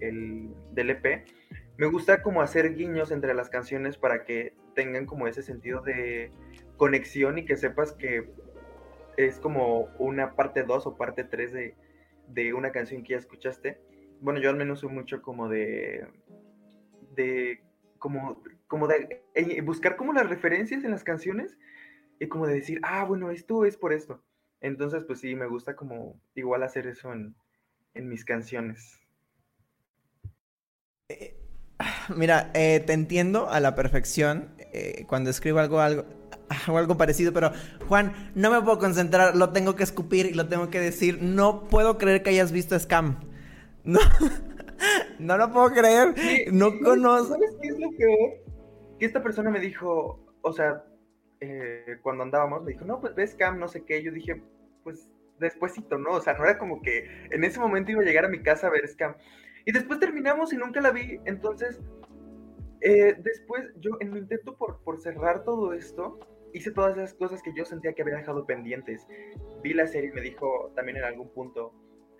el, 0.00 0.54
del 0.72 0.90
EP. 0.90 1.24
Me 1.76 1.86
gusta 1.86 2.22
como 2.22 2.42
hacer 2.42 2.74
guiños 2.74 3.10
entre 3.10 3.34
las 3.34 3.48
canciones 3.48 3.96
para 3.96 4.24
que 4.24 4.54
tengan 4.74 5.06
como 5.06 5.26
ese 5.26 5.42
sentido 5.42 5.80
de 5.80 6.30
conexión 6.76 7.38
y 7.38 7.44
que 7.44 7.56
sepas 7.56 7.92
que 7.92 8.30
es 9.16 9.38
como 9.38 9.88
una 9.98 10.34
parte 10.34 10.64
2 10.64 10.86
o 10.86 10.96
parte 10.96 11.24
3 11.24 11.52
de, 11.52 11.74
de 12.28 12.52
una 12.54 12.70
canción 12.70 13.02
que 13.02 13.12
ya 13.12 13.18
escuchaste 13.18 13.80
bueno, 14.24 14.40
yo 14.40 14.48
al 14.48 14.56
menos 14.56 14.80
soy 14.80 14.88
mucho 14.88 15.20
como 15.20 15.50
de, 15.50 16.06
de, 17.14 17.60
como, 17.98 18.42
como 18.66 18.88
de 18.88 19.22
eh, 19.34 19.60
buscar 19.60 19.96
como 19.96 20.14
las 20.14 20.30
referencias 20.30 20.82
en 20.82 20.92
las 20.92 21.04
canciones 21.04 21.58
y 22.18 22.26
como 22.28 22.46
de 22.46 22.54
decir, 22.54 22.80
ah, 22.84 23.04
bueno, 23.04 23.30
esto 23.30 23.66
es 23.66 23.76
por 23.76 23.92
esto. 23.92 24.22
Entonces, 24.62 25.04
pues 25.06 25.20
sí, 25.20 25.34
me 25.34 25.46
gusta 25.46 25.76
como 25.76 26.18
igual 26.34 26.62
hacer 26.62 26.86
eso 26.86 27.12
en, 27.12 27.34
mis 27.94 28.24
canciones. 28.24 28.98
Eh, 31.10 31.36
mira, 32.16 32.50
eh, 32.54 32.80
te 32.80 32.94
entiendo 32.94 33.50
a 33.50 33.60
la 33.60 33.74
perfección 33.74 34.54
cuando 35.06 35.28
escribo 35.28 35.58
algo, 35.58 35.80
algo, 35.82 36.06
algo 36.66 36.96
parecido, 36.96 37.34
pero 37.34 37.52
Juan, 37.88 38.32
no 38.34 38.50
me 38.50 38.62
puedo 38.62 38.78
concentrar, 38.78 39.36
lo 39.36 39.50
tengo 39.50 39.76
que 39.76 39.82
escupir 39.82 40.24
y 40.24 40.32
lo 40.32 40.48
tengo 40.48 40.70
que 40.70 40.80
decir. 40.80 41.18
No 41.20 41.64
puedo 41.68 41.98
creer 41.98 42.22
que 42.22 42.30
hayas 42.30 42.52
visto 42.52 42.78
Scam. 42.78 43.33
No, 43.84 44.00
no 45.18 45.36
lo 45.36 45.52
puedo 45.52 45.70
creer. 45.70 46.14
no 46.52 46.78
conozco. 46.80 47.34
¿Sabes 47.34 47.56
qué 47.60 47.68
es 47.68 47.78
lo 47.78 47.90
peor? 47.90 48.30
Que 48.98 49.06
esta 49.06 49.22
persona 49.22 49.50
me 49.50 49.60
dijo, 49.60 50.20
o 50.42 50.52
sea, 50.52 50.84
eh, 51.40 51.98
cuando 52.02 52.24
andábamos, 52.24 52.62
me 52.62 52.72
dijo, 52.72 52.84
no, 52.84 53.00
pues 53.00 53.14
ves 53.14 53.34
Cam, 53.34 53.58
no 53.58 53.68
sé 53.68 53.84
qué. 53.84 54.02
Yo 54.02 54.12
dije, 54.12 54.42
pues 54.82 55.08
despuésito, 55.38 55.98
¿no? 55.98 56.12
O 56.12 56.20
sea, 56.20 56.34
no 56.34 56.44
era 56.44 56.58
como 56.58 56.80
que 56.80 57.06
en 57.30 57.44
ese 57.44 57.60
momento 57.60 57.90
iba 57.92 58.02
a 58.02 58.04
llegar 58.04 58.24
a 58.24 58.28
mi 58.28 58.42
casa 58.42 58.66
a 58.66 58.70
ver 58.70 58.86
Scam. 58.88 59.14
Y 59.66 59.72
después 59.72 59.98
terminamos 59.98 60.52
y 60.52 60.56
nunca 60.56 60.80
la 60.80 60.90
vi. 60.90 61.20
Entonces, 61.24 61.80
eh, 62.80 63.16
después 63.18 63.64
yo 63.80 63.92
en 64.00 64.12
mi 64.12 64.18
intento 64.20 64.56
por, 64.56 64.82
por 64.82 65.00
cerrar 65.00 65.44
todo 65.44 65.72
esto, 65.72 66.18
hice 66.52 66.70
todas 66.70 66.96
esas 66.96 67.14
cosas 67.14 67.42
que 67.42 67.52
yo 67.54 67.64
sentía 67.64 67.92
que 67.94 68.02
había 68.02 68.16
dejado 68.16 68.46
pendientes. 68.46 69.06
Vi 69.62 69.74
la 69.74 69.86
serie 69.86 70.10
y 70.10 70.12
me 70.12 70.20
dijo 70.20 70.72
también 70.76 70.98
en 70.98 71.04
algún 71.04 71.28
punto, 71.30 71.72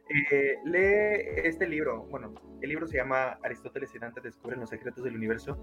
eh, 0.08 0.58
lee 0.64 1.46
este 1.46 1.66
libro. 1.66 2.04
Bueno, 2.04 2.34
el 2.60 2.68
libro 2.68 2.86
se 2.86 2.96
llama 2.98 3.38
Aristóteles 3.42 3.94
y 3.94 3.98
Dante 3.98 4.20
descubren 4.20 4.60
los 4.60 4.70
secretos 4.70 5.04
del 5.04 5.16
universo. 5.16 5.58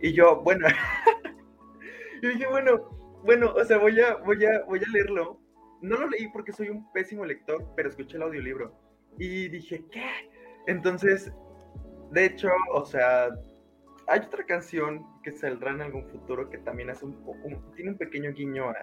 Y 0.00 0.12
yo, 0.12 0.42
bueno, 0.42 0.66
yo 2.22 2.28
dije, 2.28 2.46
bueno, 2.46 3.18
bueno, 3.24 3.52
o 3.54 3.64
sea, 3.64 3.78
voy 3.78 4.00
a, 4.00 4.16
voy 4.16 4.44
a, 4.44 4.64
voy 4.64 4.80
a 4.80 4.90
leerlo. 4.90 5.40
No 5.80 5.96
lo 5.96 6.08
leí 6.08 6.28
porque 6.28 6.52
soy 6.52 6.68
un 6.70 6.90
pésimo 6.92 7.24
lector, 7.24 7.64
pero 7.76 7.88
escuché 7.88 8.16
el 8.16 8.22
audiolibro. 8.22 8.74
Y 9.16 9.48
dije, 9.48 9.84
¿qué? 9.90 10.30
Entonces, 10.66 11.32
de 12.10 12.24
hecho, 12.24 12.50
o 12.72 12.84
sea, 12.84 13.28
hay 14.08 14.20
otra 14.20 14.44
canción 14.44 15.04
que 15.22 15.32
saldrá 15.32 15.70
en 15.70 15.82
algún 15.82 16.04
futuro 16.08 16.50
que 16.50 16.58
también 16.58 16.90
hace 16.90 17.04
un, 17.04 17.16
tiene 17.74 17.92
un 17.92 17.98
pequeño 17.98 18.32
guiño 18.32 18.70
a, 18.70 18.76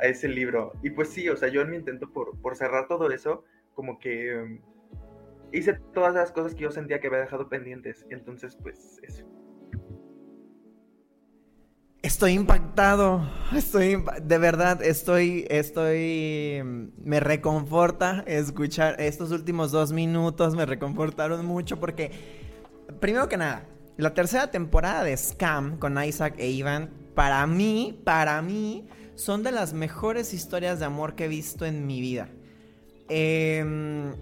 a, 0.00 0.06
ese 0.06 0.28
libro. 0.28 0.72
Y 0.82 0.90
pues 0.90 1.10
sí, 1.10 1.28
o 1.28 1.36
sea, 1.36 1.48
yo 1.48 1.60
en 1.60 1.70
mi 1.70 1.76
intento 1.76 2.10
por, 2.10 2.40
por 2.40 2.56
cerrar 2.56 2.88
todo 2.88 3.10
eso, 3.10 3.44
como 3.74 3.98
que 3.98 4.60
hice 5.52 5.74
todas 5.94 6.14
las 6.14 6.32
cosas 6.32 6.54
que 6.54 6.62
yo 6.62 6.70
sentía 6.70 7.00
que 7.00 7.06
había 7.08 7.20
dejado 7.20 7.48
pendientes. 7.48 8.06
Entonces, 8.10 8.56
pues 8.56 9.00
eso. 9.02 9.26
Estoy 12.02 12.32
impactado, 12.32 13.30
estoy, 13.54 14.02
de 14.20 14.38
verdad, 14.38 14.82
estoy, 14.82 15.46
estoy, 15.48 16.56
em, 16.56 16.90
me 16.98 17.20
reconforta 17.20 18.24
escuchar 18.26 19.00
estos 19.00 19.30
últimos 19.30 19.70
dos 19.70 19.92
minutos, 19.92 20.56
me 20.56 20.66
reconfortaron 20.66 21.46
mucho 21.46 21.78
porque, 21.78 22.10
primero 22.98 23.28
que 23.28 23.36
nada, 23.36 23.68
la 23.96 24.14
tercera 24.14 24.50
temporada 24.50 25.04
de 25.04 25.16
Scam 25.16 25.78
con 25.78 26.02
Isaac 26.02 26.34
e 26.38 26.50
Ivan, 26.50 26.90
para 27.14 27.46
mí, 27.46 28.00
para 28.04 28.42
mí, 28.42 28.88
son 29.14 29.44
de 29.44 29.52
las 29.52 29.72
mejores 29.72 30.34
historias 30.34 30.80
de 30.80 30.86
amor 30.86 31.14
que 31.14 31.26
he 31.26 31.28
visto 31.28 31.66
en 31.66 31.86
mi 31.86 32.00
vida. 32.00 32.28
Em, 33.14 34.14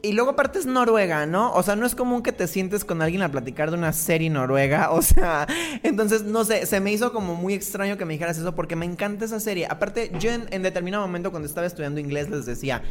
y 0.00 0.12
luego 0.12 0.30
aparte 0.30 0.58
es 0.58 0.64
Noruega, 0.64 1.26
¿no? 1.26 1.52
O 1.52 1.62
sea, 1.62 1.76
no 1.76 1.84
es 1.84 1.94
común 1.94 2.22
que 2.22 2.32
te 2.32 2.46
sientes 2.46 2.84
con 2.84 3.02
alguien 3.02 3.22
a 3.22 3.30
platicar 3.30 3.70
de 3.70 3.76
una 3.76 3.92
serie 3.92 4.30
noruega. 4.30 4.90
O 4.94 5.02
sea, 5.02 5.46
entonces, 5.82 6.24
no 6.24 6.44
sé, 6.44 6.66
se 6.66 6.80
me 6.80 6.92
hizo 6.92 7.12
como 7.12 7.34
muy 7.34 7.52
extraño 7.52 7.98
que 7.98 8.04
me 8.04 8.14
dijeras 8.14 8.38
eso 8.38 8.54
porque 8.54 8.74
me 8.74 8.86
encanta 8.86 9.26
esa 9.26 9.38
serie. 9.40 9.66
Aparte, 9.68 10.12
yo 10.18 10.30
en, 10.30 10.62
determinado 10.62 11.06
momento 11.06 11.30
cuando 11.30 11.46
estaba 11.46 11.66
estudiando 11.66 12.00
inglés 12.00 12.30
les 12.30 12.46
decía, 12.46 12.82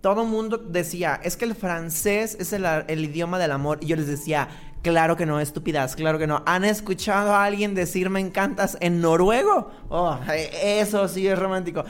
todo 0.00 0.24
mundo 0.24 0.58
decía, 0.58 1.20
es 1.24 1.36
que 1.36 1.44
el 1.44 1.54
francés 1.54 2.36
es 2.38 2.52
el, 2.52 2.64
idioma 3.04 3.38
del 3.38 3.50
amor. 3.50 3.78
Y 3.80 3.86
yo 3.86 3.96
les 3.96 4.06
decía, 4.06 4.48
claro 4.82 5.16
que 5.16 5.26
no, 5.26 5.40
estúpidas, 5.40 5.96
claro 5.96 6.18
que 6.18 6.26
no. 6.26 6.42
¿Han 6.46 6.64
escuchado 6.64 7.34
a 7.34 7.44
alguien 7.44 7.74
decir 7.74 8.10
me 8.10 8.20
encantas 8.20 8.76
en 8.80 9.00
noruego? 9.00 9.70
Oh, 9.88 10.18
eso 10.62 11.08
sí 11.08 11.26
es 11.26 11.38
romántico. 11.38 11.84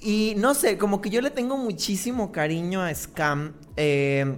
Y 0.00 0.34
no 0.36 0.54
sé, 0.54 0.78
como 0.78 1.00
que 1.00 1.10
yo 1.10 1.20
le 1.20 1.30
tengo 1.30 1.56
muchísimo 1.56 2.30
cariño 2.32 2.82
a 2.82 2.94
Scam. 2.94 3.54
Eh, 3.76 4.36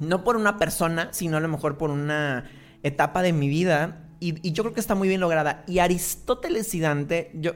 no 0.00 0.24
por 0.24 0.36
una 0.36 0.58
persona, 0.58 1.08
sino 1.12 1.36
a 1.36 1.40
lo 1.40 1.48
mejor 1.48 1.78
por 1.78 1.90
una 1.90 2.50
etapa 2.82 3.22
de 3.22 3.32
mi 3.32 3.48
vida. 3.48 4.02
Y, 4.20 4.52
yo 4.52 4.62
creo 4.62 4.74
que 4.74 4.80
está 4.80 4.94
muy 4.94 5.08
bien 5.08 5.20
lograda. 5.20 5.64
Y 5.66 5.78
Aristóteles 5.78 6.74
y 6.74 6.80
Dante, 6.80 7.30
yo... 7.34 7.52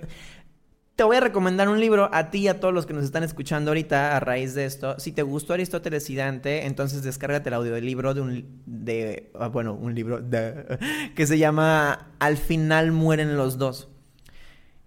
te 0.97 1.05
voy 1.05 1.16
a 1.16 1.20
recomendar 1.20 1.68
un 1.68 1.81
libro 1.81 2.11
a 2.12 2.31
ti 2.31 2.41
y 2.41 2.49
a 2.49 2.61
todos 2.61 2.74
los 2.74 2.87
que 2.87 2.93
nos 2.93 3.05
están 3.05 3.22
escuchando 3.22 3.70
ahorita 3.70 4.16
a 4.16 4.20
raíz 4.20 4.55
de 4.55 4.64
esto. 4.64 4.99
Si 4.99 5.12
te 5.12 5.22
gustó 5.22 5.55
Aristóteles 5.55 6.11
y 6.11 6.16
Dante, 6.16 6.66
entonces 6.66 7.03
descárgate 7.03 7.49
el 7.49 7.55
audio 7.55 7.72
del 7.72 7.87
libro 7.87 8.12
de 8.12 8.20
un 8.20 8.62
de 8.66 9.31
ah, 9.39 9.49
bueno, 9.49 9.74
un 9.74 9.95
libro 9.95 10.20
de, 10.20 10.78
que 11.14 11.26
se 11.26 11.39
llama 11.39 12.12
Al 12.18 12.37
final 12.37 12.93
mueren 12.93 13.37
los 13.37 13.57
dos. 13.57 13.89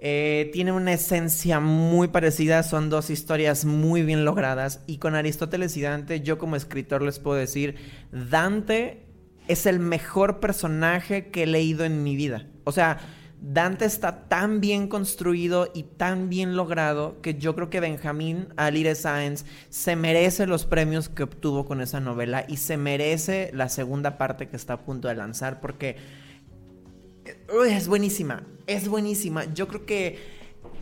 Eh, 0.06 0.50
tiene 0.52 0.74
una 0.74 0.92
esencia 0.92 1.62
muy 1.62 2.10
parecida, 2.10 2.62
son 2.64 2.90
dos 2.90 3.10
historias 3.10 3.64
muy 3.64 4.02
bien 4.04 4.26
logradas 4.26 4.84
y 4.86 4.98
con 4.98 5.16
Aristóteles 5.16 5.78
y 5.78 5.82
Dante 5.82 6.20
yo 6.20 6.38
como 6.38 6.58
escritor 6.58 7.02
les 7.02 7.20
puedo 7.20 7.38
decir, 7.38 7.76
Dante 8.12 9.06
es 9.48 9.66
el 9.66 9.80
mejor 9.80 10.42
personaje 10.42 11.32
que 11.32 11.44
he 11.44 11.48
leído 11.48 11.86
en 11.86 12.04
mi 12.04 12.18
vida. 12.18 12.50
O 12.66 12.74
sea, 12.74 13.00
Dante 13.40 13.86
está 13.86 14.28
tan 14.28 14.60
bien 14.60 14.90
construido 14.90 15.72
y 15.74 15.84
tan 15.84 16.28
bien 16.30 16.58
logrado 16.58 17.22
que 17.22 17.36
yo 17.36 17.56
creo 17.56 17.70
que 17.70 17.80
Benjamín 17.80 18.50
Alire 18.58 18.96
Sáenz 18.96 19.46
se 19.70 19.96
merece 19.96 20.48
los 20.48 20.66
premios 20.66 21.08
que 21.08 21.24
obtuvo 21.24 21.66
con 21.66 21.80
esa 21.80 22.02
novela 22.02 22.44
y 22.50 22.58
se 22.58 22.76
merece 22.76 23.52
la 23.54 23.70
segunda 23.70 24.18
parte 24.18 24.50
que 24.50 24.58
está 24.58 24.74
a 24.74 24.82
punto 24.82 25.08
de 25.08 25.16
lanzar 25.16 25.62
porque 25.62 25.96
es 27.68 27.88
buenísima, 27.88 28.44
es 28.68 28.88
buenísima. 28.88 29.46
Yo 29.54 29.68
creo 29.68 29.86
que 29.86 30.20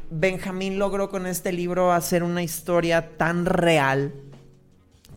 Benjamín 0.10 0.80
logró 0.80 1.10
con 1.10 1.26
este 1.26 1.52
libro 1.52 1.92
hacer 1.92 2.24
una 2.24 2.44
historia 2.44 3.18
tan 3.18 3.46
real 3.46 4.14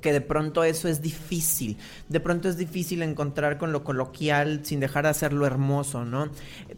que 0.01 0.13
de 0.13 0.21
pronto 0.21 0.65
eso 0.65 0.87
es 0.87 1.01
difícil. 1.01 1.79
De 2.11 2.21
pronto 2.21 2.49
es 2.51 2.59
difícil 2.59 3.03
encontrar 3.03 3.57
con 3.57 3.73
lo 3.73 3.85
coloquial 3.85 4.61
sin 4.63 4.79
dejar 4.79 5.05
de 5.05 5.11
hacerlo 5.11 5.47
hermoso, 5.47 6.05
¿no? 6.05 6.29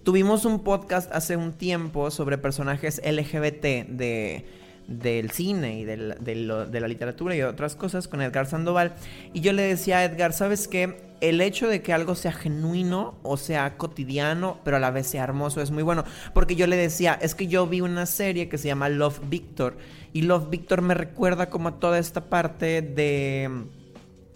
Tuvimos 0.04 0.44
un 0.44 0.62
podcast 0.62 1.10
hace 1.12 1.36
un 1.36 1.52
tiempo 1.52 2.12
sobre 2.12 2.38
personajes 2.38 3.02
LGBT 3.04 3.88
de 3.88 4.46
del 4.88 5.30
cine 5.30 5.80
y 5.80 5.84
de 5.84 5.96
la, 5.96 6.88
literatura 6.88 7.34
y 7.34 7.42
otras 7.42 7.74
cosas 7.74 8.08
con 8.08 8.22
Edgar 8.22 8.46
Sandoval. 8.46 8.94
Y 9.32 9.40
yo 9.40 9.52
le 9.52 9.62
decía 9.62 9.98
a 9.98 10.04
Edgar, 10.04 10.32
¿sabes 10.32 10.68
qué? 10.68 11.06
El 11.20 11.40
hecho 11.40 11.68
de 11.68 11.82
que 11.82 11.92
algo 11.92 12.14
sea 12.14 12.32
genuino 12.32 13.18
o 13.22 13.36
sea 13.36 13.76
cotidiano, 13.76 14.60
pero 14.64 14.76
a 14.76 14.80
la 14.80 14.90
vez 14.90 15.06
sea 15.06 15.24
hermoso, 15.24 15.60
es 15.60 15.70
muy 15.70 15.82
bueno. 15.82 16.04
Porque 16.34 16.56
yo 16.56 16.66
le 16.66 16.76
decía, 16.76 17.18
es 17.20 17.34
que 17.34 17.46
yo 17.46 17.66
vi 17.66 17.80
una 17.80 18.06
serie 18.06 18.48
que 18.48 18.58
se 18.58 18.68
llama 18.68 18.88
Love 18.88 19.20
Victor. 19.28 19.76
Y 20.12 20.22
Love 20.22 20.50
Victor 20.50 20.82
me 20.82 20.94
recuerda 20.94 21.50
como 21.50 21.68
a 21.68 21.80
toda 21.80 21.98
esta 21.98 22.28
parte 22.28 22.82
de, 22.82 23.64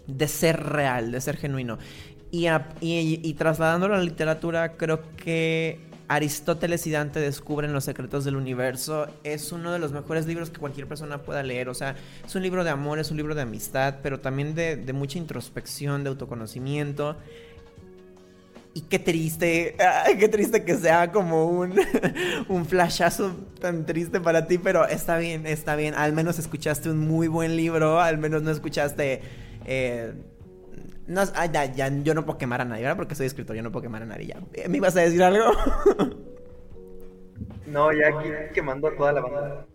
de 0.07 0.27
ser 0.27 0.63
real, 0.63 1.11
de 1.11 1.21
ser 1.21 1.37
genuino. 1.37 1.77
Y, 2.31 2.47
y 2.81 3.33
trasladándolo 3.33 3.95
a 3.95 3.97
la 3.97 4.03
literatura, 4.03 4.77
creo 4.77 5.01
que 5.17 5.90
Aristóteles 6.11 6.85
y 6.87 6.91
Dante 6.91 7.21
descubren 7.21 7.71
los 7.71 7.85
secretos 7.85 8.25
del 8.25 8.35
universo. 8.35 9.07
Es 9.23 9.53
uno 9.53 9.71
de 9.71 9.79
los 9.79 9.93
mejores 9.93 10.25
libros 10.25 10.49
que 10.49 10.59
cualquier 10.59 10.85
persona 10.85 11.19
pueda 11.19 11.41
leer. 11.41 11.69
O 11.69 11.73
sea, 11.73 11.95
es 12.25 12.35
un 12.35 12.43
libro 12.43 12.65
de 12.65 12.69
amor, 12.69 12.99
es 12.99 13.11
un 13.11 13.17
libro 13.17 13.33
de 13.33 13.43
amistad, 13.43 13.99
pero 14.03 14.19
también 14.19 14.53
de, 14.53 14.91
mucha 14.91 15.17
introspección, 15.17 16.03
de 16.03 16.09
autoconocimiento. 16.09 17.15
Y 18.73 18.81
qué 18.81 18.99
triste, 18.99 19.77
qué 20.19 20.27
triste 20.27 20.65
que 20.65 20.75
sea 20.75 21.13
como 21.13 21.47
un, 21.47 21.79
un 22.49 22.65
flashazo 22.65 23.33
tan 23.61 23.85
triste 23.85 24.19
para 24.19 24.47
ti, 24.47 24.57
pero 24.57 24.85
está 24.85 25.17
bien, 25.17 25.47
está 25.47 25.77
bien. 25.77 25.95
Al 25.95 26.11
menos 26.11 26.39
escuchaste 26.39 26.89
un 26.89 26.99
muy 26.99 27.29
buen 27.29 27.55
libro, 27.55 28.01
al 28.01 28.17
menos 28.17 28.43
no 28.43 28.51
escuchaste 28.51 29.21
eh, 29.65 30.13
no, 31.07 31.23
ya, 31.51 31.65
ya, 31.65 31.89
yo 31.89 32.13
no 32.13 32.25
puedo 32.25 32.37
quemar 32.37 32.61
a 32.61 32.65
nadie, 32.65 32.83
¿verdad? 32.83 32.97
Porque 32.97 33.15
soy 33.15 33.25
escritor, 33.25 33.55
yo 33.55 33.63
no 33.63 33.71
puedo 33.71 33.83
quemar 33.83 34.03
a 34.03 34.05
nadie 34.05 34.27
ya. 34.27 34.67
¿Me 34.67 34.77
ibas 34.77 34.95
a 34.95 35.01
decir 35.01 35.23
algo? 35.23 35.45
no, 37.67 37.91
ya 37.91 38.07
aquí 38.07 38.29
quemando 38.53 38.87
a 38.87 38.95
toda 38.95 39.13
la 39.13 39.21
banda. 39.21 39.65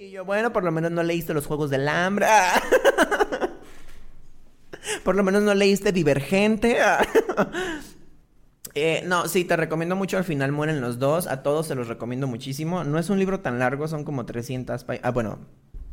Y 0.00 0.10
yo, 0.10 0.24
bueno, 0.24 0.52
por 0.52 0.64
lo 0.64 0.72
menos 0.72 0.90
no 0.90 1.02
leíste 1.02 1.34
los 1.34 1.46
Juegos 1.46 1.68
del 1.68 1.86
Hambre. 1.86 2.26
por 5.04 5.14
lo 5.14 5.22
menos 5.22 5.42
no 5.42 5.54
leíste 5.54 5.92
Divergente. 5.92 6.78
Eh, 8.76 9.02
no, 9.04 9.26
sí, 9.26 9.44
te 9.44 9.56
recomiendo 9.56 9.96
mucho. 9.96 10.16
Al 10.16 10.22
final 10.22 10.52
mueren 10.52 10.80
los 10.80 11.00
dos. 11.00 11.26
A 11.26 11.42
todos 11.42 11.66
se 11.66 11.74
los 11.74 11.88
recomiendo 11.88 12.28
muchísimo. 12.28 12.84
No 12.84 13.00
es 13.00 13.10
un 13.10 13.18
libro 13.18 13.40
tan 13.40 13.58
largo, 13.58 13.88
son 13.88 14.04
como 14.04 14.26
300 14.26 14.84
páginas. 14.84 15.04
Ah, 15.04 15.10
bueno, 15.10 15.40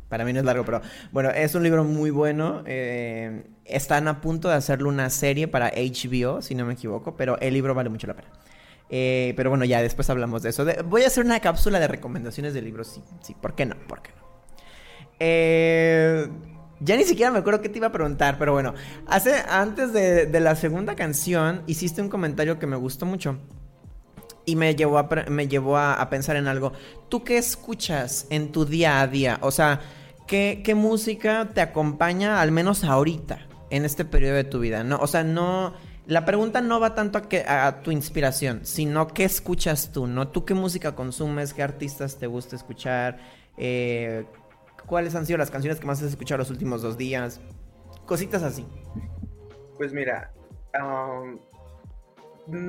para 0.08 0.24
mí 0.24 0.32
no 0.32 0.40
es 0.40 0.44
largo, 0.44 0.64
pero 0.64 0.80
bueno, 1.12 1.30
es 1.30 1.54
un 1.54 1.62
libro 1.62 1.84
muy 1.84 2.10
bueno. 2.10 2.62
Eh, 2.66 3.44
están 3.64 4.08
a 4.08 4.20
punto 4.20 4.48
de 4.48 4.54
hacerle 4.54 4.88
una 4.88 5.10
serie 5.10 5.48
para 5.48 5.70
HBO, 5.70 6.42
si 6.42 6.54
no 6.54 6.64
me 6.64 6.74
equivoco, 6.74 7.16
pero 7.16 7.38
el 7.40 7.54
libro 7.54 7.74
vale 7.74 7.90
mucho 7.90 8.06
la 8.06 8.14
pena. 8.14 8.28
Eh, 8.90 9.34
pero 9.36 9.50
bueno, 9.50 9.64
ya 9.64 9.82
después 9.82 10.08
hablamos 10.08 10.42
de 10.42 10.50
eso. 10.50 10.66
voy 10.86 11.02
a 11.02 11.08
hacer 11.08 11.24
una 11.24 11.40
cápsula 11.40 11.78
de 11.78 11.88
recomendaciones 11.88 12.54
de 12.54 12.62
libros, 12.62 12.88
sí, 12.88 13.02
sí, 13.20 13.34
¿por 13.34 13.54
qué 13.54 13.66
no? 13.66 13.76
¿Por 13.86 14.00
qué 14.00 14.10
no? 14.16 14.28
Eh, 15.20 16.28
ya 16.80 16.96
ni 16.96 17.04
siquiera 17.04 17.30
me 17.30 17.38
acuerdo 17.38 17.60
qué 17.60 17.68
te 17.68 17.78
iba 17.78 17.88
a 17.88 17.92
preguntar, 17.92 18.38
pero 18.38 18.52
bueno, 18.52 18.74
hace, 19.06 19.34
antes 19.48 19.92
de, 19.92 20.28
la 20.40 20.54
segunda 20.54 20.94
canción 20.94 21.62
hiciste 21.66 22.00
un 22.00 22.08
comentario 22.08 22.58
que 22.58 22.66
me 22.66 22.76
gustó 22.76 23.04
mucho 23.04 23.38
y 24.48 24.56
me 24.56 24.74
llevó, 24.74 24.98
a, 24.98 25.08
me 25.28 25.46
llevó 25.46 25.76
a, 25.76 26.08
pensar 26.08 26.36
en 26.36 26.48
algo. 26.48 26.72
¿Tú 27.10 27.22
qué 27.22 27.36
escuchas 27.36 28.26
en 28.30 28.50
tu 28.50 28.64
día 28.64 29.02
a 29.02 29.06
día? 29.06 29.38
O 29.42 29.50
sea, 29.50 29.82
¿qué, 30.26 30.72
música 30.74 31.50
te 31.52 31.60
acompaña 31.60 32.40
al 32.40 32.50
menos 32.50 32.82
ahorita, 32.82 33.46
en 33.68 33.84
este 33.84 34.06
periodo 34.06 34.36
de 34.36 34.44
tu 34.44 34.58
vida? 34.58 34.84
¿no? 34.84 34.96
O 35.00 35.06
sea, 35.06 35.22
no... 35.22 35.74
La 36.06 36.24
pregunta 36.24 36.62
no 36.62 36.80
va 36.80 36.94
tanto 36.94 37.18
a, 37.18 37.28
que, 37.28 37.40
a 37.46 37.82
tu 37.82 37.90
inspiración, 37.90 38.60
sino 38.64 39.08
qué 39.08 39.24
escuchas 39.24 39.92
tú, 39.92 40.06
¿no? 40.06 40.28
¿Tú 40.28 40.46
qué 40.46 40.54
música 40.54 40.94
consumes? 40.94 41.52
¿Qué 41.52 41.62
artistas 41.62 42.16
te 42.16 42.26
gusta 42.26 42.56
escuchar? 42.56 43.18
Eh, 43.58 44.24
¿Cuáles 44.86 45.14
han 45.14 45.26
sido 45.26 45.36
las 45.36 45.50
canciones 45.50 45.78
que 45.78 45.86
más 45.86 45.98
has 45.98 46.08
escuchado 46.08 46.38
los 46.38 46.48
últimos 46.48 46.80
dos 46.80 46.96
días? 46.96 47.42
Cositas 48.06 48.42
así. 48.42 48.64
Pues 49.76 49.92
mira, 49.92 50.32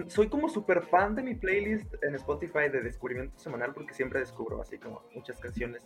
soy 0.07 0.29
como 0.29 0.49
súper 0.49 0.83
fan 0.83 1.15
de 1.15 1.23
mi 1.23 1.35
playlist 1.35 1.93
en 2.03 2.15
Spotify 2.15 2.69
de 2.71 2.81
descubrimiento 2.81 3.37
semanal 3.39 3.73
porque 3.73 3.93
siempre 3.93 4.19
descubro 4.19 4.61
así 4.61 4.77
como 4.77 5.03
muchas 5.13 5.39
canciones 5.39 5.81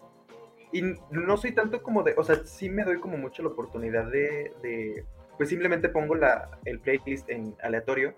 y 0.73 0.81
no 1.11 1.37
soy 1.37 1.51
tanto 1.51 1.83
como 1.83 2.01
de, 2.01 2.15
o 2.17 2.23
sea, 2.23 2.43
sí 2.45 2.67
me 2.67 2.83
doy 2.83 2.99
como 2.99 3.15
mucho 3.15 3.43
la 3.43 3.49
oportunidad 3.49 4.11
de, 4.11 5.05
pues 5.37 5.49
simplemente 5.49 5.87
pongo 5.87 6.15
la, 6.15 6.59
el 6.65 6.79
playlist 6.79 7.29
en 7.29 7.55
aleatorio 7.61 8.15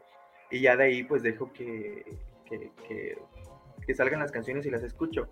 y 0.50 0.62
ya 0.62 0.78
de 0.78 0.86
ahí 0.86 1.04
pues 1.04 1.22
dejo 1.22 1.52
que, 1.52 2.06
que, 2.46 2.72
que, 2.88 3.94
salgan 3.94 4.22
las 4.22 4.32
canciones 4.32 4.66
y 4.66 4.72
las 4.72 4.84
escucho. 4.84 5.28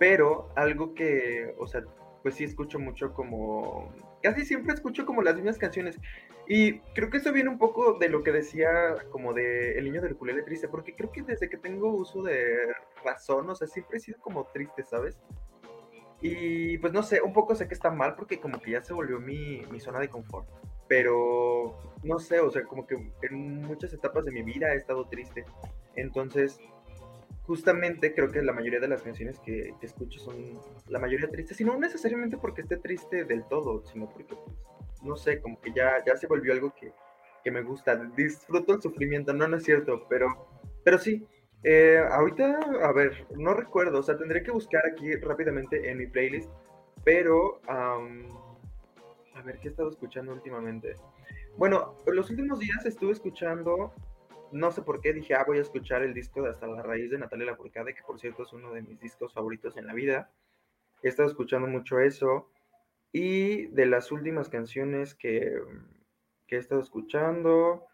Pero 0.00 0.48
algo 0.56 0.94
que, 0.94 1.54
o 1.58 1.68
sea, 1.68 1.84
pues 2.24 2.34
sí 2.34 2.42
escucho 2.42 2.80
mucho 2.80 3.14
como, 3.14 3.94
casi 4.24 4.46
siempre 4.46 4.72
escucho 4.72 5.04
como 5.04 5.20
las 5.20 5.36
mismas 5.36 5.58
canciones. 5.58 6.00
Y 6.48 6.78
creo 6.94 7.10
que 7.10 7.18
eso 7.18 7.30
viene 7.30 7.50
un 7.50 7.58
poco 7.58 7.98
de 7.98 8.08
lo 8.08 8.22
que 8.22 8.32
decía 8.32 8.96
como 9.10 9.34
de 9.34 9.78
El 9.78 9.84
niño 9.84 10.00
del 10.00 10.16
culele 10.16 10.42
triste, 10.42 10.66
porque 10.66 10.94
creo 10.94 11.12
que 11.12 11.22
desde 11.22 11.50
que 11.50 11.58
tengo 11.58 11.90
uso 11.90 12.22
de 12.22 12.72
razón, 13.04 13.50
o 13.50 13.54
sea, 13.54 13.68
siempre 13.68 13.98
he 13.98 14.00
sido 14.00 14.18
como 14.20 14.46
triste, 14.46 14.82
¿sabes? 14.82 15.20
Y 16.22 16.78
pues 16.78 16.90
no 16.94 17.02
sé, 17.02 17.20
un 17.20 17.34
poco 17.34 17.54
sé 17.54 17.68
que 17.68 17.74
está 17.74 17.90
mal 17.90 18.14
porque 18.14 18.40
como 18.40 18.58
que 18.62 18.70
ya 18.70 18.82
se 18.82 18.94
volvió 18.94 19.20
mi, 19.20 19.60
mi 19.70 19.78
zona 19.78 20.00
de 20.00 20.08
confort. 20.08 20.48
Pero 20.88 21.78
no 22.02 22.18
sé, 22.18 22.40
o 22.40 22.50
sea, 22.50 22.64
como 22.64 22.86
que 22.86 22.96
en 23.22 23.60
muchas 23.60 23.92
etapas 23.92 24.24
de 24.24 24.32
mi 24.32 24.42
vida 24.42 24.72
he 24.72 24.76
estado 24.76 25.06
triste. 25.06 25.44
Entonces, 25.96 26.58
justamente 27.46 28.14
creo 28.14 28.30
que 28.30 28.42
la 28.42 28.52
mayoría 28.52 28.80
de 28.80 28.88
las 28.88 29.02
canciones 29.02 29.38
que, 29.40 29.74
escucho 29.82 30.18
son 30.18 30.58
la 30.88 30.98
mayoría 30.98 31.28
tristes. 31.28 31.60
Y 31.60 31.64
no 31.64 31.78
necesariamente 31.78 32.36
porque 32.38 32.62
esté 32.62 32.76
triste 32.76 33.24
del 33.24 33.44
todo, 33.48 33.84
sino 33.86 34.08
porque, 34.08 34.34
pues, 34.34 34.40
no 35.02 35.16
sé, 35.16 35.40
como 35.40 35.60
que 35.60 35.72
ya, 35.72 36.02
ya 36.04 36.16
se 36.16 36.26
volvió 36.26 36.52
algo 36.52 36.74
que, 36.74 36.92
que 37.42 37.50
me 37.50 37.62
gusta. 37.62 37.96
Disfruto 38.16 38.74
el 38.74 38.82
sufrimiento, 38.82 39.32
no, 39.32 39.46
no 39.46 39.58
es 39.58 39.64
cierto, 39.64 40.06
pero, 40.08 40.48
pero 40.82 40.98
sí, 40.98 41.26
eh, 41.62 42.02
ahorita, 42.10 42.58
a 42.82 42.92
ver, 42.92 43.26
no 43.36 43.54
recuerdo, 43.54 44.00
o 44.00 44.02
sea, 44.02 44.16
tendré 44.16 44.42
que 44.42 44.50
buscar 44.50 44.84
aquí 44.86 45.14
rápidamente 45.16 45.90
en 45.90 45.98
mi 45.98 46.06
playlist, 46.06 46.50
pero, 47.04 47.60
a 47.68 47.98
ver, 49.44 49.58
¿qué 49.60 49.68
he 49.68 49.70
estado 49.70 49.90
escuchando 49.90 50.32
últimamente? 50.32 50.94
Bueno, 51.56 51.94
los 52.06 52.30
últimos 52.30 52.58
días 52.58 52.84
estuve 52.84 53.12
escuchando, 53.12 53.92
no 54.54 54.70
sé 54.70 54.82
por 54.82 55.00
qué, 55.00 55.12
dije, 55.12 55.34
ah, 55.34 55.44
voy 55.46 55.58
a 55.58 55.62
escuchar 55.62 56.02
el 56.02 56.14
disco 56.14 56.42
de 56.42 56.50
Hasta 56.50 56.66
la 56.66 56.82
Raíz 56.82 57.10
de 57.10 57.18
Natalia 57.18 57.46
Lafourcade, 57.46 57.94
que 57.94 58.02
por 58.02 58.18
cierto 58.18 58.44
es 58.44 58.52
uno 58.52 58.72
de 58.72 58.82
mis 58.82 59.00
discos 59.00 59.34
favoritos 59.34 59.76
en 59.76 59.86
la 59.86 59.94
vida. 59.94 60.30
He 61.02 61.08
estado 61.08 61.28
escuchando 61.28 61.68
mucho 61.68 62.00
eso. 62.00 62.50
Y 63.12 63.66
de 63.66 63.86
las 63.86 64.10
últimas 64.10 64.48
canciones 64.48 65.14
que, 65.14 65.60
que 66.46 66.56
he 66.56 66.58
estado 66.58 66.80
escuchando, 66.80 67.86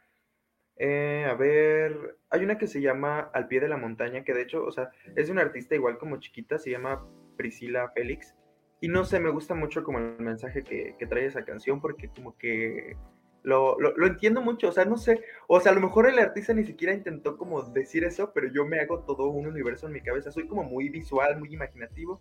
eh, 0.77 1.27
a 1.29 1.35
ver, 1.35 2.17
hay 2.31 2.43
una 2.43 2.57
que 2.57 2.67
se 2.67 2.81
llama 2.81 3.21
Al 3.35 3.49
pie 3.49 3.61
de 3.61 3.69
la 3.69 3.77
montaña, 3.77 4.25
que 4.25 4.33
de 4.33 4.43
hecho, 4.43 4.65
o 4.65 4.73
sea, 4.73 4.91
es 5.15 5.29
una 5.29 5.43
artista 5.43 5.75
igual 5.75 5.99
como 5.99 6.21
chiquita, 6.21 6.59
se 6.59 6.71
llama 6.71 7.07
Priscila 7.37 7.91
Félix. 7.91 8.35
Y 8.81 8.89
no 8.89 9.05
sé, 9.05 9.21
me 9.21 9.29
gusta 9.29 9.55
mucho 9.55 9.85
como 9.85 9.99
el 9.99 10.19
mensaje 10.21 10.63
que, 10.65 11.07
trae 11.07 11.27
esa 11.27 11.45
canción, 11.45 11.83
porque 11.83 12.09
como 12.09 12.37
que 12.39 12.97
Lo, 13.43 13.81
lo, 13.81 13.97
lo, 13.97 14.07
entiendo 14.07 14.43
mucho, 14.43 14.69
o 14.69 14.73
sea, 14.73 14.85
no 14.85 14.99
sé, 14.99 15.23
o 15.49 15.61
sea, 15.61 15.73
a 15.73 15.75
lo 15.75 15.81
mejor 15.81 16.07
el 16.07 16.19
artista 16.19 16.53
ni 16.53 16.65
siquiera 16.65 16.93
intentó 16.93 17.39
como 17.39 17.63
decir 17.63 18.05
eso, 18.05 18.33
pero 18.35 18.49
yo 18.53 18.67
me 18.67 18.81
hago 18.81 19.01
todo 19.05 19.29
un 19.29 19.47
universo 19.47 19.87
en 19.87 19.95
mi 19.95 20.03
cabeza, 20.03 20.31
soy 20.31 20.47
como 20.47 20.63
muy 20.63 20.91
visual, 20.91 21.39
muy 21.39 21.53
imaginativo, 21.55 22.21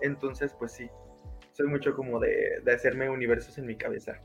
entonces 0.00 0.54
pues 0.58 0.72
sí, 0.72 0.90
soy 1.52 1.68
mucho 1.68 1.94
como 1.94 2.18
de, 2.18 2.60
de 2.64 2.72
hacerme 2.72 3.08
universos 3.08 3.56
en 3.58 3.66
mi 3.66 3.76
cabeza. 3.76 4.20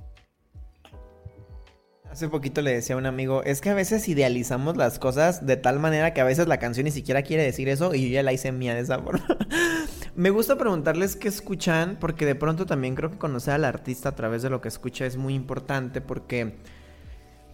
Hace 2.09 2.27
poquito 2.27 2.61
le 2.61 2.73
decía 2.73 2.95
a 2.95 2.97
un 2.97 3.05
amigo, 3.05 3.41
es 3.43 3.61
que 3.61 3.69
a 3.69 3.73
veces 3.73 4.09
idealizamos 4.09 4.75
las 4.75 4.99
cosas 4.99 5.45
de 5.45 5.55
tal 5.55 5.79
manera 5.79 6.13
que 6.13 6.19
a 6.19 6.25
veces 6.25 6.45
la 6.45 6.59
canción 6.59 6.83
ni 6.83 6.91
siquiera 6.91 7.21
quiere 7.21 7.43
decir 7.43 7.69
eso 7.69 7.95
y 7.95 8.09
yo 8.09 8.15
ya 8.15 8.23
la 8.23 8.33
hice 8.33 8.51
mía 8.51 8.73
de 8.73 8.81
esa 8.81 8.99
forma. 8.99 9.25
Me 10.15 10.29
gusta 10.29 10.57
preguntarles 10.57 11.15
qué 11.15 11.27
escuchan 11.27 11.97
porque 11.99 12.25
de 12.25 12.35
pronto 12.35 12.65
también 12.65 12.95
creo 12.95 13.11
que 13.11 13.17
conocer 13.17 13.53
al 13.53 13.65
artista 13.65 14.09
a 14.09 14.15
través 14.15 14.41
de 14.41 14.49
lo 14.49 14.59
que 14.59 14.67
escucha 14.67 15.05
es 15.05 15.15
muy 15.15 15.33
importante 15.33 16.01
porque 16.01 16.55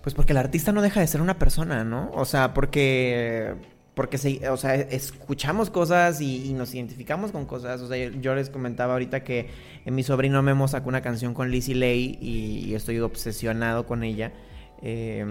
pues 0.01 0.15
porque 0.15 0.31
el 0.31 0.37
artista 0.37 0.71
no 0.71 0.81
deja 0.81 1.01
de 1.01 1.07
ser 1.07 1.21
una 1.21 1.37
persona, 1.37 1.83
¿no? 1.83 2.09
O 2.13 2.25
sea, 2.25 2.53
porque 2.53 3.55
porque 3.93 4.17
se, 4.17 4.47
o 4.49 4.57
sea, 4.57 4.75
escuchamos 4.75 5.69
cosas 5.69 6.21
y, 6.21 6.45
y, 6.45 6.53
nos 6.53 6.73
identificamos 6.73 7.31
con 7.31 7.45
cosas. 7.45 7.81
O 7.81 7.87
sea, 7.87 7.97
yo, 7.97 8.35
les 8.35 8.49
comentaba 8.49 8.93
ahorita 8.93 9.23
que 9.23 9.49
mi 9.85 10.03
sobrino 10.03 10.41
Memo 10.43 10.67
sacó 10.67 10.89
una 10.89 11.01
canción 11.01 11.33
con 11.33 11.49
Lizzie 11.49 11.75
Lay 11.75 12.17
y, 12.21 12.69
y 12.69 12.75
estoy 12.75 12.99
obsesionado 12.99 13.87
con 13.87 14.03
ella. 14.03 14.33
Eh, 14.81 15.25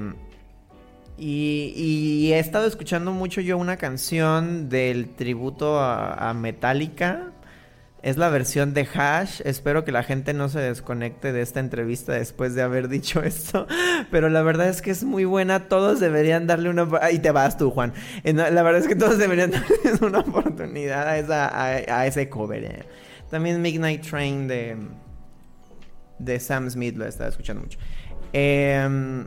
y, 1.19 1.73
y, 1.75 2.33
he 2.33 2.39
estado 2.39 2.67
escuchando 2.67 3.13
mucho 3.13 3.41
yo 3.41 3.57
una 3.57 3.77
canción 3.77 4.69
del 4.69 5.09
tributo 5.15 5.81
a, 5.81 6.35
Metallica. 6.35 7.33
Es 8.03 8.19
la 8.19 8.29
versión 8.29 8.75
de 8.75 8.87
Hash. 8.95 9.41
Espero 9.45 9.85
que 9.85 9.93
la 9.93 10.03
gente 10.03 10.35
no 10.35 10.49
se 10.49 10.61
desconecte 10.61 11.33
de 11.33 11.41
esta 11.41 11.61
entrevista 11.61 12.13
después 12.13 12.55
de 12.55 12.63
haber 12.63 12.89
dicho 12.89 13.23
esto. 13.25 13.67
Pero 14.11 14.29
la 14.29 14.43
verdad 14.43 14.69
es 14.69 14.83
que 14.83 14.91
es 14.91 15.05
muy 15.05 15.25
buena. 15.25 15.69
Todos 15.69 16.01
deberían 16.01 16.47
darle 16.47 16.69
una... 16.69 16.87
Ahí 17.01 17.19
te 17.19 17.31
vas 17.31 17.57
tú, 17.57 17.71
Juan. 17.71 17.95
La 18.23 18.63
verdad 18.63 18.77
es 18.83 18.87
que 18.87 18.95
todos 18.95 19.17
deberían 19.19 19.51
darle 19.53 20.07
una 20.07 20.19
oportunidad 20.21 21.09
a, 21.09 21.19
esa, 21.19 21.59
a 21.59 22.07
ese 22.07 22.29
cover. 22.29 22.65
Eh. 22.65 22.85
También 23.31 23.63
Midnight 23.63 24.07
Train 24.07 24.47
de, 24.47 24.77
de 26.19 26.41
Sam 26.41 26.71
Smith 26.71 26.97
lo 26.97 27.07
he 27.07 27.09
estado 27.09 27.31
escuchando 27.31 27.63
mucho. 27.63 27.79
Eh, 28.33 29.27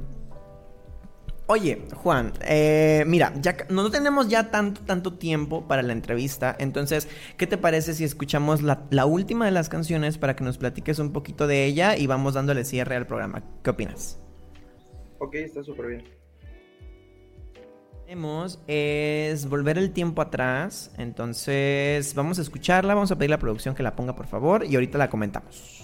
Oye, 1.52 1.82
Juan, 1.96 2.32
eh, 2.42 3.04
mira, 3.08 3.34
ya 3.42 3.58
no 3.70 3.90
tenemos 3.90 4.28
ya 4.28 4.52
tanto, 4.52 4.82
tanto 4.82 5.14
tiempo 5.14 5.68
para 5.68 5.82
la 5.82 5.94
entrevista, 5.94 6.56
entonces, 6.60 7.08
¿qué 7.38 7.48
te 7.48 7.58
parece 7.58 7.96
si 7.96 8.04
escuchamos 8.04 8.62
la, 8.62 8.86
la, 8.92 9.08
última 9.08 9.46
de 9.46 9.52
las 9.52 9.68
canciones 9.68 10.20
para 10.20 10.36
que 10.36 10.44
nos 10.44 10.60
platiques 10.60 11.00
un 11.00 11.12
poquito 11.12 11.48
de 11.48 11.66
ella 11.66 11.98
y 11.98 12.06
vamos 12.06 12.36
dándole 12.36 12.66
cierre 12.66 12.96
al 12.98 13.08
programa? 13.08 13.42
¿Qué 13.64 13.72
opinas? 13.72 14.20
Ok, 15.18 15.34
está 15.34 15.64
súper 15.64 15.88
bien. 15.88 16.04
Tenemos 18.06 18.60
es 18.68 19.50
volver 19.50 19.80
el 19.80 19.90
tiempo 19.90 20.22
atrás, 20.22 20.92
entonces 21.00 22.14
vamos 22.14 22.38
a 22.38 22.44
escucharla, 22.44 22.94
vamos 22.94 23.10
a 23.10 23.18
pedir 23.18 23.32
a 23.32 23.38
la 23.38 23.40
producción 23.40 23.74
que 23.74 23.82
la 23.82 23.96
ponga 23.96 24.16
por 24.16 24.28
favor 24.28 24.66
y 24.66 24.76
ahorita 24.76 25.00
la 25.00 25.10
comentamos. 25.10 25.79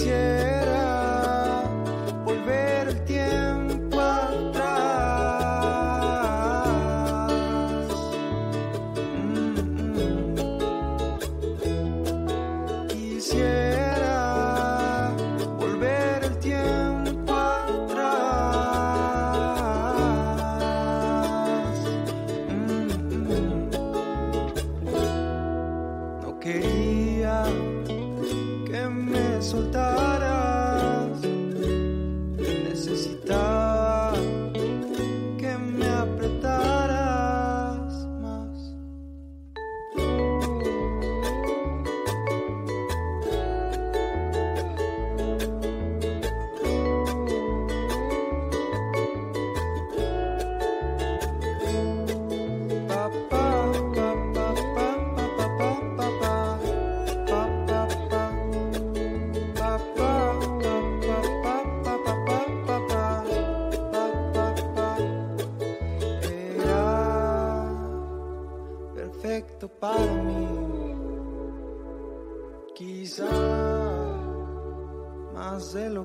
ciel. 0.00 0.39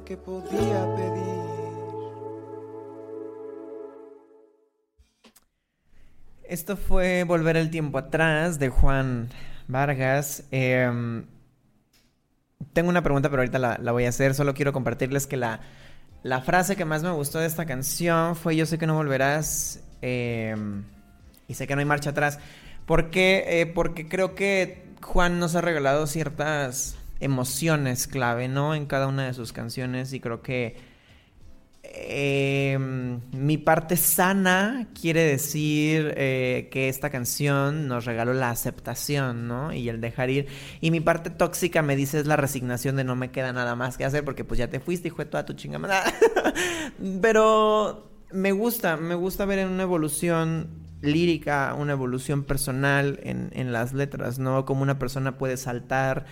Que 0.05 0.17
podía 0.17 0.95
pedir. 0.95 1.35
Esto 6.47 6.77
fue 6.77 7.23
Volver 7.23 7.57
el 7.57 7.71
tiempo 7.71 7.97
atrás 7.97 8.59
de 8.59 8.69
Juan 8.69 9.29
Vargas. 9.67 10.43
Em, 10.51 11.25
tengo 12.73 12.89
una 12.89 13.01
pregunta, 13.01 13.29
pero 13.29 13.41
ahorita 13.41 13.57
la, 13.57 13.91
voy 13.91 14.05
a 14.05 14.09
hacer. 14.09 14.35
Solo 14.35 14.53
quiero 14.53 14.71
compartirles 14.71 15.25
que 15.25 15.37
la, 15.37 15.61
la, 16.21 16.41
frase 16.41 16.75
que 16.75 16.85
más 16.85 17.01
me 17.01 17.11
gustó 17.11 17.39
de 17.39 17.47
esta 17.47 17.65
canción 17.65 18.35
fue 18.35 18.55
Yo 18.55 18.67
sé 18.67 18.77
que 18.77 18.85
no 18.85 18.95
volverás 18.95 19.83
em, 20.01 20.83
y 21.47 21.55
sé 21.55 21.65
que 21.65 21.75
no 21.75 21.79
hay 21.79 21.85
marcha 21.85 22.11
atrás. 22.11 22.37
¿Por 22.85 23.09
qué? 23.09 23.61
Eh, 23.61 23.65
porque 23.65 24.07
creo 24.07 24.35
que 24.35 24.85
Juan 25.01 25.39
nos 25.39 25.55
ha 25.55 25.61
regalado 25.61 26.05
ciertas 26.05 26.95
emociones 27.19 28.07
clave, 28.07 28.47
¿no? 28.47 28.75
En 28.75 28.85
cada 28.85 29.07
una 29.07 29.25
de 29.25 29.33
sus 29.33 29.53
canciones 29.53 30.13
y 30.13 30.19
creo 30.19 30.41
que 30.41 30.95
Em, 31.97 33.21
mi 33.31 33.57
parte 33.57 33.95
sana 33.95 34.87
quiere 34.99 35.23
decir 35.23 36.13
eh, 36.17 36.67
que 36.71 36.89
esta 36.89 37.09
canción 37.09 37.87
nos 37.87 38.05
regaló 38.05 38.33
la 38.33 38.49
aceptación, 38.49 39.47
¿no? 39.47 39.71
Y 39.71 39.87
el 39.87 40.01
dejar 40.01 40.29
ir. 40.29 40.47
Y 40.81 40.91
mi 40.91 40.99
parte 40.99 41.29
tóxica 41.29 41.81
me 41.81 41.95
dice 41.95 42.19
es 42.19 42.25
la 42.25 42.35
resignación 42.35 42.95
de 42.95 43.03
no 43.03 43.15
me 43.15 43.31
queda 43.31 43.53
nada 43.53 43.75
más 43.75 43.97
que 43.97 44.05
hacer 44.05 44.25
porque 44.25 44.43
pues 44.43 44.57
ya 44.57 44.69
te 44.69 44.79
fuiste 44.79 45.07
y 45.07 45.11
fue 45.11 45.25
toda 45.25 45.45
tu 45.45 45.53
chingamada. 45.53 46.03
Pero 47.21 48.09
me 48.31 48.51
gusta, 48.51 48.97
me 48.97 49.15
gusta 49.15 49.45
ver 49.45 49.59
en 49.59 49.69
una 49.69 49.83
evolución 49.83 50.67
lírica, 51.01 51.75
una 51.77 51.93
evolución 51.93 52.43
personal 52.43 53.19
en, 53.23 53.51
en 53.53 53.71
las 53.71 53.93
letras, 53.93 54.39
¿no? 54.39 54.65
Como 54.65 54.81
una 54.81 54.99
persona 54.99 55.37
puede 55.37 55.55
saltar 55.55 56.25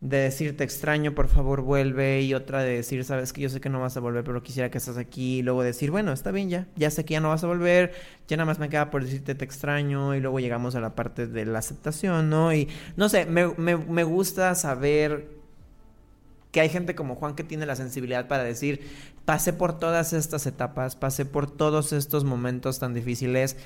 de 0.00 0.18
decirte 0.18 0.62
extraño, 0.62 1.14
por 1.14 1.28
favor 1.28 1.62
vuelve, 1.62 2.20
y 2.22 2.34
otra 2.34 2.62
de 2.62 2.76
decir, 2.76 3.02
sabes 3.04 3.32
que 3.32 3.40
yo 3.40 3.48
sé 3.48 3.60
que 3.60 3.70
no 3.70 3.80
vas 3.80 3.96
a 3.96 4.00
volver, 4.00 4.24
pero 4.24 4.42
quisiera 4.42 4.70
que 4.70 4.78
estés 4.78 4.98
aquí, 4.98 5.38
y 5.38 5.42
luego 5.42 5.62
decir, 5.62 5.90
bueno, 5.90 6.12
está 6.12 6.30
bien 6.30 6.50
ya, 6.50 6.66
ya 6.76 6.90
sé 6.90 7.04
que 7.04 7.12
ya 7.14 7.20
no 7.20 7.30
vas 7.30 7.42
a 7.44 7.46
volver, 7.46 7.92
ya 8.28 8.36
nada 8.36 8.46
más 8.46 8.58
me 8.58 8.68
queda 8.68 8.90
por 8.90 9.02
decirte 9.04 9.34
te 9.34 9.44
extraño, 9.44 10.14
y 10.14 10.20
luego 10.20 10.38
llegamos 10.38 10.74
a 10.74 10.80
la 10.80 10.94
parte 10.94 11.26
de 11.26 11.46
la 11.46 11.60
aceptación, 11.60 12.28
¿no? 12.28 12.52
Y 12.52 12.68
no 12.96 13.08
sé, 13.08 13.24
me, 13.24 13.48
me, 13.56 13.76
me 13.76 14.04
gusta 14.04 14.54
saber 14.54 15.28
que 16.52 16.60
hay 16.60 16.68
gente 16.68 16.94
como 16.94 17.16
Juan 17.16 17.34
que 17.34 17.44
tiene 17.44 17.64
la 17.64 17.76
sensibilidad 17.76 18.28
para 18.28 18.44
decir, 18.44 18.80
pasé 19.24 19.54
por 19.54 19.78
todas 19.78 20.12
estas 20.12 20.46
etapas, 20.46 20.94
pasé 20.94 21.24
por 21.24 21.50
todos 21.50 21.92
estos 21.92 22.22
momentos 22.24 22.78
tan 22.78 22.92
difíciles, 22.92 23.56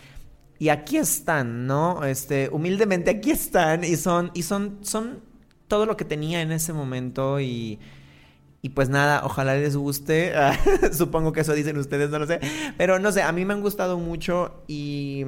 y 0.61 0.68
aquí 0.68 0.97
están, 0.97 1.66
¿no? 1.66 2.05
Este, 2.05 2.51
humildemente 2.53 3.11
aquí 3.11 3.33
están, 3.33 3.83
y 3.83 3.97
son, 3.97 4.31
y 4.35 4.43
son, 4.43 4.78
son 4.83 5.30
todo 5.71 5.87
lo 5.87 5.97
que 5.97 6.05
tenía 6.05 6.43
en 6.43 6.53
ese 6.53 6.75
momento 6.75 7.41
y... 7.41 7.79
Y 8.62 8.71
pues 8.71 8.91
nada, 8.91 9.23
ojalá 9.25 9.55
les 9.55 9.75
guste. 9.75 10.35
Supongo 10.93 11.33
que 11.33 11.41
eso 11.41 11.55
dicen 11.55 11.79
ustedes, 11.79 12.11
no 12.11 12.18
lo 12.18 12.27
sé. 12.27 12.41
Pero 12.77 12.99
no 12.99 13.11
sé, 13.11 13.23
a 13.23 13.33
mí 13.33 13.47
me 13.47 13.55
han 13.55 13.62
gustado 13.62 13.97
mucho 13.99 14.62
y, 14.68 15.25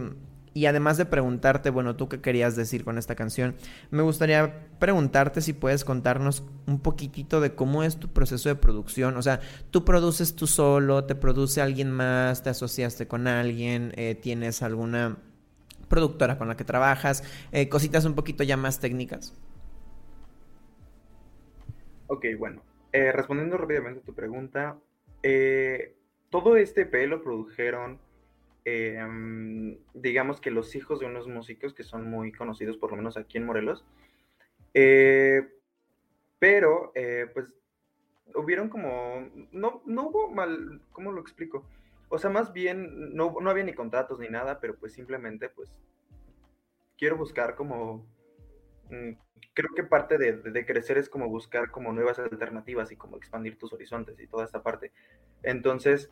y 0.52 0.66
además 0.66 0.98
de 0.98 1.06
preguntarte, 1.06 1.70
bueno, 1.70 1.96
tú 1.96 2.10
qué 2.10 2.20
querías 2.20 2.56
decir 2.56 2.84
con 2.84 2.98
esta 2.98 3.14
canción, 3.14 3.54
me 3.90 4.02
gustaría 4.02 4.68
preguntarte 4.78 5.40
si 5.40 5.54
puedes 5.54 5.82
contarnos 5.82 6.44
un 6.66 6.80
poquitito 6.80 7.40
de 7.40 7.54
cómo 7.54 7.84
es 7.84 7.96
tu 7.96 8.08
proceso 8.08 8.50
de 8.50 8.56
producción. 8.56 9.16
O 9.16 9.22
sea, 9.22 9.40
tú 9.70 9.86
produces 9.86 10.36
tú 10.36 10.46
solo, 10.46 11.04
te 11.04 11.14
produce 11.14 11.62
alguien 11.62 11.90
más, 11.90 12.42
te 12.42 12.50
asociaste 12.50 13.08
con 13.08 13.28
alguien, 13.28 13.94
eh, 13.96 14.14
tienes 14.14 14.62
alguna 14.62 15.16
productora 15.88 16.36
con 16.36 16.48
la 16.48 16.56
que 16.58 16.64
trabajas, 16.64 17.24
eh, 17.50 17.70
cositas 17.70 18.04
un 18.04 18.12
poquito 18.12 18.44
ya 18.44 18.58
más 18.58 18.78
técnicas. 18.78 19.32
Ok, 22.12 22.26
bueno. 22.36 22.62
Eh, 22.92 23.10
respondiendo 23.10 23.56
rápidamente 23.56 24.00
a 24.00 24.04
tu 24.04 24.14
pregunta, 24.14 24.78
eh, 25.22 25.96
todo 26.28 26.58
este 26.58 26.82
EP 26.82 27.06
lo 27.06 27.22
produjeron, 27.22 27.98
em, 28.66 29.78
digamos 29.94 30.38
que 30.38 30.50
los 30.50 30.76
hijos 30.76 31.00
de 31.00 31.06
unos 31.06 31.26
músicos 31.26 31.72
que 31.72 31.84
son 31.84 32.10
muy 32.10 32.30
conocidos, 32.30 32.76
por 32.76 32.90
lo 32.90 32.98
menos 32.98 33.16
aquí 33.16 33.38
en 33.38 33.46
Morelos. 33.46 33.86
Eh, 34.74 35.48
pero, 36.38 36.92
pues, 37.32 37.54
hubieron 38.34 38.68
como, 38.68 39.30
no, 39.50 39.82
no 39.86 40.08
hubo 40.08 40.30
mal, 40.30 40.82
¿cómo 40.92 41.12
lo 41.12 41.20
explico? 41.22 41.64
O 42.10 42.18
sea, 42.18 42.28
más 42.28 42.52
bien, 42.52 43.16
no, 43.16 43.34
no 43.40 43.48
había 43.48 43.64
ni 43.64 43.72
contratos 43.72 44.18
ni 44.18 44.28
nada, 44.28 44.60
pero 44.60 44.76
pues 44.76 44.92
simplemente, 44.92 45.48
pues, 45.48 45.74
quiero 46.98 47.16
buscar 47.16 47.56
como 47.56 48.04
creo 49.54 49.70
que 49.74 49.84
parte 49.84 50.18
de, 50.18 50.66
crecer 50.66 50.98
es 50.98 51.08
como 51.08 51.28
buscar 51.28 51.70
como 51.70 51.92
nuevas 51.92 52.18
alternativas 52.18 52.90
y 52.92 52.96
como 52.96 53.16
expandir 53.16 53.58
tus 53.58 53.72
horizontes 53.72 54.18
y 54.20 54.26
toda 54.26 54.44
esta 54.44 54.62
parte. 54.62 54.92
Entonces, 55.42 56.10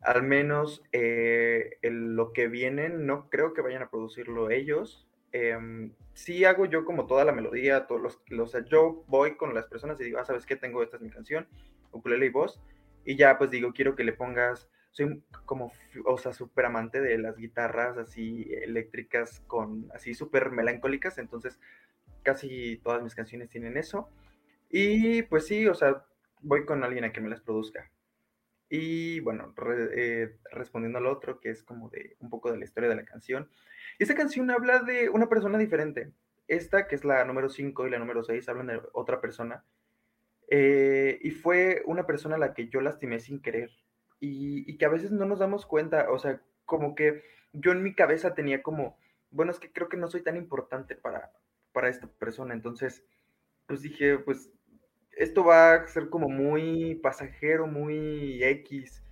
al 0.00 0.22
menos 0.22 0.82
eh, 0.92 1.78
lo 1.82 2.32
que 2.32 2.48
vienen, 2.48 3.06
no 3.06 3.28
creo 3.30 3.54
que 3.54 3.62
vayan 3.62 3.82
a 3.82 3.90
producirlo 3.90 4.50
ellos. 4.50 5.08
Eh, 5.32 5.90
sí 6.16 6.44
hago 6.44 6.66
yo 6.66 6.84
como 6.84 7.06
toda 7.06 7.24
la 7.24 7.32
melodía, 7.32 7.86
todos 7.86 8.00
los, 8.00 8.22
los, 8.28 8.56
yo 8.70 9.04
voy 9.06 9.36
con 9.36 9.54
las 9.54 9.66
personas 9.66 10.00
y 10.00 10.04
digo, 10.04 10.18
ah, 10.18 10.24
¿sabes 10.24 10.46
qué? 10.46 10.56
Tengo, 10.56 10.82
esta 10.82 10.96
es 10.96 11.02
mi 11.02 11.10
canción, 11.10 11.46
ukulele 11.92 12.26
y 12.26 12.30
voz, 12.30 12.60
y 13.04 13.16
ya 13.16 13.36
pues 13.36 13.50
digo, 13.50 13.72
quiero 13.74 13.94
que 13.94 14.04
le 14.04 14.14
pongas, 14.14 14.70
soy 14.92 15.22
como, 15.44 15.72
o 16.06 16.16
sea, 16.16 16.32
súper 16.32 16.64
amante 16.64 17.02
de 17.02 17.18
las 17.18 17.36
guitarras 17.36 17.98
así 17.98 18.48
eléctricas 18.62 19.40
con, 19.46 19.90
así 19.94 20.14
súper 20.14 20.50
melancólicas, 20.52 21.18
entonces 21.18 21.58
casi 22.26 22.78
todas 22.78 23.04
mis 23.04 23.14
canciones 23.14 23.48
tienen 23.48 23.76
eso. 23.76 24.10
Y 24.68 25.22
pues 25.22 25.46
sí, 25.46 25.68
o 25.68 25.74
sea, 25.74 26.04
voy 26.40 26.66
con 26.66 26.82
alguien 26.82 27.04
a 27.04 27.12
que 27.12 27.20
me 27.20 27.30
las 27.30 27.40
produzca. 27.40 27.88
Y 28.68 29.20
bueno, 29.20 29.54
eh, 29.94 30.36
respondiendo 30.50 30.98
al 30.98 31.06
otro, 31.06 31.40
que 31.40 31.50
es 31.50 31.62
como 31.62 31.88
de 31.88 32.16
un 32.18 32.28
poco 32.28 32.50
de 32.50 32.58
la 32.58 32.64
historia 32.64 32.88
de 32.88 32.96
la 32.96 33.04
canción. 33.04 33.48
Esta 34.00 34.16
canción 34.16 34.50
habla 34.50 34.80
de 34.80 35.08
una 35.08 35.28
persona 35.28 35.56
diferente. 35.56 36.12
Esta, 36.48 36.88
que 36.88 36.96
es 36.96 37.04
la 37.04 37.24
número 37.24 37.48
5 37.48 37.86
y 37.86 37.90
la 37.90 38.00
número 38.00 38.24
6, 38.24 38.48
hablan 38.48 38.66
de 38.66 38.80
otra 38.92 39.20
persona. 39.20 39.64
Eh, 40.50 41.20
y 41.22 41.30
fue 41.30 41.82
una 41.86 42.06
persona 42.06 42.34
a 42.34 42.38
la 42.38 42.54
que 42.54 42.68
yo 42.68 42.80
lastimé 42.80 43.20
sin 43.20 43.40
querer. 43.40 43.70
Y, 44.18 44.68
y, 44.68 44.78
que 44.78 44.86
a 44.86 44.88
veces 44.88 45.12
no 45.12 45.26
nos 45.26 45.38
damos 45.38 45.64
cuenta, 45.64 46.10
o 46.10 46.18
sea, 46.18 46.40
como 46.64 46.94
que 46.94 47.22
yo 47.52 47.72
en 47.72 47.82
mi 47.82 47.94
cabeza 47.94 48.34
tenía 48.34 48.62
como, 48.62 48.98
bueno, 49.30 49.52
es 49.52 49.60
que 49.60 49.70
creo 49.70 49.88
que 49.88 49.98
no 49.98 50.08
soy 50.08 50.22
tan 50.22 50.36
importante 50.36 50.96
para, 50.96 51.32
para 51.76 51.90
esta 51.90 52.06
persona. 52.06 52.54
Entonces, 52.54 53.04
pues 53.66 53.82
dije, 53.82 54.16
pues 54.18 54.50
esto 55.12 55.44
va 55.44 55.74
a 55.74 55.88
ser 55.88 56.08
como 56.08 56.26
muy 56.30 56.94
pasajero, 57.02 57.66
muy 57.66 58.42
X. 58.42 59.04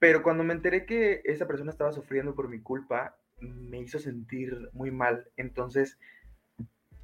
Pero 0.00 0.24
cuando 0.24 0.42
me 0.42 0.52
enteré 0.52 0.84
que 0.84 1.22
esa 1.24 1.46
persona 1.46 1.70
estaba 1.70 1.92
sufriendo 1.92 2.34
por 2.34 2.48
mi 2.48 2.60
culpa, 2.60 3.16
me 3.38 3.78
hizo 3.78 4.00
sentir 4.00 4.68
muy 4.72 4.90
mal. 4.90 5.30
Entonces, 5.36 5.96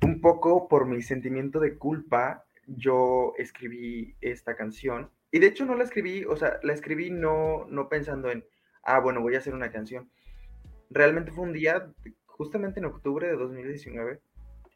un 0.03 0.21
poco 0.21 0.67
por 0.67 0.89
mi 0.89 1.01
sentimiento 1.01 1.61
de 1.61 1.79
culpa, 1.79 2.45
yo 2.67 3.35
escribí 3.39 4.17
esta 4.21 4.57
canción. 4.57 5.13
Y 5.31 5.39
de 5.39 5.47
hecho 5.47 5.65
no 5.65 5.77
la 5.77 5.85
escribí, 5.85 6.25
o 6.25 6.35
sea, 6.35 6.59
la 6.65 6.73
escribí 6.73 7.13
no, 7.13 7.67
no 7.69 7.89
pensando 7.89 8.33
en, 8.33 8.45
ah, 8.83 8.99
bueno, 8.99 9.21
voy 9.21 9.37
a 9.37 9.39
hacer 9.39 9.55
una 9.55 9.71
canción. 9.71 10.11
Realmente 10.91 11.31
fue 11.31 11.45
un 11.45 11.53
día, 11.53 11.89
justamente 12.27 12.81
en 12.81 12.87
octubre 12.87 13.29
de 13.29 13.37
2019, 13.37 14.21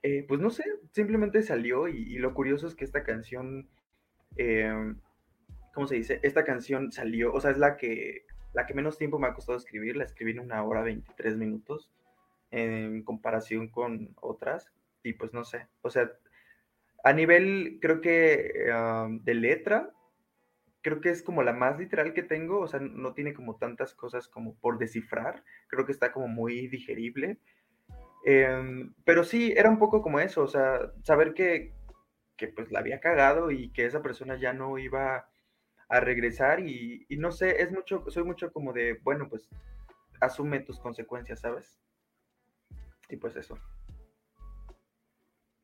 eh, 0.09 0.25
pues 0.29 0.41
no 0.41 0.51
sé, 0.51 0.63
simplemente 0.93 1.43
salió 1.43 1.89
y, 1.89 2.17
lo 2.19 2.33
curioso 2.33 2.69
es 2.69 2.77
que 2.77 2.85
esta 2.85 3.03
canción, 3.03 3.69
em, 4.37 5.01
¿cómo 5.75 5.89
se 5.89 5.97
dice? 5.97 6.21
Esta 6.23 6.45
canción 6.45 6.93
salió, 6.93 7.33
o 7.35 7.41
sea, 7.41 7.51
es 7.51 7.59
la 7.59 7.77
que, 7.77 8.25
la 8.53 8.67
que 8.67 8.75
menos 8.75 8.99
tiempo 8.99 9.19
me 9.19 9.27
ha 9.27 9.35
costado 9.35 9.59
escribir, 9.59 9.97
la 9.97 10.05
escribí 10.05 10.31
en 10.31 10.39
una 10.39 10.63
hora 10.63 10.83
23 10.83 11.37
minutos 11.37 11.91
en 12.53 13.03
comparación 13.03 13.67
con 13.67 14.15
otras 14.21 14.71
y 15.03 15.15
pues 15.15 15.33
no 15.33 15.45
sé, 15.45 15.67
o 15.83 15.91
sea, 15.91 16.13
a 17.03 17.13
nivel 17.13 17.79
creo 17.83 18.01
que 18.01 18.71
de 19.23 19.35
letra, 19.35 19.91
creo 20.83 21.01
que 21.01 21.11
es 21.11 21.21
como 21.21 21.43
la 21.43 21.53
más 21.53 21.81
literal 21.81 22.15
que 22.15 22.23
tengo, 22.23 22.61
o 22.61 22.69
sea, 22.69 22.79
no 22.79 23.13
tiene 23.13 23.35
como 23.35 23.57
tantas 23.57 23.93
cosas 23.93 24.29
como 24.29 24.55
por 24.55 24.79
descifrar, 24.79 25.43
creo 25.67 25.85
que 25.85 25.91
está 25.93 26.13
como 26.13 26.29
muy 26.29 26.69
digerible 26.69 27.41
Em, 28.29 28.93
pero 29.05 29.23
sí, 29.23 29.55
era 29.57 29.71
un 29.71 29.79
poco 29.79 30.03
como 30.03 30.19
eso, 30.19 30.43
o 30.43 30.49
sea, 30.49 30.81
saber 31.05 31.33
que, 31.33 31.73
que, 32.37 32.49
pues 32.49 32.73
la 32.73 32.81
había 32.81 32.99
cagado 32.99 33.53
y 33.53 33.71
que 33.71 33.87
esa 33.87 34.03
persona 34.03 34.37
ya 34.37 34.53
no 34.53 34.79
iba 34.79 35.31
a 35.89 36.01
regresar 36.01 36.59
y, 36.59 37.07
y, 37.09 37.19
no 37.19 37.31
sé, 37.31 37.63
es 37.63 37.71
mucho, 37.71 38.03
soy 38.09 38.25
mucho 38.25 38.53
como 38.53 38.73
de, 38.73 38.99
bueno, 39.05 39.29
pues 39.29 39.49
asume 40.21 40.59
tus 40.59 40.81
consecuencias, 40.81 41.39
¿sabes? 41.39 41.79
Y 43.09 43.17
pues 43.17 43.37
eso. 43.37 43.57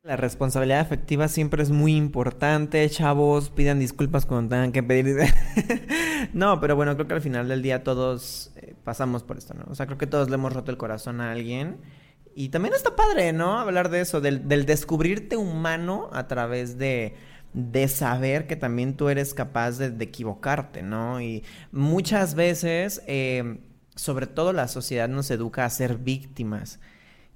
La 0.04 0.16
responsabilidad 0.16 0.78
afectiva 0.78 1.26
siempre 1.26 1.64
es 1.64 1.70
muy 1.72 1.96
importante, 1.96 2.88
chavos, 2.90 3.50
pidan 3.50 3.80
disculpas 3.80 4.24
cuando 4.24 4.50
tengan 4.50 4.70
que 4.70 4.84
pedir. 4.84 5.16
no, 6.32 6.60
pero 6.60 6.76
bueno, 6.76 6.94
creo 6.94 7.08
que 7.08 7.14
al 7.14 7.22
final 7.22 7.48
del 7.48 7.62
día 7.62 7.82
todos 7.82 8.52
eh, 8.54 8.76
pasamos 8.84 9.24
por 9.24 9.38
esto, 9.38 9.54
¿no? 9.54 9.64
O 9.68 9.74
sea, 9.74 9.86
creo 9.86 9.98
que 9.98 10.06
todos 10.06 10.28
le 10.28 10.36
hemos 10.36 10.52
roto 10.52 10.70
el 10.70 10.76
corazón 10.76 11.20
a 11.20 11.32
alguien 11.32 11.80
Y 12.34 12.48
también 12.48 12.74
está 12.74 12.96
padre, 12.96 13.32
¿no? 13.32 13.58
Hablar 13.58 13.90
de 13.90 14.00
eso, 14.00 14.20
del, 14.20 14.48
del 14.48 14.66
descubrirte 14.66 15.36
humano 15.36 16.08
a 16.12 16.28
través 16.28 16.78
de, 16.78 17.14
de 17.52 17.88
saber 17.88 18.46
que 18.46 18.56
también 18.56 18.96
tú 18.96 19.08
eres 19.08 19.34
capaz 19.34 19.72
de, 19.72 19.90
de 19.90 20.04
equivocarte, 20.04 20.82
¿no? 20.82 21.20
Y 21.20 21.44
muchas 21.70 22.34
veces, 22.34 23.02
eh, 23.06 23.60
sobre 23.94 24.26
todo 24.26 24.52
la 24.52 24.68
sociedad 24.68 25.08
nos 25.08 25.30
educa 25.30 25.64
a 25.64 25.70
ser 25.70 25.98
víctimas. 25.98 26.80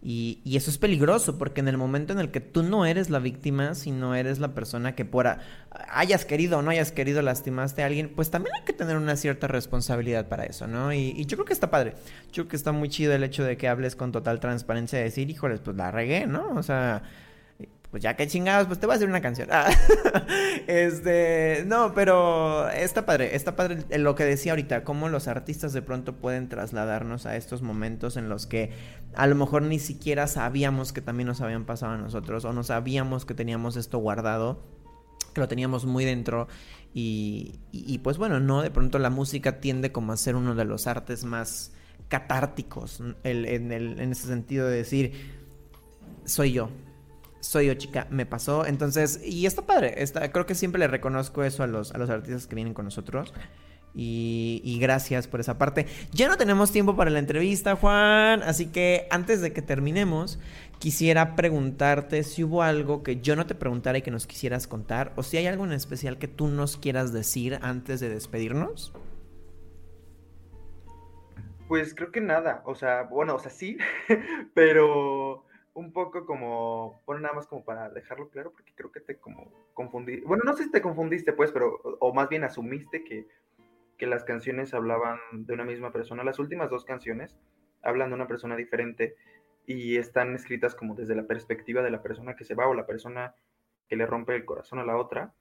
Y, 0.02 0.40
y, 0.44 0.56
eso 0.56 0.70
es 0.70 0.78
peligroso 0.78 1.36
porque 1.38 1.60
en 1.60 1.68
el 1.68 1.78
momento 1.78 2.12
en 2.12 2.20
el 2.20 2.30
que 2.30 2.40
tú 2.40 2.62
no 2.62 2.86
eres 2.86 3.10
la 3.10 3.18
víctima, 3.18 3.74
sino 3.74 4.14
eres 4.14 4.38
la 4.38 4.54
persona 4.54 4.94
que 4.94 5.04
por 5.04 5.26
a, 5.26 5.40
hayas 5.88 6.24
querido 6.24 6.58
o 6.58 6.62
no 6.62 6.70
hayas 6.70 6.92
querido 6.92 7.22
lastimaste 7.22 7.82
a 7.82 7.86
alguien, 7.86 8.12
pues 8.14 8.30
también 8.30 8.54
hay 8.54 8.64
que 8.64 8.72
tener 8.72 8.96
una 8.98 9.16
cierta 9.16 9.48
responsabilidad 9.48 10.28
para 10.28 10.44
eso, 10.44 10.66
¿no? 10.66 10.92
Y, 10.92 11.14
y, 11.16 11.26
yo 11.26 11.36
creo 11.36 11.46
que 11.46 11.54
está 11.54 11.70
padre. 11.70 11.94
Yo 12.28 12.44
creo 12.44 12.48
que 12.48 12.56
está 12.56 12.72
muy 12.72 12.88
chido 12.88 13.14
el 13.14 13.24
hecho 13.24 13.42
de 13.42 13.56
que 13.56 13.68
hables 13.68 13.96
con 13.96 14.12
total 14.12 14.38
transparencia 14.38 14.98
de 14.98 15.04
decir, 15.06 15.28
híjoles, 15.30 15.60
pues 15.60 15.76
la 15.76 15.90
regué, 15.90 16.26
¿no? 16.26 16.50
O 16.54 16.62
sea, 16.62 17.02
pues 17.96 18.02
ya 18.02 18.14
que 18.14 18.26
chingados, 18.26 18.66
pues 18.66 18.78
te 18.78 18.84
voy 18.84 18.92
a 18.92 18.96
hacer 18.96 19.08
una 19.08 19.22
canción. 19.22 19.48
Ah. 19.50 19.70
este, 20.66 21.64
no, 21.66 21.94
pero 21.94 22.68
está 22.68 23.06
padre, 23.06 23.34
está 23.34 23.56
padre 23.56 23.86
lo 23.98 24.14
que 24.14 24.26
decía 24.26 24.52
ahorita, 24.52 24.84
cómo 24.84 25.08
los 25.08 25.28
artistas 25.28 25.72
de 25.72 25.80
pronto 25.80 26.16
pueden 26.16 26.50
trasladarnos 26.50 27.24
a 27.24 27.36
estos 27.36 27.62
momentos 27.62 28.18
en 28.18 28.28
los 28.28 28.46
que 28.46 28.70
a 29.14 29.26
lo 29.26 29.34
mejor 29.34 29.62
ni 29.62 29.78
siquiera 29.78 30.26
sabíamos 30.26 30.92
que 30.92 31.00
también 31.00 31.26
nos 31.26 31.40
habían 31.40 31.64
pasado 31.64 31.92
a 31.92 31.96
nosotros 31.96 32.44
o 32.44 32.52
no 32.52 32.64
sabíamos 32.64 33.24
que 33.24 33.32
teníamos 33.32 33.76
esto 33.76 33.96
guardado, 33.96 34.62
que 35.32 35.40
lo 35.40 35.48
teníamos 35.48 35.86
muy 35.86 36.04
dentro 36.04 36.48
y, 36.92 37.98
pues 38.04 38.18
bueno, 38.18 38.40
no, 38.40 38.60
de 38.60 38.70
pronto 38.70 38.98
la 38.98 39.08
música 39.08 39.58
tiende 39.58 39.90
como 39.90 40.12
a 40.12 40.18
ser 40.18 40.36
uno 40.36 40.54
de 40.54 40.66
los 40.66 40.86
artes 40.86 41.24
más 41.24 41.72
catárticos 42.08 43.00
en, 43.24 43.72
el, 43.72 43.98
en 43.98 44.12
ese 44.12 44.26
sentido 44.26 44.68
de 44.68 44.76
decir, 44.76 45.12
soy 46.26 46.52
yo, 46.52 46.68
soy 47.46 47.66
yo 47.66 47.74
chica, 47.74 48.06
me 48.10 48.26
pasó. 48.26 48.66
Entonces, 48.66 49.20
y 49.24 49.46
está 49.46 49.62
padre. 49.62 50.02
Está, 50.02 50.30
creo 50.32 50.46
que 50.46 50.54
siempre 50.54 50.78
le 50.78 50.88
reconozco 50.88 51.44
eso 51.44 51.62
a 51.62 51.66
los, 51.66 51.92
a 51.92 51.98
los 51.98 52.10
artistas 52.10 52.46
que 52.46 52.54
vienen 52.54 52.74
con 52.74 52.84
nosotros. 52.84 53.32
Y, 53.94 54.60
y, 54.62 54.78
gracias 54.78 55.26
por 55.26 55.40
esa 55.40 55.56
parte. 55.56 55.86
Ya 56.12 56.28
no 56.28 56.36
tenemos 56.36 56.70
tiempo 56.70 56.96
para 56.96 57.08
la 57.08 57.18
entrevista, 57.18 57.76
Juan. 57.76 58.42
Así 58.42 58.66
que 58.66 59.06
antes 59.10 59.40
de 59.40 59.54
que 59.54 59.62
terminemos, 59.62 60.38
quisiera 60.78 61.34
preguntarte 61.34 62.22
si 62.22 62.44
hubo 62.44 62.62
algo 62.62 63.02
que 63.02 63.22
yo 63.22 63.36
no 63.36 63.46
te 63.46 63.54
preguntara 63.54 63.96
y 63.96 64.02
que 64.02 64.10
nos 64.10 64.26
quisieras 64.26 64.66
contar. 64.66 65.12
O 65.16 65.22
si 65.22 65.38
hay 65.38 65.46
algo 65.46 65.64
en 65.64 65.72
especial 65.72 66.18
que 66.18 66.28
tú 66.28 66.48
nos 66.48 66.76
quieras 66.76 67.14
decir 67.14 67.58
antes 67.62 68.00
de 68.00 68.10
despedirnos. 68.10 68.92
Pues 71.68 71.94
creo 71.94 72.12
que 72.12 72.20
nada. 72.20 72.62
O 72.66 72.74
sea, 72.74 73.04
bueno, 73.04 73.36
o 73.36 73.38
sea, 73.38 73.50
sí. 73.50 73.78
pero 74.54 75.45
un 75.76 75.92
poco 75.92 76.24
como, 76.24 77.02
bueno, 77.04 77.20
nada 77.20 77.34
más 77.34 77.46
como 77.46 77.62
para 77.62 77.90
dejarlo 77.90 78.30
claro, 78.30 78.50
porque 78.50 78.72
creo 78.74 78.90
que 78.90 79.00
te 79.00 79.18
como 79.18 79.52
confundí, 79.74 80.20
bueno, 80.20 80.42
no 80.46 80.56
sé 80.56 80.64
si 80.64 80.70
te 80.70 80.80
confundiste 80.80 81.34
pues, 81.34 81.52
pero, 81.52 81.74
o 82.00 82.14
más 82.14 82.30
bien 82.30 82.44
asumiste 82.44 83.04
que, 83.04 83.28
que 83.98 84.06
las 84.06 84.24
canciones 84.24 84.72
hablaban 84.72 85.18
de 85.32 85.52
una 85.52 85.64
misma 85.64 85.92
persona. 85.92 86.24
Las 86.24 86.38
últimas 86.38 86.70
dos 86.70 86.86
canciones 86.86 87.36
hablan 87.82 88.08
de 88.08 88.14
una 88.14 88.26
persona 88.26 88.56
diferente 88.56 89.16
y 89.66 89.98
están 89.98 90.34
escritas 90.34 90.74
como 90.74 90.94
desde 90.94 91.14
la 91.14 91.26
perspectiva 91.26 91.82
de 91.82 91.90
la 91.90 92.02
persona 92.02 92.36
que 92.36 92.44
se 92.44 92.54
va 92.54 92.66
o 92.68 92.74
la 92.74 92.86
persona 92.86 93.34
que 93.86 93.96
le 93.96 94.06
rompe 94.06 94.34
el 94.34 94.46
corazón 94.46 94.78
a 94.78 94.84
la 94.84 94.96
otra. 94.96 95.34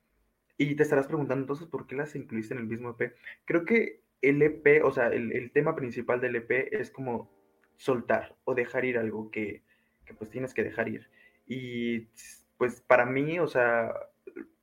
Y 0.57 0.75
te 0.75 0.83
estarás 0.83 1.07
preguntando 1.07 1.43
entonces 1.43 1.67
por 1.67 1.87
qué 1.87 1.95
las 1.95 2.13
incluiste 2.13 2.53
en 2.53 2.59
el 2.59 2.67
mismo 2.67 2.89
EP. 2.89 3.15
Creo 3.45 3.63
que 3.63 4.01
el 4.21 4.41
EP, 4.41 4.83
o 4.83 4.91
sea, 4.91 5.07
el, 5.07 5.31
el 5.31 5.51
tema 5.51 5.77
principal 5.77 6.19
del 6.19 6.35
EP 6.35 6.73
es 6.73 6.91
como 6.91 7.31
soltar 7.77 8.35
o 8.43 8.53
dejar 8.53 8.83
ir 8.83 8.97
algo 8.97 9.31
que, 9.31 9.63
que 10.05 10.13
pues 10.13 10.29
tienes 10.29 10.53
que 10.53 10.63
dejar 10.63 10.87
ir. 10.87 11.09
Y 11.47 12.07
pues 12.57 12.81
para 12.81 13.05
mí, 13.05 13.39
o 13.39 13.47
sea, 13.47 13.93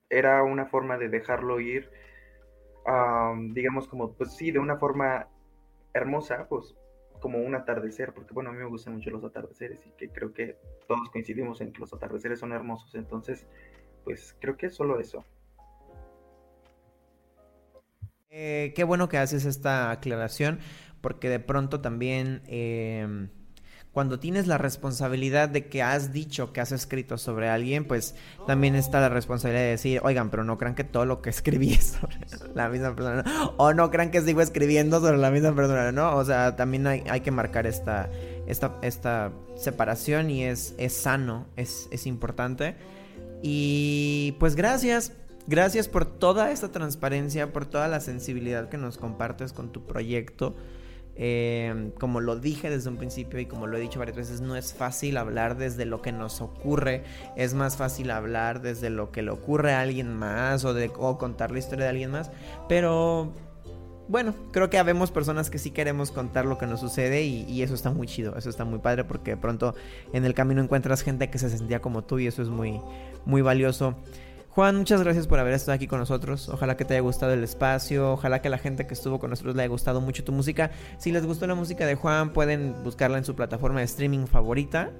era 0.08 0.42
una 0.42 0.66
forma 0.66 0.98
de 0.98 1.08
dejarlo 1.08 1.60
ir, 1.60 1.90
digamos 3.50 3.88
como, 3.88 4.14
pues 4.14 4.34
sí, 4.34 4.50
de 4.50 4.58
una 4.58 4.76
forma 4.76 5.28
hermosa, 5.94 6.46
pues 6.48 6.74
como 7.20 7.38
un 7.38 7.54
atardecer, 7.54 8.12
porque 8.12 8.34
bueno, 8.34 8.50
a 8.50 8.52
mí 8.52 8.58
me 8.58 8.68
gustan 8.68 8.94
mucho 8.94 9.10
los 9.10 9.22
atardeceres 9.24 9.86
y 9.86 9.90
que 9.90 10.08
creo 10.08 10.32
que 10.32 10.56
todos 10.88 11.08
coincidimos 11.10 11.60
en 11.60 11.72
que 11.72 11.78
los 11.78 11.92
atardeceres 11.92 12.40
son 12.40 12.52
hermosos, 12.52 12.94
entonces, 12.96 13.46
pues 14.04 14.36
creo 14.40 14.56
que 14.56 14.66
es 14.66 14.74
solo 14.74 14.98
eso. 14.98 15.24
Eh, 18.30 18.72
qué 18.74 18.82
bueno 18.82 19.08
que 19.08 19.18
haces 19.18 19.44
esta 19.44 19.90
aclaración, 19.92 20.58
porque 21.00 21.28
de 21.28 21.38
pronto 21.38 21.80
también... 21.80 22.42
Eh 22.46 23.28
cuando 23.92 24.18
tienes 24.18 24.46
la 24.46 24.56
responsabilidad 24.56 25.50
de 25.50 25.66
que 25.66 25.82
has 25.82 26.12
dicho 26.12 26.52
que 26.52 26.62
has 26.62 26.72
escrito 26.72 27.18
sobre 27.18 27.50
alguien, 27.50 27.84
pues 27.84 28.14
también 28.46 28.74
está 28.74 29.00
la 29.00 29.10
responsabilidad 29.10 29.64
de 29.64 29.70
decir, 29.70 30.00
oigan, 30.02 30.30
pero 30.30 30.44
no 30.44 30.56
crean 30.56 30.74
que 30.74 30.84
todo 30.84 31.04
lo 31.04 31.20
que 31.20 31.28
escribí 31.28 31.74
es 31.74 31.98
sobre 32.00 32.16
la 32.54 32.70
misma 32.70 32.94
persona, 32.94 33.52
o 33.58 33.74
no 33.74 33.90
crean 33.90 34.10
que 34.10 34.22
sigo 34.22 34.40
escribiendo 34.40 35.00
sobre 35.00 35.18
la 35.18 35.30
misma 35.30 35.54
persona, 35.54 35.92
¿no? 35.92 36.16
O 36.16 36.24
sea, 36.24 36.56
también 36.56 36.86
hay, 36.86 37.04
hay 37.10 37.20
que 37.20 37.30
marcar 37.30 37.66
esta, 37.66 38.08
esta, 38.46 38.78
esta 38.80 39.30
separación 39.56 40.30
y 40.30 40.44
es, 40.44 40.74
es 40.78 40.94
sano, 40.94 41.46
es, 41.56 41.88
es 41.90 42.06
importante. 42.06 42.76
Y 43.42 44.36
pues 44.38 44.56
gracias, 44.56 45.12
gracias 45.46 45.88
por 45.88 46.06
toda 46.06 46.50
esta 46.50 46.72
transparencia, 46.72 47.52
por 47.52 47.66
toda 47.66 47.88
la 47.88 48.00
sensibilidad 48.00 48.70
que 48.70 48.78
nos 48.78 48.96
compartes 48.96 49.52
con 49.52 49.70
tu 49.70 49.86
proyecto. 49.86 50.56
Eh, 51.14 51.92
como 51.98 52.20
lo 52.20 52.36
dije 52.36 52.70
desde 52.70 52.88
un 52.88 52.96
principio 52.96 53.38
y 53.38 53.46
como 53.46 53.66
lo 53.66 53.76
he 53.76 53.80
dicho 53.80 53.98
varias 53.98 54.16
veces, 54.16 54.40
no 54.40 54.56
es 54.56 54.72
fácil 54.72 55.18
hablar 55.18 55.56
desde 55.56 55.84
lo 55.84 56.00
que 56.00 56.12
nos 56.12 56.40
ocurre, 56.40 57.04
es 57.36 57.54
más 57.54 57.76
fácil 57.76 58.10
hablar 58.10 58.62
desde 58.62 58.88
lo 58.88 59.12
que 59.12 59.22
le 59.22 59.30
ocurre 59.30 59.74
a 59.74 59.80
alguien 59.80 60.14
más 60.14 60.64
o, 60.64 60.72
de, 60.72 60.90
o 60.96 61.18
contar 61.18 61.50
la 61.50 61.58
historia 61.58 61.84
de 61.84 61.90
alguien 61.90 62.10
más, 62.10 62.30
pero 62.68 63.32
bueno, 64.08 64.34
creo 64.52 64.68
que 64.68 64.78
habemos 64.78 65.10
personas 65.10 65.50
que 65.50 65.58
sí 65.58 65.70
queremos 65.70 66.10
contar 66.10 66.44
lo 66.46 66.58
que 66.58 66.66
nos 66.66 66.80
sucede 66.80 67.22
y, 67.22 67.44
y, 67.44 67.62
eso 67.62 67.74
está 67.74 67.90
muy 67.90 68.06
chido, 68.06 68.36
eso 68.36 68.50
está 68.50 68.64
muy 68.64 68.78
padre 68.78 69.04
porque 69.04 69.32
de 69.32 69.36
pronto 69.36 69.74
en 70.12 70.24
el 70.24 70.34
camino 70.34 70.62
encuentras 70.62 71.02
gente 71.02 71.30
que 71.30 71.38
se 71.38 71.50
sentía 71.50 71.80
como 71.80 72.02
tú 72.04 72.18
y 72.18 72.26
eso 72.26 72.42
es 72.42 72.48
muy, 72.48 72.80
muy 73.24 73.42
valioso. 73.42 73.96
Juan, 74.54 74.76
muchas 74.76 75.02
gracias 75.02 75.26
por 75.26 75.38
haber 75.38 75.54
estado 75.54 75.74
aquí 75.76 75.86
con 75.86 75.98
nosotros. 75.98 76.50
Ojalá 76.50 76.76
que 76.76 76.84
te 76.84 76.92
haya 76.92 77.00
gustado 77.00 77.32
el 77.32 77.42
espacio. 77.42 78.12
Ojalá 78.12 78.42
que 78.42 78.50
la 78.50 78.58
gente 78.58 78.86
que 78.86 78.92
estuvo 78.92 79.18
con 79.18 79.30
nosotros 79.30 79.56
le 79.56 79.62
haya 79.62 79.70
gustado 79.70 80.02
mucho 80.02 80.24
tu 80.24 80.32
música. 80.32 80.70
Si 80.98 81.10
les 81.10 81.24
gustó 81.24 81.46
la 81.46 81.54
música 81.54 81.86
de 81.86 81.94
Juan, 81.94 82.34
pueden 82.34 82.74
buscarla 82.84 83.16
en 83.16 83.24
su 83.24 83.34
plataforma 83.34 83.78
de 83.78 83.86
streaming 83.86 84.26
favorita. 84.26 84.90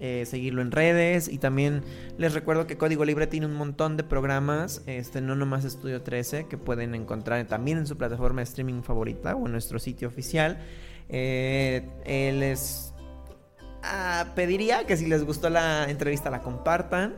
Eh, 0.00 0.24
seguirlo 0.26 0.62
en 0.62 0.72
redes. 0.72 1.28
Y 1.28 1.38
también 1.38 1.84
les 2.16 2.34
recuerdo 2.34 2.66
que 2.66 2.76
Código 2.76 3.04
Libre 3.04 3.28
tiene 3.28 3.46
un 3.46 3.54
montón 3.54 3.96
de 3.96 4.02
programas. 4.02 4.82
Este, 4.86 5.20
no 5.20 5.36
nomás 5.36 5.64
Estudio 5.64 6.02
13, 6.02 6.48
que 6.48 6.58
pueden 6.58 6.96
encontrar 6.96 7.46
también 7.46 7.78
en 7.78 7.86
su 7.86 7.96
plataforma 7.96 8.40
de 8.40 8.46
streaming 8.46 8.82
favorita 8.82 9.36
o 9.36 9.46
en 9.46 9.52
nuestro 9.52 9.78
sitio 9.78 10.08
oficial. 10.08 10.58
Eh, 11.08 11.88
eh, 12.04 12.32
les 12.36 12.92
ah, 13.84 14.26
pediría 14.34 14.88
que 14.88 14.96
si 14.96 15.06
les 15.06 15.22
gustó 15.24 15.50
la 15.50 15.88
entrevista 15.88 16.30
la 16.30 16.42
compartan 16.42 17.14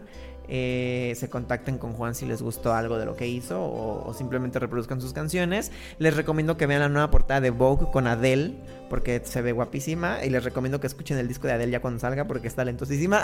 eh, 0.53 1.15
se 1.17 1.31
contacten 1.31 1.79
con 1.79 1.93
Juan 1.93 2.17
si 2.17 2.27
les 2.27 2.43
gustó 2.43 2.75
algo 2.75 2.99
de 2.99 3.07
lo 3.07 3.15
que 3.15 3.29
hizo 3.29 3.63
o, 3.63 4.13
simplemente 4.15 4.59
reproduzcan 4.59 5.01
sus 5.01 5.13
canciones. 5.13 5.71
Les 5.99 6.17
recomiendo 6.17 6.57
que 6.57 6.67
vean 6.67 6.81
la 6.81 6.89
nueva 6.89 7.13
portada 7.13 7.41
de 7.41 7.51
Vogue 7.51 7.87
con 7.93 8.09
Adele 8.09 8.57
porque 8.89 9.23
se 9.25 9.43
ve 9.43 9.53
guapísima 9.53 10.25
y 10.25 10.31
les 10.31 10.43
recomiendo 10.43 10.81
que 10.81 10.89
escuchen 10.89 11.19
el 11.19 11.29
disco 11.29 11.47
de 11.47 11.53
Adele 11.53 11.71
ya 11.71 11.81
cuando 11.81 12.01
salga 12.01 12.27
porque 12.27 12.49
está 12.49 12.65
lentosísima. 12.65 13.23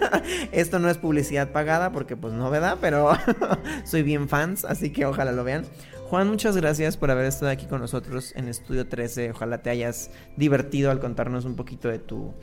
Esto 0.52 0.78
no 0.78 0.90
es 0.90 0.98
publicidad 0.98 1.50
pagada 1.50 1.92
porque 1.92 2.14
pues 2.14 2.34
no, 2.34 2.50
¿verdad? 2.50 2.76
Pero 2.78 3.12
soy 3.84 4.02
bien 4.02 4.28
fans, 4.28 4.66
así 4.66 4.90
que 4.90 5.06
ojalá 5.06 5.32
lo 5.32 5.44
vean. 5.44 5.64
Juan, 6.10 6.28
muchas 6.28 6.58
gracias 6.58 6.98
por 6.98 7.10
haber 7.10 7.24
estado 7.24 7.50
aquí 7.50 7.64
con 7.64 7.80
nosotros 7.80 8.34
en 8.36 8.48
Estudio 8.48 8.86
13. 8.86 9.30
Ojalá 9.30 9.62
te 9.62 9.70
hayas 9.70 10.10
divertido 10.36 10.90
al 10.90 11.00
contarnos 11.00 11.46
un 11.46 11.56
poquito 11.56 11.88
de 11.88 11.98
tu 11.98 12.34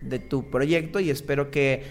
de 0.00 0.18
tu 0.18 0.50
proyecto 0.50 1.00
y 1.00 1.10
espero 1.10 1.50
que, 1.50 1.84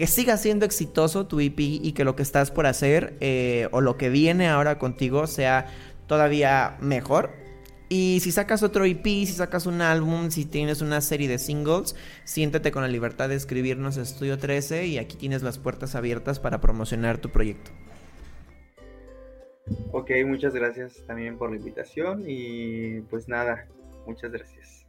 que 0.00 0.06
siga 0.06 0.38
siendo 0.38 0.64
exitoso 0.64 1.26
tu 1.26 1.40
EP 1.40 1.58
y 1.58 1.92
que 1.92 2.04
lo 2.04 2.16
que 2.16 2.22
estás 2.22 2.50
por 2.50 2.64
hacer 2.64 3.18
eh, 3.20 3.68
o 3.70 3.82
lo 3.82 3.98
que 3.98 4.08
viene 4.08 4.48
ahora 4.48 4.78
contigo 4.78 5.26
sea 5.26 5.66
todavía 6.06 6.78
mejor. 6.80 7.32
Y 7.90 8.20
si 8.22 8.32
sacas 8.32 8.62
otro 8.62 8.86
EP, 8.86 9.04
si 9.04 9.26
sacas 9.26 9.66
un 9.66 9.82
álbum, 9.82 10.30
si 10.30 10.46
tienes 10.46 10.80
una 10.80 11.02
serie 11.02 11.28
de 11.28 11.38
singles, 11.38 11.94
siéntete 12.24 12.72
con 12.72 12.80
la 12.80 12.88
libertad 12.88 13.28
de 13.28 13.34
escribirnos 13.34 13.98
a 13.98 14.00
Estudio 14.00 14.38
13 14.38 14.86
y 14.86 14.96
aquí 14.96 15.18
tienes 15.18 15.42
las 15.42 15.58
puertas 15.58 15.94
abiertas 15.94 16.40
para 16.40 16.62
promocionar 16.62 17.18
tu 17.18 17.28
proyecto. 17.28 17.70
Ok, 19.92 20.12
muchas 20.24 20.54
gracias 20.54 21.02
también 21.06 21.36
por 21.36 21.50
la 21.50 21.56
invitación 21.56 22.24
y 22.26 23.02
pues 23.10 23.28
nada, 23.28 23.66
muchas 24.06 24.32
gracias. 24.32 24.79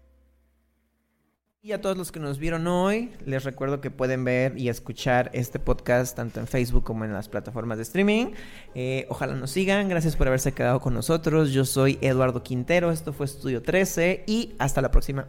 Y 1.64 1.74
a 1.74 1.82
todos 1.82 1.95
los 1.95 2.12
que 2.12 2.20
nos 2.20 2.39
vieron 2.39 2.66
hoy, 2.66 3.12
les 3.24 3.43
recuerdo 3.43 3.82
que 3.82 3.91
pueden 3.91 4.24
ver 4.24 4.57
y 4.57 4.70
escuchar 4.70 5.30
este 5.32 5.59
podcast 5.59 6.16
tanto 6.16 6.39
en 6.39 6.47
Facebook 6.47 6.84
como 6.84 7.05
en 7.05 7.14
las 7.14 7.30
plataformas 7.30 7.78
de 7.78 7.84
streaming. 7.84 8.32
Eh, 8.74 9.05
ojalá 9.09 9.36
nos 9.36 9.51
sigan, 9.51 9.88
gracias 9.88 10.16
por 10.16 10.26
haberse 10.26 10.53
quedado 10.53 10.80
con 10.80 10.95
nosotros. 10.95 11.51
Yo 11.51 11.64
soy 11.64 11.99
Eduardo 12.01 12.41
Quintero, 12.41 12.89
esto 12.89 13.14
fue 13.14 13.28
Estudio 13.28 13.62
13 13.62 14.24
y 14.26 14.55
hasta 14.57 14.82
la 14.82 14.89
próxima. 14.89 15.28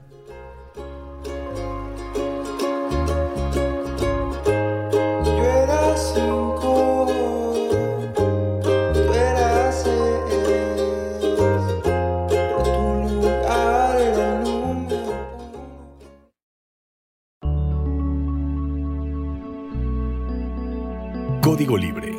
Código 21.53 21.77
Libre 21.77 22.12